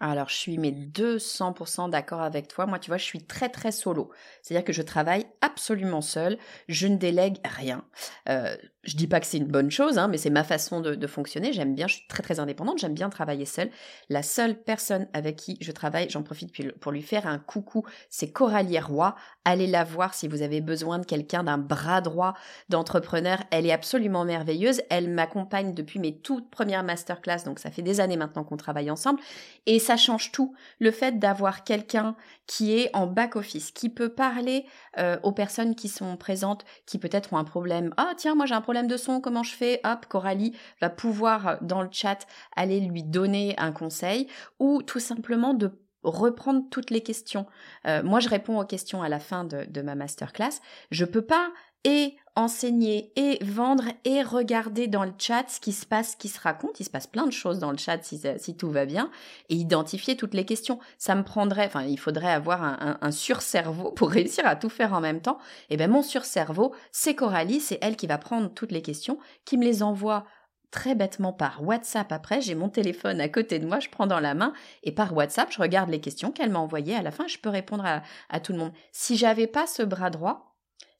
Alors, 0.00 0.30
je 0.30 0.34
suis 0.34 0.56
mais 0.58 0.72
200% 0.72 1.90
d'accord 1.90 2.22
avec 2.22 2.48
toi. 2.48 2.64
Moi, 2.66 2.78
tu 2.78 2.90
vois, 2.90 2.96
je 2.96 3.04
suis 3.04 3.22
très 3.22 3.50
très 3.50 3.70
solo. 3.70 4.10
C'est-à-dire 4.42 4.64
que 4.64 4.72
je 4.72 4.80
travaille 4.82 5.26
absolument 5.42 6.00
seul. 6.00 6.38
Je 6.68 6.86
ne 6.86 6.96
délègue 6.96 7.36
rien. 7.44 7.84
Euh, 8.28 8.56
je 8.82 8.96
dis 8.96 9.06
pas 9.06 9.20
que 9.20 9.26
c'est 9.26 9.36
une 9.36 9.46
bonne 9.46 9.70
chose, 9.70 9.98
hein, 9.98 10.08
mais 10.08 10.16
c'est 10.16 10.30
ma 10.30 10.44
façon 10.44 10.80
de, 10.80 11.06
fonctionner. 11.06 11.52
J'aime 11.52 11.74
bien, 11.74 11.86
je 11.86 11.96
suis 11.96 12.06
très 12.08 12.22
très 12.22 12.40
indépendante, 12.40 12.78
j'aime 12.78 12.94
bien 12.94 13.10
travailler 13.10 13.44
seule. 13.44 13.70
La 14.08 14.22
seule 14.22 14.56
personne 14.56 15.08
avec 15.12 15.36
qui 15.36 15.58
je 15.60 15.72
travaille, 15.72 16.08
j'en 16.08 16.22
profite 16.22 16.50
pour 16.78 16.92
lui 16.92 17.02
faire 17.02 17.26
un 17.26 17.38
coucou, 17.38 17.84
c'est 18.08 18.30
Coralie 18.30 18.78
Roy. 18.78 19.14
Allez 19.44 19.66
la 19.66 19.84
voir 19.84 20.14
si 20.14 20.28
vous 20.28 20.42
avez 20.42 20.60
besoin 20.60 20.98
de 20.98 21.04
quelqu'un, 21.04 21.42
d'un 21.42 21.58
bras 21.58 22.00
droit 22.00 22.34
d'entrepreneur. 22.68 23.38
Elle 23.50 23.66
est 23.66 23.72
absolument 23.72 24.24
merveilleuse. 24.24 24.82
Elle 24.88 25.10
m'accompagne 25.10 25.74
depuis 25.74 25.98
mes 25.98 26.16
toutes 26.16 26.50
premières 26.50 26.84
masterclass, 26.84 27.44
donc 27.44 27.58
ça 27.58 27.70
fait 27.70 27.82
des 27.82 28.00
années 28.00 28.16
maintenant 28.16 28.44
qu'on 28.44 28.56
travaille 28.56 28.90
ensemble. 28.90 29.20
Et 29.66 29.78
ça 29.78 29.96
change 29.96 30.32
tout. 30.32 30.54
Le 30.78 30.90
fait 30.90 31.18
d'avoir 31.18 31.64
quelqu'un 31.64 32.16
qui 32.46 32.78
est 32.78 32.90
en 32.94 33.06
back-office, 33.06 33.72
qui 33.72 33.88
peut 33.88 34.08
parler 34.08 34.64
euh, 34.98 35.18
aux 35.22 35.32
personnes 35.32 35.74
qui 35.74 35.88
sont 35.88 36.16
présentes, 36.16 36.64
qui 36.86 36.98
peut-être 36.98 37.32
ont 37.32 37.38
un 37.38 37.44
problème. 37.44 37.92
Ah 37.96 38.12
tiens, 38.16 38.34
moi 38.34 38.46
j'ai 38.46 38.54
un 38.54 38.60
problème 38.60 38.69
de 38.72 38.96
son, 38.96 39.20
comment 39.20 39.42
je 39.42 39.54
fais? 39.54 39.80
Hop, 39.84 40.06
Coralie 40.06 40.56
va 40.80 40.90
pouvoir 40.90 41.46
euh, 41.46 41.56
dans 41.60 41.82
le 41.82 41.88
chat 41.90 42.26
aller 42.56 42.80
lui 42.80 43.02
donner 43.02 43.54
un 43.58 43.72
conseil 43.72 44.28
ou 44.58 44.82
tout 44.82 45.00
simplement 45.00 45.54
de 45.54 45.72
reprendre 46.02 46.64
toutes 46.70 46.90
les 46.90 47.02
questions. 47.02 47.46
Euh, 47.86 48.02
moi, 48.02 48.20
je 48.20 48.28
réponds 48.28 48.58
aux 48.58 48.64
questions 48.64 49.02
à 49.02 49.08
la 49.08 49.20
fin 49.20 49.44
de, 49.44 49.64
de 49.68 49.82
ma 49.82 49.94
masterclass. 49.94 50.60
Je 50.90 51.04
peux 51.04 51.22
pas 51.22 51.50
et 51.84 52.16
enseigner 52.36 53.12
et 53.16 53.42
vendre 53.44 53.84
et 54.04 54.22
regarder 54.22 54.86
dans 54.86 55.04
le 55.04 55.12
chat 55.18 55.44
ce 55.48 55.60
qui 55.60 55.72
se 55.72 55.84
passe, 55.84 56.12
ce 56.12 56.16
qui 56.16 56.28
se 56.28 56.40
raconte. 56.40 56.80
Il 56.80 56.84
se 56.84 56.90
passe 56.90 57.06
plein 57.06 57.26
de 57.26 57.32
choses 57.32 57.58
dans 57.58 57.70
le 57.70 57.76
chat 57.76 58.02
si, 58.02 58.56
tout 58.56 58.70
va 58.70 58.86
bien 58.86 59.10
et 59.48 59.54
identifier 59.54 60.16
toutes 60.16 60.34
les 60.34 60.44
questions. 60.44 60.78
Ça 60.98 61.14
me 61.14 61.24
prendrait, 61.24 61.66
enfin, 61.66 61.82
il 61.82 61.98
faudrait 61.98 62.32
avoir 62.32 62.62
un, 62.62 62.98
un, 63.00 63.10
surcerveau 63.10 63.90
pour 63.96 64.10
réussir 64.10 64.46
à 64.46 64.56
tout 64.56 64.68
faire 64.68 64.92
en 64.92 65.00
même 65.00 65.20
temps. 65.20 65.38
Et 65.68 65.76
ben, 65.76 65.90
mon 65.90 66.02
surcerveau, 66.02 66.74
c'est 66.92 67.14
Coralie, 67.14 67.60
c'est 67.60 67.78
elle 67.82 67.96
qui 67.96 68.06
va 68.06 68.18
prendre 68.18 68.52
toutes 68.52 68.72
les 68.72 68.82
questions, 68.82 69.18
qui 69.44 69.56
me 69.56 69.64
les 69.64 69.82
envoie 69.82 70.24
très 70.70 70.94
bêtement 70.94 71.32
par 71.32 71.64
WhatsApp 71.64 72.12
après. 72.12 72.40
J'ai 72.40 72.54
mon 72.54 72.68
téléphone 72.68 73.20
à 73.20 73.28
côté 73.28 73.58
de 73.58 73.66
moi, 73.66 73.80
je 73.80 73.88
prends 73.88 74.06
dans 74.06 74.20
la 74.20 74.34
main 74.34 74.52
et 74.84 74.92
par 74.92 75.14
WhatsApp, 75.14 75.50
je 75.50 75.60
regarde 75.60 75.90
les 75.90 76.00
questions 76.00 76.30
qu'elle 76.30 76.50
m'a 76.50 76.60
envoyées. 76.60 76.94
À 76.94 77.02
la 77.02 77.10
fin, 77.10 77.26
je 77.26 77.38
peux 77.38 77.48
répondre 77.48 77.84
à 77.84 78.40
tout 78.40 78.52
le 78.52 78.58
monde. 78.58 78.72
Si 78.92 79.16
j'avais 79.16 79.48
pas 79.48 79.66
ce 79.66 79.82
bras 79.82 80.10
droit, 80.10 80.49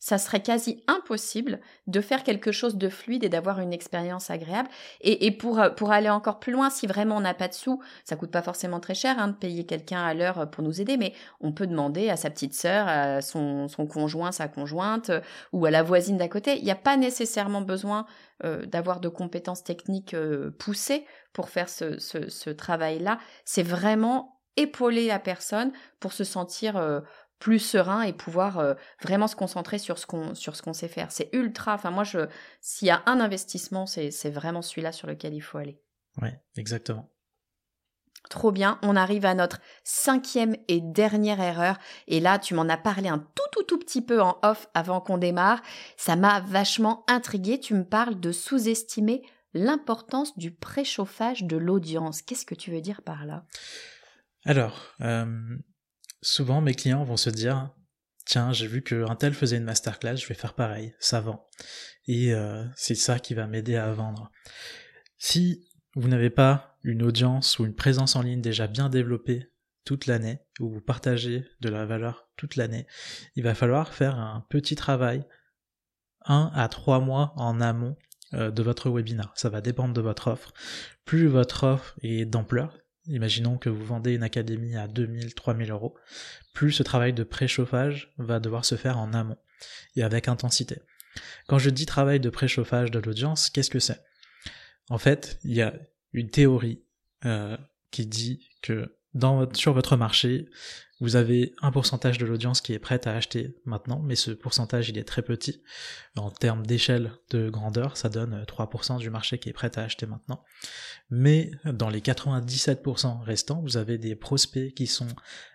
ça 0.01 0.17
serait 0.17 0.41
quasi 0.41 0.83
impossible 0.87 1.61
de 1.87 2.01
faire 2.01 2.25
quelque 2.25 2.53
chose 2.53 2.77
de 2.77 2.89
fluide 2.89 3.23
et 3.23 3.29
d'avoir 3.29 3.61
une 3.61 3.75
expérience 3.75 4.31
agréable. 4.31 4.69
Et, 5.03 5.31
pour, 5.31 5.61
euh, 5.61 5.69
pour 5.69 5.93
aller 5.93 6.09
encore 6.09 6.41
plus 6.41 6.53
loin, 6.53 6.71
si 6.71 6.87
vraiment 6.87 7.19
on 7.19 7.21
n'a 7.21 7.35
pas 7.35 7.49
de 7.49 7.55
sous, 7.55 7.81
ça 8.05 8.17
coûte 8.17 8.31
pas 8.31 8.43
forcément 8.43 8.81
très 8.81 8.95
cher 8.95 9.17
hein, 9.19 9.29
de 9.29 9.35
payer 9.35 9.67
quelqu'un 9.67 10.03
à 10.03 10.15
l'heure 10.15 10.51
pour 10.51 10.65
nous 10.65 10.81
aider, 10.81 10.97
mais 10.97 11.13
on 11.41 11.53
peut 11.53 11.67
demander 11.67 12.09
à 12.09 12.17
sa 12.17 12.31
petite 12.31 12.55
sœur, 12.55 12.89
à 12.89 13.21
son, 13.21 13.69
son 13.69 13.87
conjoint, 13.87 14.33
sa 14.33 14.49
conjointe, 14.49 15.11
euh, 15.11 15.21
ou 15.53 15.67
à 15.67 15.71
la 15.71 15.83
voisine 15.83 16.17
d'à 16.17 16.29
côté. 16.29 16.57
Il 16.57 16.65
n'y 16.65 16.71
a 16.71 16.77
pas 16.77 16.97
nécessairement 16.97 17.61
besoin 17.61 18.07
euh, 18.43 18.65
d'avoir 18.65 19.01
de 19.01 19.09
compétences 19.09 19.63
techniques 19.63 20.17
poussées 20.59 21.05
pour 21.35 21.51
faire 21.51 21.69
ce, 21.69 21.99
ce, 21.99 22.31
ce 22.31 22.49
travail-là. 22.49 23.19
C'est 23.45 23.63
vraiment 23.63 24.41
épauler 24.57 25.07
la 25.07 25.19
personne 25.19 25.73
pour 26.01 26.15
se 26.15 26.25
sentir 26.25 27.03
plus 27.41 27.59
serein 27.59 28.03
et 28.03 28.13
pouvoir 28.13 28.59
euh, 28.59 28.75
vraiment 29.03 29.27
se 29.27 29.35
concentrer 29.35 29.79
sur 29.79 29.99
ce 29.99 30.07
qu'on 30.07 30.35
sur 30.37 30.55
ce 30.55 30.63
qu'on 30.63 30.75
sait 30.75 30.89
faire. 30.89 31.11
C'est 31.11 31.31
ultra. 31.33 31.75
Enfin 31.75 31.91
moi 31.91 32.05
je 32.05 32.29
s'il 32.61 32.87
y 32.87 32.93
a 32.93 33.03
un 33.07 33.19
investissement, 33.19 33.87
c'est 33.87 34.13
c'est 34.13 34.31
vraiment 34.31 34.63
celui-là 34.63 34.93
sur 34.93 35.09
lequel 35.09 35.35
il 35.35 35.41
faut 35.41 35.59
aller. 35.59 35.81
Ouais, 36.23 36.41
exactement. 36.57 37.11
Trop 38.29 38.53
bien, 38.53 38.79
on 38.83 38.95
arrive 38.95 39.25
à 39.25 39.35
notre 39.35 39.61
cinquième 39.83 40.55
et 40.69 40.81
dernière 40.81 41.41
erreur. 41.41 41.79
Et 42.07 42.21
là, 42.21 42.39
tu 42.39 42.55
m'en 42.55 42.69
as 42.69 42.77
parlé 42.77 43.09
un 43.09 43.19
tout 43.19 43.43
tout 43.51 43.65
tout 43.65 43.79
petit 43.79 44.03
peu 44.03 44.21
en 44.21 44.39
off 44.43 44.69
avant 44.75 45.01
qu'on 45.01 45.19
démarre. 45.19 45.63
Ça 45.97 46.15
m'a 46.17 46.41
vachement 46.41 47.05
intrigué. 47.09 47.59
Tu 47.59 47.75
me 47.75 47.85
parles 47.85 48.21
de 48.21 48.31
sous-estimer 48.31 49.23
l'importance 49.55 50.37
du 50.39 50.53
préchauffage 50.53 51.45
de 51.45 51.57
l'audience. 51.57 52.23
Qu'est-ce 52.23 52.47
que 52.47 52.55
tu 52.55 52.71
veux 52.71 52.83
dire 52.83 53.03
par 53.03 53.25
là? 53.25 53.45
Alors, 54.45 54.95
euh, 55.01 55.57
souvent 56.23 56.61
mes 56.61 56.75
clients 56.75 57.05
vont 57.05 57.17
se 57.17 57.31
dire 57.31 57.71
tiens 58.27 58.53
j'ai 58.53 58.67
vu 58.67 58.83
qu'un 58.83 59.17
tel 59.17 59.35
faisait 59.35 59.57
une 59.57 59.65
masterclass 59.65 60.17
je 60.17 60.27
vais 60.27 60.35
faire 60.35 60.55
pareil 60.55 60.95
ça 60.99 61.21
vend 61.21 61.49
et 62.07 62.33
euh, 62.33 62.65
c'est 62.77 62.95
ça 62.95 63.19
qui 63.19 63.35
va 63.35 63.47
m'aider 63.47 63.77
à 63.77 63.93
vendre 63.93 64.31
si 65.19 65.69
vous 65.95 66.09
n'avez 66.09 66.31
pas 66.31 66.79
une 66.83 67.03
audience 67.03 67.59
ou 67.59 67.67
une 67.67 67.75
présence 67.75 68.17
en 68.17 68.23
ligne 68.23 68.41
déjà 68.41 68.67
bien 68.67 68.89
développée 68.89 69.51
toute 69.85 70.07
l'année 70.07 70.41
ou 70.61 70.71
vous 70.71 70.81
partagez 70.81 71.45
de 71.61 71.69
la 71.69 71.87
valeur 71.87 72.29
toute 72.37 72.57
l'année 72.57 72.87
il 73.37 73.43
va 73.43 73.55
falloir 73.55 73.95
faire 73.95 74.19
un 74.19 74.47
petit 74.49 74.77
travail 74.77 75.25
un 76.25 76.51
à 76.55 76.69
trois 76.69 77.01
mois 77.01 77.33
en 77.37 77.61
amont 77.61 77.97
euh, 78.35 78.53
de 78.53 78.63
votre 78.63 78.91
webinar. 78.91 79.33
Ça 79.35 79.49
va 79.49 79.61
dépendre 79.61 79.93
de 79.93 80.01
votre 80.01 80.29
offre. 80.29 80.53
Plus 81.05 81.27
votre 81.27 81.65
offre 81.65 81.97
est 82.03 82.25
d'ampleur, 82.27 82.79
imaginons 83.07 83.59
que 83.59 83.69
vous 83.69 83.85
vendez 83.85 84.15
une 84.15 84.23
académie 84.23 84.77
à 84.77 84.89
2000, 84.89 85.35
3000 85.35 85.71
euros, 85.71 85.97
plus 86.53 86.73
ce 86.73 86.83
travail 86.83 87.13
de 87.13 87.25
préchauffage 87.25 88.13
va 88.19 88.41
devoir 88.41 88.65
se 88.65 88.77
faire 88.77 88.99
en 88.99 89.13
amont 89.13 89.39
et 89.97 90.03
avec 90.03 90.29
intensité. 90.29 90.79
Quand 91.49 91.59
je 91.59 91.71
dis 91.71 91.87
travail 91.87 92.21
de 92.21 92.31
préchauffage 92.31 92.91
de 92.91 92.99
l'audience, 92.99 93.51
qu'est-ce 93.51 93.71
que 93.71 93.81
c'est? 93.81 94.01
En 94.89 94.99
fait, 94.99 95.39
il 95.45 95.53
y 95.53 95.63
a 95.63 95.75
une 96.13 96.31
théorie 96.31 96.83
euh, 97.25 97.57
qui 97.91 98.07
dit 98.07 98.49
que 98.63 98.97
sur 99.55 99.73
votre 99.73 99.97
marché, 99.97 100.49
vous 101.01 101.17
avez 101.17 101.55
un 101.63 101.73
pourcentage 101.73 102.19
de 102.19 102.27
l'audience 102.27 102.61
qui 102.61 102.75
est 102.75 102.79
prête 102.79 103.07
à 103.07 103.15
acheter 103.15 103.57
maintenant, 103.65 104.01
mais 104.01 104.17
ce 104.17 104.31
pourcentage 104.31 104.91
il 104.91 104.99
est 104.99 105.05
très 105.05 105.23
petit. 105.23 105.63
En 106.17 106.31
termes 106.31 106.67
d'échelle 106.67 107.13
de 107.31 107.49
grandeur, 107.49 107.97
ça 107.97 108.09
donne 108.09 108.45
3% 108.45 108.99
du 108.99 109.11
marché 109.11 109.39
qui 109.39 109.49
est 109.49 109.55
prêt 109.55 109.77
à 109.79 109.83
acheter 109.83 110.07
maintenant. 110.07 110.45
Mais 111.09 111.51
dans 111.65 111.89
les 111.89 112.01
97% 112.01 113.23
restants, 113.23 113.63
vous 113.63 113.77
avez 113.77 113.99
des 113.99 114.15
prospects 114.15 114.75
qui 114.75 114.87
sont 114.87 115.09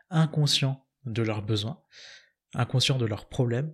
inconscients 0.09 0.85
de 1.05 1.21
leurs 1.21 1.43
besoins, 1.43 1.79
inconscients 2.55 2.97
de 2.97 3.05
leurs 3.05 3.29
problèmes, 3.29 3.71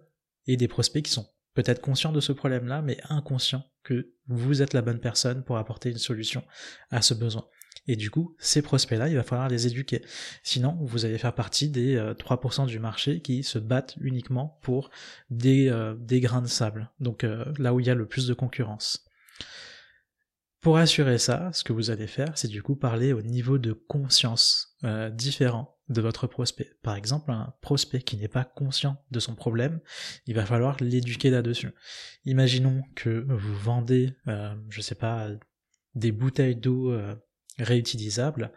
et 0.48 0.58
des 0.58 0.68
prospects 0.68 1.04
qui 1.04 1.12
sont 1.12 1.28
peut-être 1.54 1.82
conscients 1.82 2.12
de 2.12 2.20
ce 2.20 2.32
problème-là, 2.32 2.82
mais 2.82 2.98
inconscients 3.10 3.64
que 3.84 4.14
vous 4.28 4.62
êtes 4.62 4.74
la 4.74 4.82
bonne 4.82 5.00
personne 5.00 5.44
pour 5.44 5.58
apporter 5.58 5.90
une 5.90 5.98
solution 5.98 6.44
à 6.90 7.02
ce 7.02 7.14
besoin. 7.14 7.48
Et 7.88 7.96
du 7.96 8.12
coup, 8.12 8.36
ces 8.38 8.62
prospects-là, 8.62 9.10
il 9.10 9.16
va 9.16 9.24
falloir 9.24 9.50
les 9.50 9.68
éduquer. 9.68 10.04
Sinon, 10.44 10.78
vous 10.82 11.06
allez 11.06 11.18
faire 11.18 11.34
partie 11.34 11.70
des 11.70 11.98
3% 11.98 12.64
euh, 12.64 12.66
du 12.66 12.80
marché 12.80 13.22
qui 13.22 13.44
se 13.44 13.58
battent 13.58 13.96
uniquement 14.00 14.60
pour 14.62 14.92
des, 15.30 15.70
euh, 15.70 15.96
des 15.96 16.20
grains 16.20 16.42
de 16.42 16.48
sable. 16.48 16.92
Donc 17.00 17.24
euh, 17.24 17.46
là 17.58 17.74
où 17.74 17.80
il 17.80 17.88
y 17.88 17.90
a 17.90 17.96
le 17.96 18.06
plus 18.06 18.28
de 18.28 18.34
concurrence. 18.34 19.06
Pour 20.62 20.78
assurer 20.78 21.18
ça, 21.18 21.50
ce 21.54 21.64
que 21.64 21.74
vous 21.74 21.90
allez 21.90 22.06
faire, 22.06 22.38
c'est 22.38 22.48
du 22.48 22.62
coup 22.62 22.76
parler 22.76 23.14
au 23.14 23.24
niveau 23.24 23.58
de 23.58 23.74
conscience 23.74 24.78
différent 25.12 25.76
de 25.90 26.02
votre 26.02 26.28
prospect. 26.28 26.70
Par 26.84 26.96
exemple, 26.96 27.32
un 27.32 27.56
prospect 27.62 28.02
qui 28.04 28.16
n'est 28.18 28.28
pas 28.28 28.44
conscient 28.44 29.04
de 29.10 29.20
son 29.20 29.34
problème, 29.34 29.80
il 30.28 30.36
va 30.36 30.46
falloir 30.46 30.78
l'éduquer 30.80 31.32
là-dessus. 31.32 31.72
Imaginons 32.26 32.84
que 32.96 33.26
vous 33.28 33.56
vendez, 33.56 34.14
je 34.70 34.82
sais 34.82 34.94
pas, 34.94 35.30
des 35.96 36.12
bouteilles 36.12 36.56
d'eau 36.56 36.96
réutilisables 37.62 38.52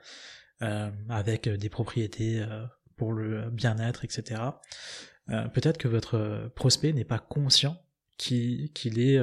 euh, 0.63 0.89
avec 1.09 1.49
des 1.49 1.69
propriétés 1.69 2.39
euh, 2.39 2.65
pour 2.97 3.13
le 3.13 3.51
bien-être, 3.51 4.05
etc. 4.05 4.41
Euh, 5.29 5.49
peut-être 5.49 5.79
que 5.79 5.89
votre 5.89 6.49
prospect 6.55 6.93
n'est 6.93 7.05
pas 7.05 7.19
conscient 7.19 7.77
qu'il 8.17 8.71
est 9.01 9.21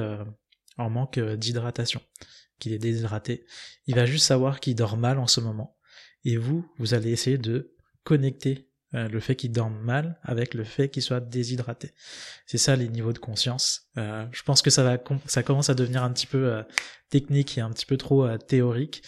en 0.76 0.90
manque 0.90 1.18
d'hydratation, 1.18 2.02
qu'il 2.58 2.74
est 2.74 2.78
déshydraté. 2.78 3.46
Il 3.86 3.94
va 3.94 4.04
juste 4.04 4.26
savoir 4.26 4.60
qu'il 4.60 4.74
dort 4.74 4.98
mal 4.98 5.18
en 5.18 5.26
ce 5.26 5.40
moment. 5.40 5.78
Et 6.24 6.36
vous, 6.36 6.70
vous 6.76 6.92
allez 6.92 7.10
essayer 7.10 7.38
de 7.38 7.74
connecter 8.04 8.68
le 8.92 9.18
fait 9.18 9.34
qu'il 9.34 9.50
dorme 9.50 9.80
mal 9.80 10.20
avec 10.22 10.52
le 10.52 10.64
fait 10.64 10.90
qu'il 10.90 11.02
soit 11.02 11.20
déshydraté. 11.20 11.94
C'est 12.44 12.58
ça 12.58 12.76
les 12.76 12.90
niveaux 12.90 13.14
de 13.14 13.18
conscience. 13.18 13.88
je 13.96 14.42
pense 14.42 14.60
que 14.60 14.68
ça 14.68 14.82
va, 14.82 14.98
ça 15.24 15.42
commence 15.42 15.70
à 15.70 15.74
devenir 15.74 16.02
un 16.02 16.12
petit 16.12 16.26
peu 16.26 16.62
technique 17.08 17.56
et 17.56 17.62
un 17.62 17.70
petit 17.70 17.86
peu 17.86 17.96
trop 17.96 18.36
théorique 18.36 19.02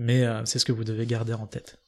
mais 0.00 0.24
euh, 0.24 0.44
c'est 0.46 0.58
ce 0.58 0.64
que 0.64 0.72
vous 0.72 0.84
devez 0.84 1.06
garder 1.06 1.34
en 1.34 1.46
tête. 1.46 1.78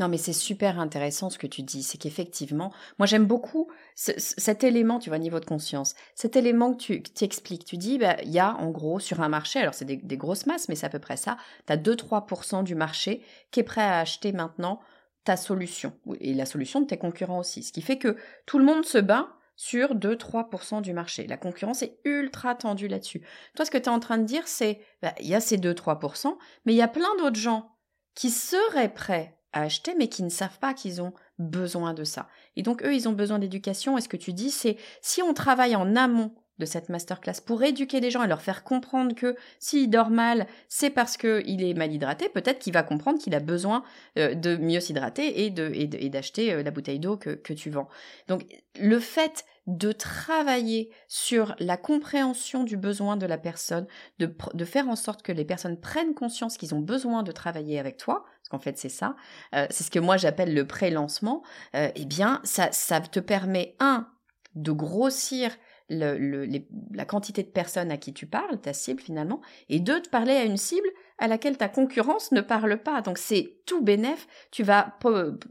Non, 0.00 0.08
mais 0.08 0.16
c'est 0.16 0.32
super 0.32 0.80
intéressant 0.80 1.28
ce 1.28 1.38
que 1.38 1.46
tu 1.46 1.62
dis. 1.62 1.82
C'est 1.82 1.98
qu'effectivement, 1.98 2.72
moi 2.98 3.06
j'aime 3.06 3.26
beaucoup 3.26 3.68
cet 3.94 4.64
élément, 4.64 4.98
tu 4.98 5.10
vois, 5.10 5.18
niveau 5.18 5.38
de 5.38 5.44
conscience. 5.44 5.94
Cet 6.14 6.36
élément 6.36 6.74
que 6.74 6.94
tu 6.94 7.24
expliques. 7.24 7.66
Tu 7.66 7.76
dis, 7.76 7.98
bah, 7.98 8.16
il 8.22 8.30
y 8.30 8.38
a 8.38 8.54
en 8.56 8.70
gros 8.70 8.98
sur 8.98 9.20
un 9.20 9.28
marché, 9.28 9.60
alors 9.60 9.74
c'est 9.74 9.84
des, 9.84 10.16
grosses 10.16 10.46
masses, 10.46 10.68
mais 10.68 10.74
c'est 10.74 10.86
à 10.86 10.90
peu 10.90 10.98
près 10.98 11.18
ça. 11.18 11.36
Tu 11.66 11.72
as 11.72 11.76
2-3% 11.76 12.64
du 12.64 12.74
marché 12.74 13.22
qui 13.50 13.60
est 13.60 13.64
prêt 13.64 13.82
à 13.82 13.98
acheter 13.98 14.32
maintenant 14.32 14.80
ta 15.24 15.36
solution 15.36 15.92
et 16.20 16.32
la 16.32 16.46
solution 16.46 16.80
de 16.80 16.86
tes 16.86 16.96
concurrents 16.96 17.40
aussi. 17.40 17.62
Ce 17.62 17.72
qui 17.72 17.82
fait 17.82 17.98
que 17.98 18.16
tout 18.46 18.58
le 18.58 18.64
monde 18.64 18.86
se 18.86 18.98
bat 18.98 19.28
sur 19.56 19.94
2-3% 19.94 20.82
du 20.82 20.92
marché. 20.92 21.26
La 21.26 21.36
concurrence 21.36 21.82
est 21.82 21.98
ultra 22.04 22.54
tendue 22.54 22.88
là-dessus. 22.88 23.26
Toi, 23.56 23.64
ce 23.64 23.70
que 23.70 23.78
tu 23.78 23.84
es 23.84 23.88
en 23.88 24.00
train 24.00 24.18
de 24.18 24.24
dire, 24.24 24.46
c'est, 24.46 24.80
bah, 25.02 25.14
il 25.18 25.26
y 25.26 25.34
a 25.34 25.40
ces 25.40 25.56
2-3%, 25.56 26.36
mais 26.64 26.74
il 26.74 26.76
y 26.76 26.82
a 26.82 26.88
plein 26.88 27.14
d'autres 27.18 27.40
gens 27.40 27.72
qui 28.14 28.30
seraient 28.30 28.92
prêts 28.92 29.38
à 29.52 29.62
acheter, 29.62 29.94
mais 29.96 30.08
qui 30.08 30.22
ne 30.22 30.28
savent 30.28 30.58
pas 30.58 30.74
qu'ils 30.74 31.00
ont 31.00 31.14
besoin 31.38 31.94
de 31.94 32.04
ça. 32.04 32.28
Et 32.56 32.62
donc, 32.62 32.82
eux, 32.82 32.94
ils 32.94 33.08
ont 33.08 33.12
besoin 33.12 33.38
d'éducation. 33.38 33.96
Et 33.96 34.02
ce 34.02 34.08
que 34.08 34.16
tu 34.16 34.32
dis, 34.32 34.50
c'est, 34.50 34.76
si 35.00 35.22
on 35.22 35.32
travaille 35.34 35.76
en 35.76 35.96
amont 35.96 36.34
de 36.58 36.66
cette 36.66 36.88
masterclass 36.88 37.40
pour 37.44 37.62
éduquer 37.62 38.00
les 38.00 38.10
gens 38.10 38.22
et 38.22 38.28
leur 38.28 38.40
faire 38.40 38.64
comprendre 38.64 39.14
que 39.14 39.36
s'il 39.58 39.90
dort 39.90 40.10
mal, 40.10 40.46
c'est 40.68 40.90
parce 40.90 41.16
qu'il 41.16 41.62
est 41.62 41.74
mal 41.74 41.92
hydraté, 41.92 42.28
peut-être 42.28 42.58
qu'il 42.58 42.72
va 42.72 42.82
comprendre 42.82 43.18
qu'il 43.18 43.34
a 43.34 43.40
besoin 43.40 43.82
euh, 44.18 44.34
de 44.34 44.56
mieux 44.56 44.80
s'hydrater 44.80 45.44
et 45.44 45.50
d'acheter 45.50 46.52
euh, 46.52 46.62
la 46.62 46.70
bouteille 46.70 46.98
d'eau 46.98 47.16
que, 47.16 47.30
que 47.30 47.52
tu 47.52 47.70
vends. 47.70 47.88
Donc 48.28 48.46
le 48.80 48.98
fait 48.98 49.44
de 49.66 49.90
travailler 49.90 50.92
sur 51.08 51.56
la 51.58 51.76
compréhension 51.76 52.62
du 52.62 52.76
besoin 52.76 53.16
de 53.16 53.26
la 53.26 53.36
personne, 53.36 53.86
de, 54.18 54.32
de 54.54 54.64
faire 54.64 54.88
en 54.88 54.96
sorte 54.96 55.22
que 55.22 55.32
les 55.32 55.44
personnes 55.44 55.78
prennent 55.78 56.14
conscience 56.14 56.56
qu'ils 56.56 56.74
ont 56.74 56.80
besoin 56.80 57.24
de 57.24 57.32
travailler 57.32 57.78
avec 57.78 57.96
toi, 57.96 58.24
parce 58.40 58.48
qu'en 58.50 58.60
fait 58.60 58.78
c'est 58.78 58.88
ça, 58.88 59.16
euh, 59.54 59.66
c'est 59.70 59.82
ce 59.82 59.90
que 59.90 59.98
moi 59.98 60.16
j'appelle 60.16 60.54
le 60.54 60.66
pré-lancement, 60.66 61.42
eh 61.74 62.04
bien 62.04 62.40
ça, 62.44 62.70
ça 62.70 63.00
te 63.00 63.18
permet, 63.18 63.74
un, 63.80 64.08
de 64.54 64.72
grossir 64.72 65.50
la 65.88 67.04
quantité 67.04 67.42
de 67.42 67.48
personnes 67.48 67.90
à 67.90 67.96
qui 67.96 68.12
tu 68.12 68.26
parles, 68.26 68.60
ta 68.60 68.72
cible 68.72 69.00
finalement, 69.00 69.40
et 69.68 69.78
deux, 69.78 70.00
de 70.00 70.08
parler 70.08 70.32
à 70.32 70.44
une 70.44 70.56
cible 70.56 70.88
à 71.18 71.28
laquelle 71.28 71.56
ta 71.56 71.68
concurrence 71.68 72.32
ne 72.32 72.40
parle 72.40 72.78
pas. 72.78 73.00
Donc 73.00 73.18
c'est 73.18 73.58
tout 73.66 73.82
bénéf, 73.82 74.26
tu 74.50 74.62
vas 74.62 74.96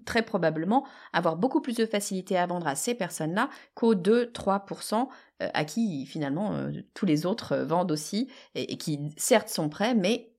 très 0.05 0.21
probablement 0.21 0.85
avoir 1.13 1.35
beaucoup 1.35 1.61
plus 1.61 1.75
de 1.75 1.85
facilité 1.85 2.37
à 2.37 2.45
vendre 2.45 2.67
à 2.67 2.75
ces 2.75 2.95
personnes-là 2.95 3.49
qu'aux 3.73 3.95
2-3% 3.95 5.07
euh, 5.41 5.49
à 5.53 5.65
qui 5.65 6.05
finalement 6.05 6.53
euh, 6.53 6.71
tous 6.93 7.05
les 7.05 7.25
autres 7.25 7.53
euh, 7.53 7.65
vendent 7.65 7.91
aussi 7.91 8.29
et, 8.53 8.77
qui 8.77 9.11
certes 9.17 9.49
sont 9.49 9.69
prêts, 9.69 9.95
mais 9.95 10.31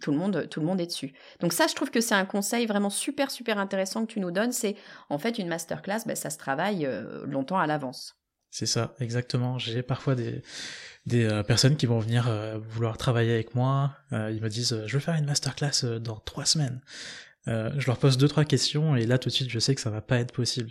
tout 0.00 0.10
le 0.10 0.18
monde 0.18 0.48
tout 0.50 0.58
le 0.58 0.66
monde 0.66 0.80
est 0.80 0.86
dessus. 0.86 1.12
Donc 1.38 1.52
ça 1.52 1.68
je 1.68 1.74
trouve 1.76 1.90
que 1.90 2.00
c'est 2.00 2.16
un 2.16 2.24
conseil 2.24 2.66
vraiment 2.66 2.90
super 2.90 3.30
super 3.30 3.58
intéressant 3.58 4.04
que 4.04 4.12
tu 4.12 4.18
nous 4.18 4.32
donnes, 4.32 4.50
c'est 4.50 4.74
en 5.10 5.18
fait 5.18 5.38
une 5.38 5.46
masterclass, 5.46 6.00
ben, 6.06 6.16
ça 6.16 6.30
se 6.30 6.38
travaille 6.38 6.88
longtemps 7.24 7.58
à 7.58 7.68
l'avance. 7.68 8.16
C'est 8.50 8.66
ça, 8.66 8.94
exactement. 9.00 9.58
J'ai 9.58 9.82
parfois 9.82 10.14
des, 10.14 10.42
des 11.06 11.24
euh, 11.24 11.42
personnes 11.42 11.76
qui 11.76 11.86
vont 11.86 11.98
venir 11.98 12.28
euh, 12.28 12.58
vouloir 12.58 12.96
travailler 12.98 13.32
avec 13.32 13.54
moi. 13.54 13.96
Euh, 14.12 14.30
ils 14.34 14.42
me 14.42 14.48
disent, 14.48 14.82
je 14.86 14.92
veux 14.94 15.00
faire 15.00 15.14
une 15.14 15.24
masterclass 15.24 15.84
dans 16.00 16.16
trois 16.16 16.44
semaines. 16.44 16.80
je 17.46 17.86
leur 17.86 17.98
pose 17.98 18.18
deux 18.18 18.26
trois 18.26 18.44
questions 18.44 18.96
et 18.96 19.06
là 19.06 19.18
tout 19.18 19.28
de 19.28 19.34
suite 19.34 19.48
je 19.48 19.60
sais 19.60 19.74
que 19.76 19.80
ça 19.80 19.90
va 19.90 20.00
pas 20.00 20.18
être 20.18 20.32
possible. 20.32 20.70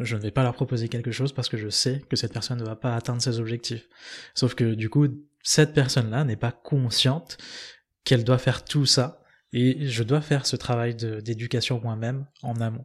je 0.00 0.16
ne 0.16 0.20
vais 0.20 0.30
pas 0.30 0.42
leur 0.42 0.54
proposer 0.54 0.88
quelque 0.88 1.12
chose 1.12 1.34
parce 1.34 1.50
que 1.50 1.58
je 1.58 1.68
sais 1.68 2.02
que 2.08 2.16
cette 2.16 2.32
personne 2.32 2.58
ne 2.58 2.64
va 2.64 2.74
pas 2.74 2.96
atteindre 2.96 3.20
ses 3.20 3.38
objectifs. 3.38 3.86
Sauf 4.34 4.54
que 4.54 4.72
du 4.74 4.88
coup 4.88 5.08
cette 5.42 5.74
personne 5.74 6.10
là 6.10 6.24
n'est 6.24 6.36
pas 6.36 6.52
consciente 6.52 7.36
qu'elle 8.04 8.24
doit 8.24 8.38
faire 8.38 8.64
tout 8.64 8.86
ça 8.86 9.19
et 9.52 9.88
je 9.88 10.02
dois 10.02 10.20
faire 10.20 10.46
ce 10.46 10.54
travail 10.54 10.94
d'éducation 10.94 11.80
moi-même 11.82 12.26
en 12.42 12.54
amont. 12.60 12.84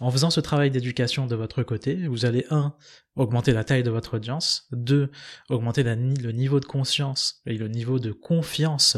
En 0.00 0.10
faisant 0.10 0.30
ce 0.30 0.40
travail 0.40 0.70
d'éducation 0.70 1.26
de 1.26 1.34
votre 1.34 1.62
côté, 1.62 2.06
vous 2.06 2.24
allez, 2.24 2.46
un, 2.50 2.74
augmenter 3.14 3.52
la 3.52 3.64
taille 3.64 3.82
de 3.82 3.90
votre 3.90 4.16
audience, 4.16 4.66
deux, 4.72 5.10
augmenter 5.50 5.82
le 5.82 6.32
niveau 6.32 6.60
de 6.60 6.64
conscience 6.64 7.42
et 7.44 7.58
le 7.58 7.68
niveau 7.68 7.98
de 7.98 8.12
confiance 8.12 8.96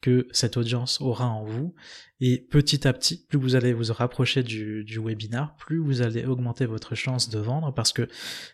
que 0.00 0.26
cette 0.32 0.56
audience 0.56 1.00
aura 1.00 1.26
en 1.26 1.44
vous, 1.44 1.74
et 2.20 2.38
petit 2.38 2.88
à 2.88 2.92
petit, 2.92 3.24
plus 3.28 3.38
vous 3.38 3.54
allez 3.54 3.72
vous 3.72 3.92
rapprocher 3.92 4.42
du, 4.42 4.98
webinar, 4.98 5.54
plus 5.56 5.78
vous 5.78 6.02
allez 6.02 6.24
augmenter 6.24 6.66
votre 6.66 6.96
chance 6.96 7.28
de 7.28 7.38
vendre, 7.38 7.72
parce 7.72 7.92
que 7.92 8.08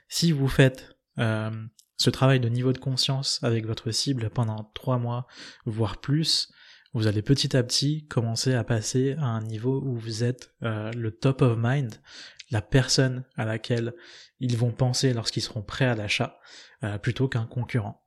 si 0.08 0.32
vous 0.32 0.48
faites 0.48 0.94
euh, 1.18 1.50
ce 1.96 2.10
travail 2.10 2.40
de 2.40 2.48
niveau 2.48 2.72
de 2.72 2.78
conscience 2.78 3.42
avec 3.42 3.66
votre 3.66 3.90
cible 3.92 4.28
pendant 4.28 4.70
trois 4.74 4.98
mois, 4.98 5.26
voire 5.64 5.98
plus, 5.98 6.52
vous 6.94 7.08
allez 7.08 7.22
petit 7.22 7.56
à 7.56 7.62
petit 7.62 8.06
commencer 8.06 8.54
à 8.54 8.62
passer 8.62 9.16
à 9.18 9.26
un 9.26 9.42
niveau 9.42 9.82
où 9.84 9.96
vous 9.96 10.22
êtes 10.22 10.54
euh, 10.62 10.92
le 10.92 11.10
top 11.10 11.42
of 11.42 11.58
mind, 11.60 11.92
la 12.52 12.62
personne 12.62 13.24
à 13.36 13.44
laquelle 13.44 13.94
ils 14.38 14.56
vont 14.56 14.70
penser 14.70 15.12
lorsqu'ils 15.12 15.42
seront 15.42 15.62
prêts 15.62 15.86
à 15.86 15.96
l'achat, 15.96 16.38
euh, 16.84 16.96
plutôt 16.98 17.28
qu'un 17.28 17.46
concurrent. 17.46 18.03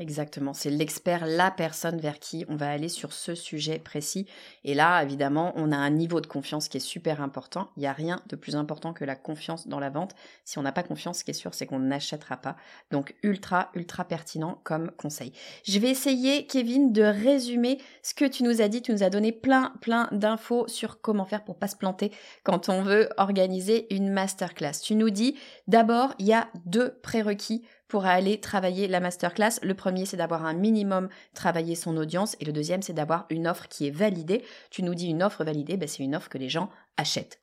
Exactement, 0.00 0.54
c'est 0.54 0.70
l'expert, 0.70 1.26
la 1.26 1.50
personne 1.50 2.00
vers 2.00 2.18
qui 2.18 2.46
on 2.48 2.56
va 2.56 2.70
aller 2.70 2.88
sur 2.88 3.12
ce 3.12 3.34
sujet 3.34 3.78
précis. 3.78 4.26
Et 4.64 4.72
là, 4.72 5.02
évidemment, 5.02 5.52
on 5.56 5.72
a 5.72 5.76
un 5.76 5.90
niveau 5.90 6.22
de 6.22 6.26
confiance 6.26 6.68
qui 6.68 6.78
est 6.78 6.80
super 6.80 7.20
important. 7.20 7.68
Il 7.76 7.80
n'y 7.80 7.86
a 7.86 7.92
rien 7.92 8.22
de 8.30 8.34
plus 8.34 8.56
important 8.56 8.94
que 8.94 9.04
la 9.04 9.14
confiance 9.14 9.68
dans 9.68 9.78
la 9.78 9.90
vente. 9.90 10.14
Si 10.46 10.58
on 10.58 10.62
n'a 10.62 10.72
pas 10.72 10.84
confiance, 10.84 11.18
ce 11.18 11.24
qui 11.24 11.32
est 11.32 11.34
sûr, 11.34 11.52
c'est 11.52 11.66
qu'on 11.66 11.80
n'achètera 11.80 12.38
pas. 12.38 12.56
Donc, 12.90 13.14
ultra, 13.22 13.68
ultra 13.74 14.04
pertinent 14.04 14.58
comme 14.64 14.90
conseil. 14.92 15.34
Je 15.64 15.78
vais 15.78 15.90
essayer, 15.90 16.46
Kevin, 16.46 16.94
de 16.94 17.02
résumer 17.02 17.76
ce 18.02 18.14
que 18.14 18.24
tu 18.24 18.42
nous 18.42 18.62
as 18.62 18.68
dit. 18.68 18.80
Tu 18.80 18.92
nous 18.92 19.02
as 19.02 19.10
donné 19.10 19.32
plein, 19.32 19.74
plein 19.82 20.08
d'infos 20.12 20.66
sur 20.66 21.02
comment 21.02 21.26
faire 21.26 21.44
pour 21.44 21.58
pas 21.58 21.68
se 21.68 21.76
planter 21.76 22.10
quand 22.42 22.70
on 22.70 22.80
veut 22.80 23.10
organiser 23.18 23.94
une 23.94 24.10
masterclass. 24.10 24.80
Tu 24.82 24.94
nous 24.94 25.10
dis, 25.10 25.36
d'abord, 25.68 26.14
il 26.18 26.24
y 26.24 26.32
a 26.32 26.48
deux 26.64 26.94
prérequis 27.02 27.64
pour 27.90 28.06
aller 28.06 28.40
travailler 28.40 28.88
la 28.88 29.00
masterclass. 29.00 29.58
Le 29.62 29.74
premier, 29.74 30.06
c'est 30.06 30.16
d'avoir 30.16 30.46
un 30.46 30.54
minimum 30.54 31.08
travaillé 31.34 31.74
son 31.74 31.96
audience 31.96 32.36
et 32.40 32.44
le 32.44 32.52
deuxième, 32.52 32.82
c'est 32.82 32.92
d'avoir 32.92 33.26
une 33.30 33.48
offre 33.48 33.68
qui 33.68 33.86
est 33.86 33.90
validée. 33.90 34.44
Tu 34.70 34.82
nous 34.82 34.94
dis 34.94 35.08
une 35.08 35.22
offre 35.22 35.44
validée, 35.44 35.76
ben 35.76 35.88
c'est 35.88 36.04
une 36.04 36.14
offre 36.14 36.28
que 36.28 36.38
les 36.38 36.48
gens 36.48 36.70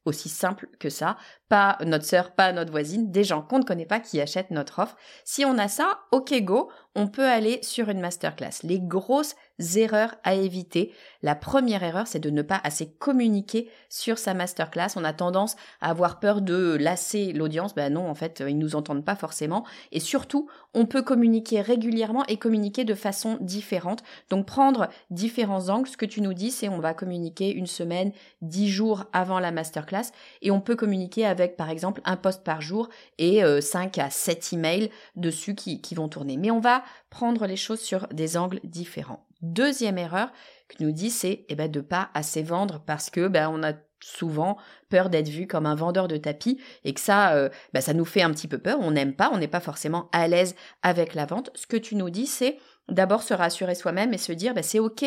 Aussi 0.06 0.30
simple 0.30 0.70
que 0.80 0.90
ça. 0.90 1.18
Pas 1.50 1.78
notre 1.86 2.06
sœur, 2.06 2.32
pas 2.32 2.52
notre 2.52 2.72
voisine, 2.72 3.12
des 3.12 3.24
gens 3.24 3.42
qu'on 3.42 3.60
ne 3.60 3.64
connaît 3.64 3.86
pas 3.86 4.00
qui 4.00 4.20
achètent 4.20 4.52
notre 4.52 4.80
offre. 4.80 4.98
Si 5.24 5.46
on 5.46 5.58
a 5.58 5.68
ça, 5.68 6.00
ok 6.12 6.42
go, 6.42 6.70
on 6.96 7.08
peut 7.08 7.28
aller 7.28 7.60
sur 7.62 7.90
une 7.90 8.00
masterclass. 8.00 8.64
Les 8.64 8.80
grosses 8.80 9.36
erreurs 9.76 10.16
à 10.24 10.34
éviter. 10.34 10.92
La 11.22 11.36
première 11.36 11.84
erreur, 11.84 12.08
c'est 12.08 12.20
de 12.20 12.30
ne 12.30 12.42
pas 12.42 12.60
assez 12.64 12.92
communiquer 12.92 13.70
sur 13.90 14.18
sa 14.18 14.34
masterclass. 14.34 14.90
On 14.96 15.04
a 15.04 15.14
tendance 15.14 15.56
à 15.80 15.90
avoir 15.90 16.20
peur 16.20 16.42
de 16.42 16.76
lasser 16.80 17.34
l'audience. 17.34 17.76
Ben 17.76 17.94
non, 17.94 18.10
en 18.10 18.16
fait, 18.16 18.44
ils 18.48 18.58
nous 18.58 18.76
entendent 18.76 19.06
pas 19.06 19.16
forcément. 19.16 19.64
Et 19.92 20.00
surtout, 20.00 20.50
on 20.74 20.86
peut 20.86 21.02
communiquer 21.02 21.62
régulièrement 21.62 22.26
et 22.26 22.38
communiquer 22.38 22.84
de 22.84 22.96
façon 22.96 23.38
différente. 23.42 24.04
Donc 24.30 24.46
prendre 24.46 24.90
différents 25.10 25.70
angles. 25.70 25.90
Ce 25.90 25.98
que 25.98 26.06
tu 26.06 26.22
nous 26.22 26.34
dis, 26.34 26.52
c'est 26.52 26.70
on 26.70 26.80
va 26.80 26.94
communiquer 26.94 27.54
une 27.54 27.68
semaine, 27.68 28.12
dix 28.42 28.70
jours 28.70 29.06
avant 29.14 29.40
la 29.40 29.47
masterclass 29.52 30.12
et 30.42 30.52
on 30.52 30.62
peut 30.62 30.76
communiquer 30.76 31.26
avec 31.26 31.58
par 31.58 31.70
exemple 31.70 32.02
un 32.06 32.18
post 32.18 32.44
par 32.44 32.62
jour 32.62 32.90
et 33.18 33.42
5 33.62 33.98
euh, 33.98 34.02
à 34.02 34.10
7 34.10 34.54
emails 34.54 34.90
dessus 35.16 35.56
qui, 35.56 35.82
qui 35.82 35.96
vont 35.96 36.10
tourner. 36.10 36.38
Mais 36.38 36.52
on 36.52 36.60
va 36.60 36.84
prendre 37.10 37.46
les 37.46 37.56
choses 37.56 37.82
sur 37.82 38.08
des 38.08 38.38
angles 38.38 38.60
différents. 38.64 39.26
Deuxième 39.42 39.98
erreur 39.98 40.32
que 40.68 40.84
nous 40.84 40.92
dit, 40.92 41.12
c'est 41.12 41.46
eh 41.50 41.56
ben, 41.56 41.70
de 41.70 41.82
pas 41.82 42.10
assez 42.14 42.44
vendre 42.44 42.82
parce 42.86 43.10
que 43.10 43.28
ben, 43.28 43.50
on 43.50 43.64
a 43.64 43.74
souvent 44.00 44.58
peur 44.90 45.10
d'être 45.10 45.30
vu 45.30 45.48
comme 45.48 45.66
un 45.66 45.76
vendeur 45.76 46.08
de 46.08 46.18
tapis 46.18 46.60
et 46.84 46.94
que 46.94 47.00
ça, 47.00 47.34
euh, 47.34 47.50
ben, 47.74 47.82
ça 47.82 47.94
nous 47.94 48.06
fait 48.06 48.22
un 48.22 48.32
petit 48.32 48.48
peu 48.48 48.58
peur. 48.58 48.78
On 48.80 48.92
n'aime 48.92 49.14
pas, 49.14 49.30
on 49.34 49.38
n'est 49.38 49.48
pas 49.48 49.60
forcément 49.60 50.10
à 50.12 50.28
l'aise 50.28 50.56
avec 50.82 51.14
la 51.14 51.26
vente. 51.26 51.52
Ce 51.56 51.68
que 51.68 51.78
tu 51.78 51.96
nous 51.96 52.10
dis, 52.10 52.28
c'est 52.28 52.58
d'abord 52.90 53.24
se 53.24 53.34
rassurer 53.34 53.76
soi-même 53.76 54.14
et 54.14 54.18
se 54.18 54.32
dire 54.32 54.54
ben, 54.54 54.64
c'est 54.64 54.80
ok 54.80 55.06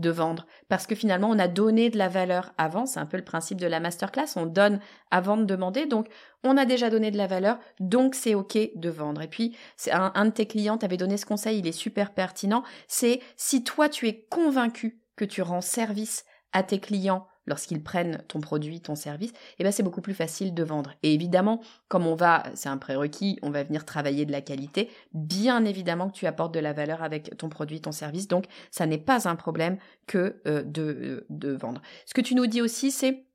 de 0.00 0.10
vendre 0.10 0.46
parce 0.68 0.86
que 0.86 0.94
finalement 0.94 1.28
on 1.30 1.38
a 1.38 1.48
donné 1.48 1.90
de 1.90 1.98
la 1.98 2.08
valeur 2.08 2.52
avant, 2.58 2.86
c'est 2.86 3.00
un 3.00 3.06
peu 3.06 3.16
le 3.16 3.24
principe 3.24 3.60
de 3.60 3.66
la 3.66 3.80
masterclass, 3.80 4.36
on 4.36 4.46
donne 4.46 4.80
avant 5.10 5.36
de 5.36 5.44
demander, 5.44 5.86
donc 5.86 6.08
on 6.42 6.56
a 6.56 6.64
déjà 6.64 6.90
donné 6.90 7.10
de 7.10 7.18
la 7.18 7.26
valeur, 7.26 7.58
donc 7.78 8.14
c'est 8.14 8.34
ok 8.34 8.58
de 8.74 8.90
vendre. 8.90 9.22
Et 9.22 9.28
puis 9.28 9.56
un, 9.90 10.12
un 10.14 10.24
de 10.26 10.30
tes 10.30 10.46
clients 10.46 10.78
t'avait 10.78 10.96
donné 10.96 11.16
ce 11.16 11.26
conseil, 11.26 11.58
il 11.58 11.66
est 11.66 11.72
super 11.72 12.12
pertinent, 12.12 12.62
c'est 12.88 13.20
si 13.36 13.62
toi 13.62 13.88
tu 13.88 14.08
es 14.08 14.26
convaincu 14.30 15.00
que 15.16 15.24
tu 15.24 15.42
rends 15.42 15.60
service 15.60 16.24
à 16.52 16.62
tes 16.62 16.80
clients 16.80 17.26
lorsqu'ils 17.50 17.82
prennent 17.82 18.22
ton 18.28 18.40
produit, 18.40 18.80
ton 18.80 18.94
service, 18.94 19.32
eh 19.58 19.64
ben 19.64 19.70
c'est 19.70 19.82
beaucoup 19.82 20.00
plus 20.00 20.14
facile 20.14 20.54
de 20.54 20.62
vendre. 20.62 20.94
Et 21.02 21.12
évidemment, 21.12 21.60
comme 21.88 22.06
on 22.06 22.14
va, 22.14 22.44
c'est 22.54 22.70
un 22.70 22.78
prérequis, 22.78 23.38
on 23.42 23.50
va 23.50 23.62
venir 23.62 23.84
travailler 23.84 24.24
de 24.24 24.32
la 24.32 24.40
qualité, 24.40 24.88
bien 25.12 25.66
évidemment 25.66 26.08
que 26.08 26.14
tu 26.14 26.26
apportes 26.26 26.54
de 26.54 26.60
la 26.60 26.72
valeur 26.72 27.02
avec 27.02 27.36
ton 27.36 27.50
produit, 27.50 27.82
ton 27.82 27.92
service, 27.92 28.28
donc 28.28 28.46
ça 28.70 28.86
n'est 28.86 28.96
pas 28.96 29.28
un 29.28 29.36
problème 29.36 29.76
que 30.06 30.40
euh, 30.46 30.62
de, 30.62 30.82
euh, 30.82 31.26
de 31.28 31.50
vendre. 31.50 31.82
Ce 32.06 32.14
que 32.14 32.22
tu 32.22 32.34
nous 32.34 32.46
dis 32.46 32.62
aussi, 32.62 32.90
c'est 32.90 33.26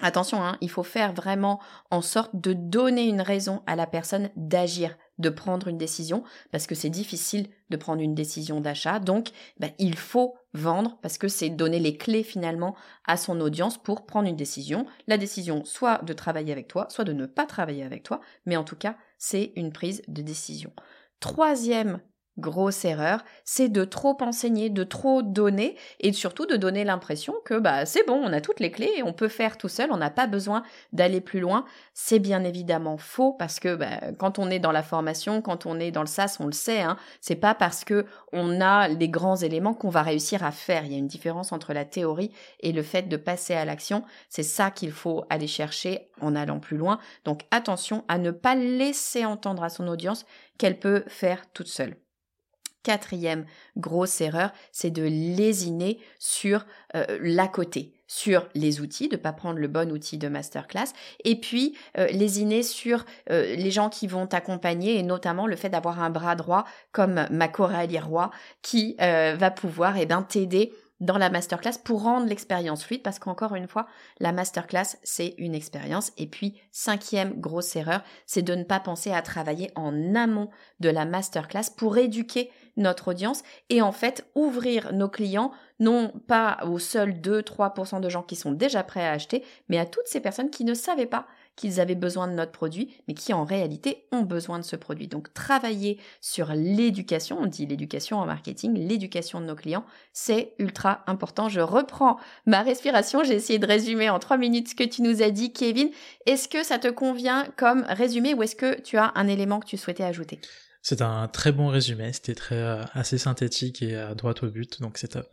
Attention, 0.00 0.42
hein, 0.42 0.56
il 0.60 0.70
faut 0.70 0.82
faire 0.82 1.12
vraiment 1.12 1.60
en 1.90 2.00
sorte 2.00 2.34
de 2.34 2.54
donner 2.54 3.04
une 3.04 3.20
raison 3.20 3.62
à 3.66 3.76
la 3.76 3.86
personne 3.86 4.30
d'agir, 4.36 4.96
de 5.22 5.30
prendre 5.30 5.68
une 5.68 5.78
décision, 5.78 6.22
parce 6.50 6.66
que 6.66 6.74
c'est 6.74 6.90
difficile 6.90 7.48
de 7.70 7.76
prendre 7.78 8.02
une 8.02 8.14
décision 8.14 8.60
d'achat. 8.60 8.98
Donc, 8.98 9.30
ben, 9.58 9.70
il 9.78 9.96
faut 9.96 10.34
vendre 10.52 10.98
parce 11.00 11.16
que 11.16 11.28
c'est 11.28 11.48
donner 11.48 11.78
les 11.78 11.96
clés 11.96 12.22
finalement 12.22 12.76
à 13.06 13.16
son 13.16 13.40
audience 13.40 13.82
pour 13.82 14.04
prendre 14.04 14.28
une 14.28 14.36
décision. 14.36 14.84
La 15.06 15.16
décision 15.16 15.64
soit 15.64 16.04
de 16.04 16.12
travailler 16.12 16.52
avec 16.52 16.68
toi, 16.68 16.86
soit 16.90 17.04
de 17.04 17.14
ne 17.14 17.24
pas 17.24 17.46
travailler 17.46 17.84
avec 17.84 18.02
toi, 18.02 18.20
mais 18.44 18.56
en 18.56 18.64
tout 18.64 18.76
cas, 18.76 18.96
c'est 19.16 19.52
une 19.56 19.72
prise 19.72 20.02
de 20.08 20.20
décision. 20.20 20.72
Troisième 21.20 22.00
grosse 22.38 22.84
erreur, 22.84 23.24
c'est 23.44 23.68
de 23.68 23.84
trop 23.84 24.16
enseigner, 24.20 24.70
de 24.70 24.84
trop 24.84 25.22
donner 25.22 25.76
et 26.00 26.12
surtout 26.12 26.46
de 26.46 26.56
donner 26.56 26.84
l'impression 26.84 27.34
que 27.44 27.58
bah 27.58 27.84
c'est 27.84 28.06
bon, 28.06 28.20
on 28.24 28.32
a 28.32 28.40
toutes 28.40 28.60
les 28.60 28.70
clés 28.70 29.02
on 29.04 29.12
peut 29.12 29.28
faire 29.28 29.58
tout 29.58 29.68
seul, 29.68 29.90
on 29.92 29.96
n'a 29.96 30.10
pas 30.10 30.26
besoin 30.26 30.62
d'aller 30.92 31.20
plus 31.20 31.40
loin. 31.40 31.64
C'est 31.94 32.18
bien 32.18 32.44
évidemment 32.44 32.96
faux 32.96 33.32
parce 33.32 33.60
que 33.60 33.74
bah, 33.74 34.00
quand 34.18 34.38
on 34.38 34.50
est 34.50 34.58
dans 34.58 34.72
la 34.72 34.82
formation, 34.82 35.42
quand 35.42 35.66
on 35.66 35.78
est 35.78 35.90
dans 35.90 36.00
le 36.00 36.06
SAS, 36.06 36.40
on 36.40 36.46
le 36.46 36.52
sait, 36.52 36.80
hein, 36.80 36.96
c'est 37.20 37.36
pas 37.36 37.54
parce 37.54 37.84
que 37.84 38.06
on 38.32 38.60
a 38.60 38.88
les 38.88 39.08
grands 39.08 39.36
éléments 39.36 39.74
qu'on 39.74 39.90
va 39.90 40.02
réussir 40.02 40.44
à 40.44 40.50
faire. 40.50 40.84
Il 40.84 40.92
y 40.92 40.94
a 40.94 40.98
une 40.98 41.06
différence 41.06 41.52
entre 41.52 41.72
la 41.72 41.84
théorie 41.84 42.32
et 42.60 42.72
le 42.72 42.82
fait 42.82 43.02
de 43.02 43.16
passer 43.16 43.54
à 43.54 43.64
l'action. 43.64 44.04
C'est 44.28 44.42
ça 44.42 44.70
qu'il 44.70 44.92
faut 44.92 45.24
aller 45.30 45.46
chercher 45.46 46.08
en 46.20 46.34
allant 46.34 46.60
plus 46.60 46.76
loin. 46.76 46.98
Donc 47.24 47.42
attention 47.50 48.04
à 48.08 48.18
ne 48.18 48.30
pas 48.30 48.54
laisser 48.54 49.24
entendre 49.24 49.62
à 49.62 49.68
son 49.68 49.88
audience 49.88 50.24
qu'elle 50.58 50.78
peut 50.78 51.04
faire 51.06 51.42
toute 51.52 51.68
seule. 51.68 52.01
Quatrième 52.82 53.44
grosse 53.76 54.20
erreur, 54.20 54.50
c'est 54.72 54.90
de 54.90 55.02
lésiner 55.04 55.98
sur 56.18 56.66
euh, 56.96 57.46
côté, 57.52 57.92
sur 58.08 58.48
les 58.54 58.80
outils, 58.80 59.08
de 59.08 59.16
pas 59.16 59.32
prendre 59.32 59.58
le 59.58 59.68
bon 59.68 59.92
outil 59.92 60.18
de 60.18 60.28
masterclass, 60.28 60.92
et 61.24 61.36
puis 61.36 61.76
euh, 61.96 62.06
lésiner 62.08 62.62
sur 62.62 63.04
euh, 63.30 63.54
les 63.54 63.70
gens 63.70 63.88
qui 63.88 64.06
vont 64.06 64.26
t'accompagner, 64.26 64.98
et 64.98 65.02
notamment 65.02 65.46
le 65.46 65.54
fait 65.54 65.68
d'avoir 65.68 66.02
un 66.02 66.10
bras 66.10 66.34
droit 66.34 66.64
comme 66.90 67.26
ma 67.30 67.48
Coralie 67.48 68.00
Roy, 68.00 68.30
qui 68.62 68.96
va 68.98 69.50
pouvoir 69.50 69.96
eh 69.96 70.06
ben, 70.06 70.22
t'aider 70.22 70.72
dans 71.02 71.18
la 71.18 71.30
masterclass 71.30 71.78
pour 71.82 72.04
rendre 72.04 72.28
l'expérience 72.28 72.84
fluide 72.84 73.02
parce 73.02 73.18
qu'encore 73.18 73.56
une 73.56 73.66
fois, 73.66 73.88
la 74.20 74.30
masterclass, 74.30 74.96
c'est 75.02 75.34
une 75.36 75.54
expérience. 75.54 76.12
Et 76.16 76.28
puis, 76.28 76.60
cinquième 76.70 77.40
grosse 77.40 77.74
erreur, 77.74 78.02
c'est 78.24 78.42
de 78.42 78.54
ne 78.54 78.62
pas 78.62 78.78
penser 78.78 79.12
à 79.12 79.20
travailler 79.20 79.72
en 79.74 80.14
amont 80.14 80.48
de 80.78 80.88
la 80.88 81.04
masterclass 81.04 81.70
pour 81.76 81.98
éduquer 81.98 82.50
notre 82.76 83.08
audience 83.08 83.42
et 83.68 83.82
en 83.82 83.92
fait 83.92 84.24
ouvrir 84.34 84.92
nos 84.92 85.08
clients 85.08 85.50
non 85.80 86.12
pas 86.28 86.60
aux 86.64 86.78
seuls 86.78 87.14
2-3% 87.14 88.00
de 88.00 88.08
gens 88.08 88.22
qui 88.22 88.36
sont 88.36 88.52
déjà 88.52 88.84
prêts 88.84 89.04
à 89.04 89.10
acheter, 89.10 89.44
mais 89.68 89.78
à 89.78 89.86
toutes 89.86 90.06
ces 90.06 90.20
personnes 90.20 90.50
qui 90.50 90.64
ne 90.64 90.74
savaient 90.74 91.06
pas 91.06 91.26
qu'ils 91.56 91.80
avaient 91.80 91.94
besoin 91.94 92.28
de 92.28 92.32
notre 92.32 92.52
produit, 92.52 92.94
mais 93.06 93.14
qui 93.14 93.32
en 93.32 93.44
réalité 93.44 94.06
ont 94.10 94.22
besoin 94.22 94.58
de 94.58 94.64
ce 94.64 94.76
produit. 94.76 95.08
Donc 95.08 95.32
travailler 95.34 95.98
sur 96.20 96.52
l'éducation, 96.54 97.38
on 97.40 97.46
dit 97.46 97.66
l'éducation 97.66 98.18
en 98.18 98.26
marketing, 98.26 98.74
l'éducation 98.74 99.40
de 99.40 99.46
nos 99.46 99.54
clients, 99.54 99.84
c'est 100.12 100.54
ultra 100.58 101.02
important. 101.06 101.48
Je 101.48 101.60
reprends 101.60 102.18
ma 102.46 102.62
respiration, 102.62 103.22
j'ai 103.22 103.34
essayé 103.34 103.58
de 103.58 103.66
résumer 103.66 104.08
en 104.10 104.18
trois 104.18 104.38
minutes 104.38 104.70
ce 104.70 104.74
que 104.74 104.84
tu 104.84 105.02
nous 105.02 105.22
as 105.22 105.30
dit, 105.30 105.52
Kevin. 105.52 105.90
Est-ce 106.26 106.48
que 106.48 106.62
ça 106.62 106.78
te 106.78 106.88
convient 106.88 107.46
comme 107.56 107.84
résumé 107.88 108.34
ou 108.34 108.42
est-ce 108.42 108.56
que 108.56 108.80
tu 108.80 108.96
as 108.96 109.12
un 109.14 109.28
élément 109.28 109.60
que 109.60 109.66
tu 109.66 109.76
souhaitais 109.76 110.04
ajouter? 110.04 110.40
C'est 110.82 111.00
un 111.00 111.28
très 111.28 111.52
bon 111.52 111.68
résumé, 111.68 112.12
c'était 112.12 112.34
très 112.34 112.56
euh, 112.56 112.82
assez 112.92 113.16
synthétique 113.16 113.82
et 113.82 113.94
à 113.94 114.14
droite 114.14 114.42
au 114.42 114.50
but, 114.50 114.80
donc 114.80 114.98
c'est 114.98 115.08
top. 115.08 115.28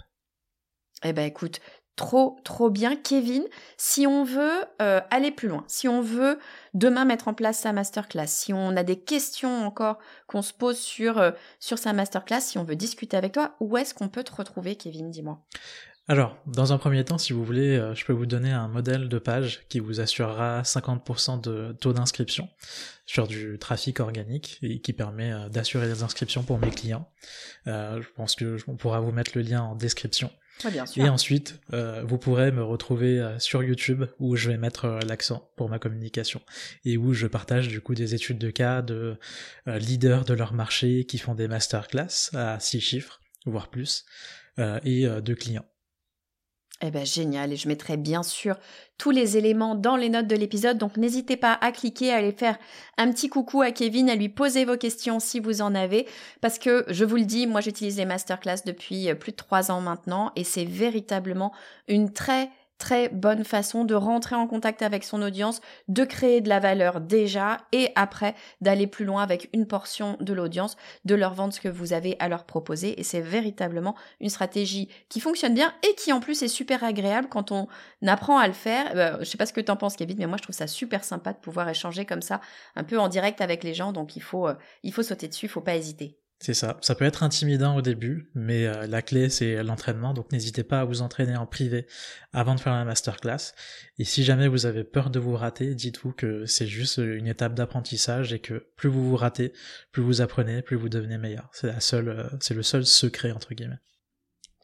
Eh 1.03 1.13
ben 1.13 1.23
écoute, 1.23 1.61
trop 1.99 2.37
trop 2.45 2.69
bien, 2.69 2.95
Kevin. 2.95 3.43
Si 3.75 4.07
on 4.07 4.23
veut 4.23 4.63
euh, 4.81 5.01
aller 5.11 5.31
plus 5.31 5.49
loin, 5.49 5.65
si 5.67 5.89
on 5.89 6.01
veut 6.01 6.39
demain 6.73 7.03
mettre 7.03 7.27
en 7.27 7.33
place 7.33 7.59
sa 7.59 7.73
masterclass, 7.73 8.27
si 8.27 8.53
on 8.53 8.77
a 8.77 8.83
des 8.83 8.97
questions 8.97 9.65
encore 9.65 9.99
qu'on 10.25 10.41
se 10.41 10.53
pose 10.53 10.77
sur 10.77 11.17
euh, 11.17 11.31
sur 11.59 11.77
sa 11.77 11.91
masterclass, 11.91 12.39
si 12.39 12.57
on 12.57 12.63
veut 12.63 12.77
discuter 12.77 13.17
avec 13.17 13.33
toi, 13.33 13.55
où 13.59 13.77
est-ce 13.77 13.93
qu'on 13.93 14.07
peut 14.07 14.23
te 14.23 14.33
retrouver, 14.33 14.77
Kevin 14.77 15.11
Dis-moi? 15.11 15.41
Alors, 16.07 16.37
dans 16.47 16.71
un 16.71 16.77
premier 16.77 17.03
temps, 17.03 17.17
si 17.17 17.33
vous 17.33 17.43
voulez, 17.43 17.75
euh, 17.75 17.93
je 17.95 18.05
peux 18.05 18.13
vous 18.13 18.25
donner 18.25 18.51
un 18.51 18.69
modèle 18.69 19.09
de 19.09 19.19
page 19.19 19.67
qui 19.67 19.81
vous 19.81 19.99
assurera 19.99 20.61
50% 20.61 21.41
de 21.41 21.75
taux 21.81 21.91
d'inscription 21.91 22.47
sur 23.05 23.27
du 23.27 23.59
trafic 23.59 23.99
organique 23.99 24.57
et 24.61 24.79
qui 24.79 24.93
permet 24.93 25.33
d'assurer 25.49 25.87
les 25.87 26.01
inscriptions 26.01 26.43
pour 26.43 26.59
mes 26.59 26.69
clients. 26.69 27.11
Je 27.65 28.07
pense 28.15 28.35
que 28.35 28.57
on 28.67 28.77
pourra 28.77 29.01
vous 29.01 29.11
mettre 29.11 29.31
le 29.35 29.41
lien 29.41 29.61
en 29.63 29.75
description. 29.75 30.31
Bien 30.67 30.85
sûr. 30.85 31.05
Et 31.05 31.09
ensuite, 31.09 31.59
vous 32.03 32.17
pourrez 32.17 32.51
me 32.51 32.63
retrouver 32.63 33.35
sur 33.39 33.63
YouTube 33.63 34.05
où 34.19 34.35
je 34.35 34.49
vais 34.49 34.57
mettre 34.57 34.99
l'accent 35.07 35.49
pour 35.55 35.69
ma 35.69 35.79
communication 35.79 36.41
et 36.85 36.97
où 36.97 37.13
je 37.13 37.27
partage 37.27 37.67
du 37.67 37.81
coup 37.81 37.95
des 37.95 38.15
études 38.15 38.37
de 38.37 38.51
cas 38.51 38.81
de 38.81 39.17
leaders 39.65 40.25
de 40.25 40.33
leur 40.33 40.53
marché 40.53 41.05
qui 41.05 41.17
font 41.17 41.35
des 41.35 41.47
masterclass 41.47 42.29
à 42.33 42.59
six 42.59 42.81
chiffres, 42.81 43.21
voire 43.45 43.69
plus, 43.69 44.05
et 44.57 45.05
de 45.05 45.33
clients. 45.33 45.65
Eh 46.81 46.91
ben 46.91 47.05
génial, 47.05 47.51
et 47.51 47.57
je 47.57 47.67
mettrai 47.67 47.97
bien 47.97 48.23
sûr 48.23 48.55
tous 48.97 49.11
les 49.11 49.35
éléments 49.35 49.75
dans 49.75 49.97
les 49.97 50.07
notes 50.07 50.27
de 50.27 50.35
l'épisode, 50.35 50.77
donc 50.77 50.95
n'hésitez 50.95 51.35
pas 51.35 51.57
à 51.59 51.73
cliquer, 51.73 52.13
à 52.13 52.17
aller 52.17 52.31
faire 52.31 52.57
un 52.97 53.11
petit 53.11 53.27
coucou 53.27 53.61
à 53.61 53.71
Kevin, 53.71 54.09
à 54.09 54.15
lui 54.15 54.29
poser 54.29 54.63
vos 54.63 54.77
questions 54.77 55.19
si 55.19 55.41
vous 55.41 55.61
en 55.61 55.75
avez, 55.75 56.07
parce 56.39 56.57
que 56.57 56.85
je 56.87 57.03
vous 57.03 57.17
le 57.17 57.25
dis, 57.25 57.47
moi 57.47 57.59
j'utilise 57.59 57.97
les 57.97 58.05
masterclass 58.05 58.63
depuis 58.65 59.09
euh, 59.09 59.15
plus 59.15 59.33
de 59.33 59.37
trois 59.37 59.71
ans 59.71 59.81
maintenant, 59.81 60.31
et 60.37 60.45
c'est 60.45 60.63
véritablement 60.63 61.51
une 61.89 62.13
très 62.13 62.49
très 62.79 63.09
bonne 63.09 63.43
façon 63.43 63.85
de 63.85 63.93
rentrer 63.93 64.35
en 64.35 64.47
contact 64.47 64.81
avec 64.81 65.03
son 65.03 65.21
audience, 65.21 65.61
de 65.87 66.03
créer 66.05 66.41
de 66.41 66.49
la 66.49 66.59
valeur 66.59 67.01
déjà 67.01 67.57
et 67.71 67.91
après 67.95 68.33
d'aller 68.61 68.87
plus 68.87 69.05
loin 69.05 69.21
avec 69.21 69.49
une 69.53 69.67
portion 69.67 70.17
de 70.19 70.33
l'audience, 70.33 70.77
de 71.05 71.13
leur 71.13 71.33
vendre 71.33 71.53
ce 71.53 71.59
que 71.59 71.67
vous 71.67 71.93
avez 71.93 72.15
à 72.19 72.29
leur 72.29 72.45
proposer. 72.45 72.99
Et 72.99 73.03
c'est 73.03 73.21
véritablement 73.21 73.95
une 74.19 74.29
stratégie 74.29 74.89
qui 75.09 75.19
fonctionne 75.19 75.53
bien 75.53 75.73
et 75.87 75.93
qui 75.95 76.11
en 76.13 76.19
plus 76.19 76.41
est 76.41 76.47
super 76.47 76.83
agréable 76.83 77.27
quand 77.29 77.51
on 77.51 77.67
apprend 78.07 78.39
à 78.39 78.47
le 78.47 78.53
faire. 78.53 78.91
Euh, 78.95 79.17
je 79.19 79.25
sais 79.25 79.37
pas 79.37 79.45
ce 79.45 79.53
que 79.53 79.61
tu 79.61 79.71
en 79.71 79.75
penses 79.75 79.95
Kevin, 79.95 80.17
mais 80.17 80.27
moi 80.27 80.37
je 80.37 80.43
trouve 80.43 80.55
ça 80.55 80.67
super 80.67 81.03
sympa 81.03 81.33
de 81.33 81.39
pouvoir 81.39 81.67
échanger 81.69 82.05
comme 82.05 82.21
ça, 82.21 82.41
un 82.75 82.83
peu 82.83 82.97
en 82.97 83.09
direct 83.09 83.41
avec 83.41 83.63
les 83.63 83.73
gens. 83.73 83.91
Donc 83.91 84.15
il 84.15 84.21
faut, 84.23 84.47
euh, 84.47 84.55
il 84.83 84.93
faut 84.93 85.03
sauter 85.03 85.27
dessus, 85.27 85.45
il 85.47 85.49
faut 85.49 85.61
pas 85.61 85.75
hésiter. 85.75 86.18
C'est 86.41 86.53
ça. 86.53 86.77
Ça 86.81 86.95
peut 86.95 87.03
être 87.03 87.23
intimidant 87.23 87.75
au 87.75 87.81
début, 87.81 88.31
mais 88.33 88.65
euh, 88.65 88.87
la 88.87 89.01
clé 89.01 89.29
c'est 89.29 89.61
l'entraînement. 89.61 90.13
Donc 90.13 90.31
n'hésitez 90.31 90.63
pas 90.63 90.79
à 90.79 90.85
vous 90.85 91.01
entraîner 91.01 91.35
en 91.35 91.45
privé 91.45 91.85
avant 92.31 92.55
de 92.55 92.61
faire 92.61 92.73
la 92.73 92.85
masterclass. 92.85 93.53
Et 93.97 94.05
si 94.05 94.23
jamais 94.23 94.47
vous 94.47 94.65
avez 94.65 94.85
peur 94.85 95.09
de 95.09 95.19
vous 95.19 95.35
rater, 95.35 95.75
dites-vous 95.75 96.13
que 96.13 96.45
c'est 96.45 96.67
juste 96.67 96.97
une 96.97 97.27
étape 97.27 97.55
d'apprentissage 97.55 98.31
et 98.31 98.39
que 98.39 98.67
plus 98.77 98.87
vous 98.87 99.09
vous 99.09 99.17
ratez, 99.17 99.51
plus 99.91 100.01
vous 100.01 100.21
apprenez, 100.21 100.61
plus 100.61 100.77
vous 100.77 100.87
devenez 100.87 101.17
meilleur. 101.17 101.49
C'est 101.51 101.67
la 101.67 101.81
seule, 101.81 102.07
euh, 102.07 102.29
c'est 102.39 102.53
le 102.53 102.63
seul 102.63 102.85
secret 102.85 103.33
entre 103.33 103.53
guillemets. 103.53 103.79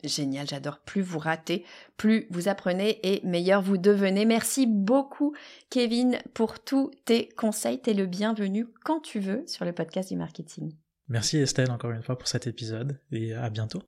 Génial, 0.02 0.48
j'adore. 0.48 0.80
Plus 0.80 1.02
vous 1.02 1.20
ratez, 1.20 1.66
plus 1.98 2.28
vous 2.30 2.48
apprenez 2.48 3.00
et 3.04 3.26
meilleur 3.26 3.62
vous 3.62 3.78
devenez. 3.78 4.24
Merci 4.24 4.66
beaucoup, 4.66 5.36
Kevin, 5.70 6.20
pour 6.34 6.64
tous 6.64 6.92
tes 7.04 7.28
conseils. 7.30 7.82
T'es 7.82 7.94
le 7.94 8.06
bienvenu 8.06 8.68
quand 8.86 9.02
tu 9.02 9.20
veux 9.20 9.44
sur 9.46 9.66
le 9.66 9.74
podcast 9.74 10.10
du 10.10 10.16
marketing. 10.16 10.74
Merci 11.08 11.38
Estelle 11.38 11.72
encore 11.72 11.92
une 11.92 12.04
fois 12.04 12.18
pour 12.18 12.28
cet 12.28 12.48
épisode 12.48 13.00
et 13.12 13.34
à 13.34 13.50
bientôt. 13.50 13.82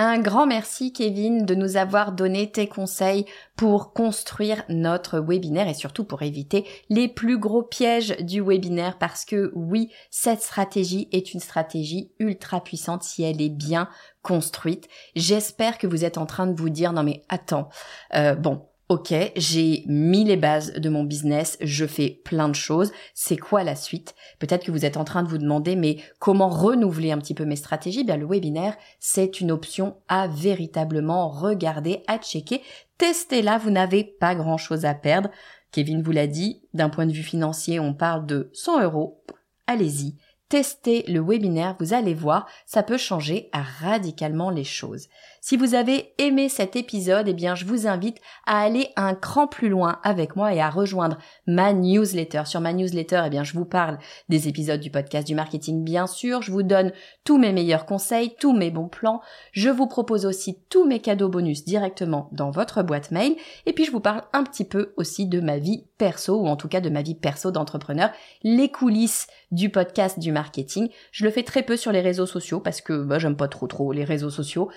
Un 0.00 0.20
grand 0.20 0.46
merci 0.46 0.92
Kevin 0.92 1.44
de 1.44 1.56
nous 1.56 1.76
avoir 1.76 2.12
donné 2.12 2.52
tes 2.52 2.68
conseils 2.68 3.26
pour 3.56 3.92
construire 3.92 4.62
notre 4.68 5.18
webinaire 5.18 5.66
et 5.66 5.74
surtout 5.74 6.04
pour 6.04 6.22
éviter 6.22 6.64
les 6.88 7.08
plus 7.08 7.36
gros 7.36 7.64
pièges 7.64 8.16
du 8.20 8.40
webinaire 8.40 8.96
parce 8.98 9.24
que 9.24 9.50
oui, 9.56 9.90
cette 10.12 10.40
stratégie 10.40 11.08
est 11.10 11.34
une 11.34 11.40
stratégie 11.40 12.12
ultra 12.20 12.62
puissante 12.62 13.02
si 13.02 13.24
elle 13.24 13.42
est 13.42 13.48
bien 13.48 13.88
construite. 14.22 14.86
J'espère 15.16 15.78
que 15.78 15.88
vous 15.88 16.04
êtes 16.04 16.16
en 16.16 16.26
train 16.26 16.46
de 16.46 16.56
vous 16.56 16.70
dire 16.70 16.92
non 16.92 17.02
mais 17.02 17.24
attends, 17.28 17.68
euh, 18.14 18.36
bon, 18.36 18.68
ok, 18.88 19.14
j'ai 19.36 19.84
mis 19.86 20.24
les 20.24 20.36
bases 20.36 20.72
de 20.72 20.88
mon 20.88 21.04
business, 21.04 21.58
je 21.60 21.84
fais 21.84 22.08
plein 22.24 22.48
de 22.48 22.54
choses, 22.54 22.90
c'est 23.12 23.36
quoi 23.36 23.62
la 23.62 23.76
suite? 23.76 24.14
Peut-être 24.38 24.64
que 24.64 24.70
vous 24.70 24.86
êtes 24.86 24.96
en 24.96 25.04
train 25.04 25.22
de 25.22 25.28
vous 25.28 25.36
demander, 25.36 25.76
mais 25.76 25.98
comment 26.18 26.48
renouveler 26.48 27.12
un 27.12 27.18
petit 27.18 27.34
peu 27.34 27.44
mes 27.44 27.56
stratégies? 27.56 28.04
Bien, 28.04 28.16
le 28.16 28.26
webinaire, 28.26 28.76
c'est 28.98 29.40
une 29.40 29.50
option 29.50 29.96
à 30.08 30.26
véritablement 30.26 31.28
regarder, 31.28 32.02
à 32.06 32.18
checker. 32.18 32.62
Testez-la, 32.96 33.58
vous 33.58 33.70
n'avez 33.70 34.04
pas 34.04 34.34
grand-chose 34.34 34.86
à 34.86 34.94
perdre. 34.94 35.30
Kevin 35.70 36.02
vous 36.02 36.12
l'a 36.12 36.26
dit, 36.26 36.62
d'un 36.72 36.88
point 36.88 37.04
de 37.04 37.12
vue 37.12 37.22
financier, 37.22 37.78
on 37.78 37.92
parle 37.92 38.24
de 38.24 38.50
100 38.54 38.82
euros. 38.84 39.22
Allez-y, 39.66 40.16
testez 40.48 41.04
le 41.08 41.20
webinaire, 41.20 41.76
vous 41.78 41.92
allez 41.92 42.14
voir, 42.14 42.46
ça 42.64 42.82
peut 42.82 42.96
changer 42.96 43.50
radicalement 43.52 44.48
les 44.48 44.64
choses. 44.64 45.08
Si 45.40 45.56
vous 45.56 45.74
avez 45.74 46.12
aimé 46.18 46.48
cet 46.48 46.76
épisode, 46.76 47.28
eh 47.28 47.34
bien, 47.34 47.54
je 47.54 47.64
vous 47.64 47.86
invite 47.86 48.18
à 48.46 48.60
aller 48.60 48.88
un 48.96 49.14
cran 49.14 49.46
plus 49.46 49.68
loin 49.68 50.00
avec 50.02 50.36
moi 50.36 50.52
et 50.52 50.60
à 50.60 50.68
rejoindre 50.68 51.18
ma 51.46 51.72
newsletter. 51.72 52.42
Sur 52.44 52.60
ma 52.60 52.72
newsletter, 52.72 53.22
eh 53.26 53.30
bien, 53.30 53.44
je 53.44 53.54
vous 53.54 53.64
parle 53.64 53.98
des 54.28 54.48
épisodes 54.48 54.80
du 54.80 54.90
podcast 54.90 55.26
du 55.26 55.34
marketing, 55.34 55.84
bien 55.84 56.06
sûr. 56.06 56.42
Je 56.42 56.50
vous 56.50 56.62
donne 56.62 56.92
tous 57.24 57.38
mes 57.38 57.52
meilleurs 57.52 57.86
conseils, 57.86 58.34
tous 58.40 58.52
mes 58.52 58.70
bons 58.70 58.88
plans. 58.88 59.20
Je 59.52 59.70
vous 59.70 59.86
propose 59.86 60.26
aussi 60.26 60.58
tous 60.70 60.86
mes 60.86 61.00
cadeaux 61.00 61.28
bonus 61.28 61.64
directement 61.64 62.28
dans 62.32 62.50
votre 62.50 62.82
boîte 62.82 63.10
mail. 63.10 63.36
Et 63.66 63.72
puis, 63.72 63.84
je 63.84 63.92
vous 63.92 64.00
parle 64.00 64.22
un 64.32 64.42
petit 64.42 64.64
peu 64.64 64.92
aussi 64.96 65.26
de 65.26 65.40
ma 65.40 65.58
vie 65.58 65.84
perso, 65.98 66.40
ou 66.40 66.46
en 66.46 66.56
tout 66.56 66.68
cas 66.68 66.80
de 66.80 66.90
ma 66.90 67.02
vie 67.02 67.14
perso 67.14 67.50
d'entrepreneur, 67.50 68.10
les 68.42 68.70
coulisses 68.70 69.28
du 69.50 69.70
podcast 69.70 70.18
du 70.18 70.32
marketing. 70.32 70.88
Je 71.10 71.24
le 71.24 71.30
fais 71.30 71.42
très 71.42 71.62
peu 71.62 71.76
sur 71.76 71.92
les 71.92 72.00
réseaux 72.00 72.26
sociaux 72.26 72.60
parce 72.60 72.80
que 72.80 73.02
bah, 73.02 73.18
j'aime 73.18 73.36
pas 73.36 73.48
trop 73.48 73.66
trop 73.66 73.92
les 73.92 74.04
réseaux 74.04 74.30
sociaux. 74.30 74.70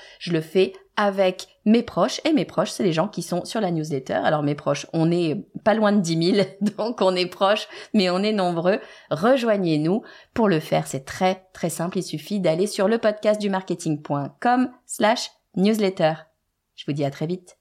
Avec 0.97 1.47
mes 1.65 1.83
proches 1.83 2.21
et 2.25 2.33
mes 2.33 2.45
proches, 2.45 2.71
c'est 2.71 2.83
les 2.83 2.93
gens 2.93 3.07
qui 3.07 3.21
sont 3.21 3.45
sur 3.45 3.61
la 3.61 3.71
newsletter. 3.71 4.13
Alors 4.13 4.43
mes 4.43 4.55
proches, 4.55 4.87
on 4.93 5.11
est 5.11 5.47
pas 5.63 5.73
loin 5.73 5.91
de 5.91 6.01
10 6.01 6.33
000, 6.35 6.47
donc 6.77 7.01
on 7.01 7.15
est 7.15 7.25
proches, 7.25 7.67
mais 7.93 8.09
on 8.09 8.19
est 8.19 8.33
nombreux. 8.33 8.79
Rejoignez-nous. 9.09 10.03
Pour 10.33 10.47
le 10.47 10.59
faire, 10.59 10.87
c'est 10.87 11.05
très 11.05 11.47
très 11.53 11.69
simple. 11.69 11.97
Il 11.99 12.03
suffit 12.03 12.39
d'aller 12.39 12.67
sur 12.67 12.87
le 12.87 12.97
podcast 12.97 13.39
du 13.39 13.49
marketing.com 13.49 14.71
slash 14.85 15.31
newsletter. 15.55 16.13
Je 16.75 16.85
vous 16.87 16.93
dis 16.93 17.05
à 17.05 17.11
très 17.11 17.27
vite. 17.27 17.60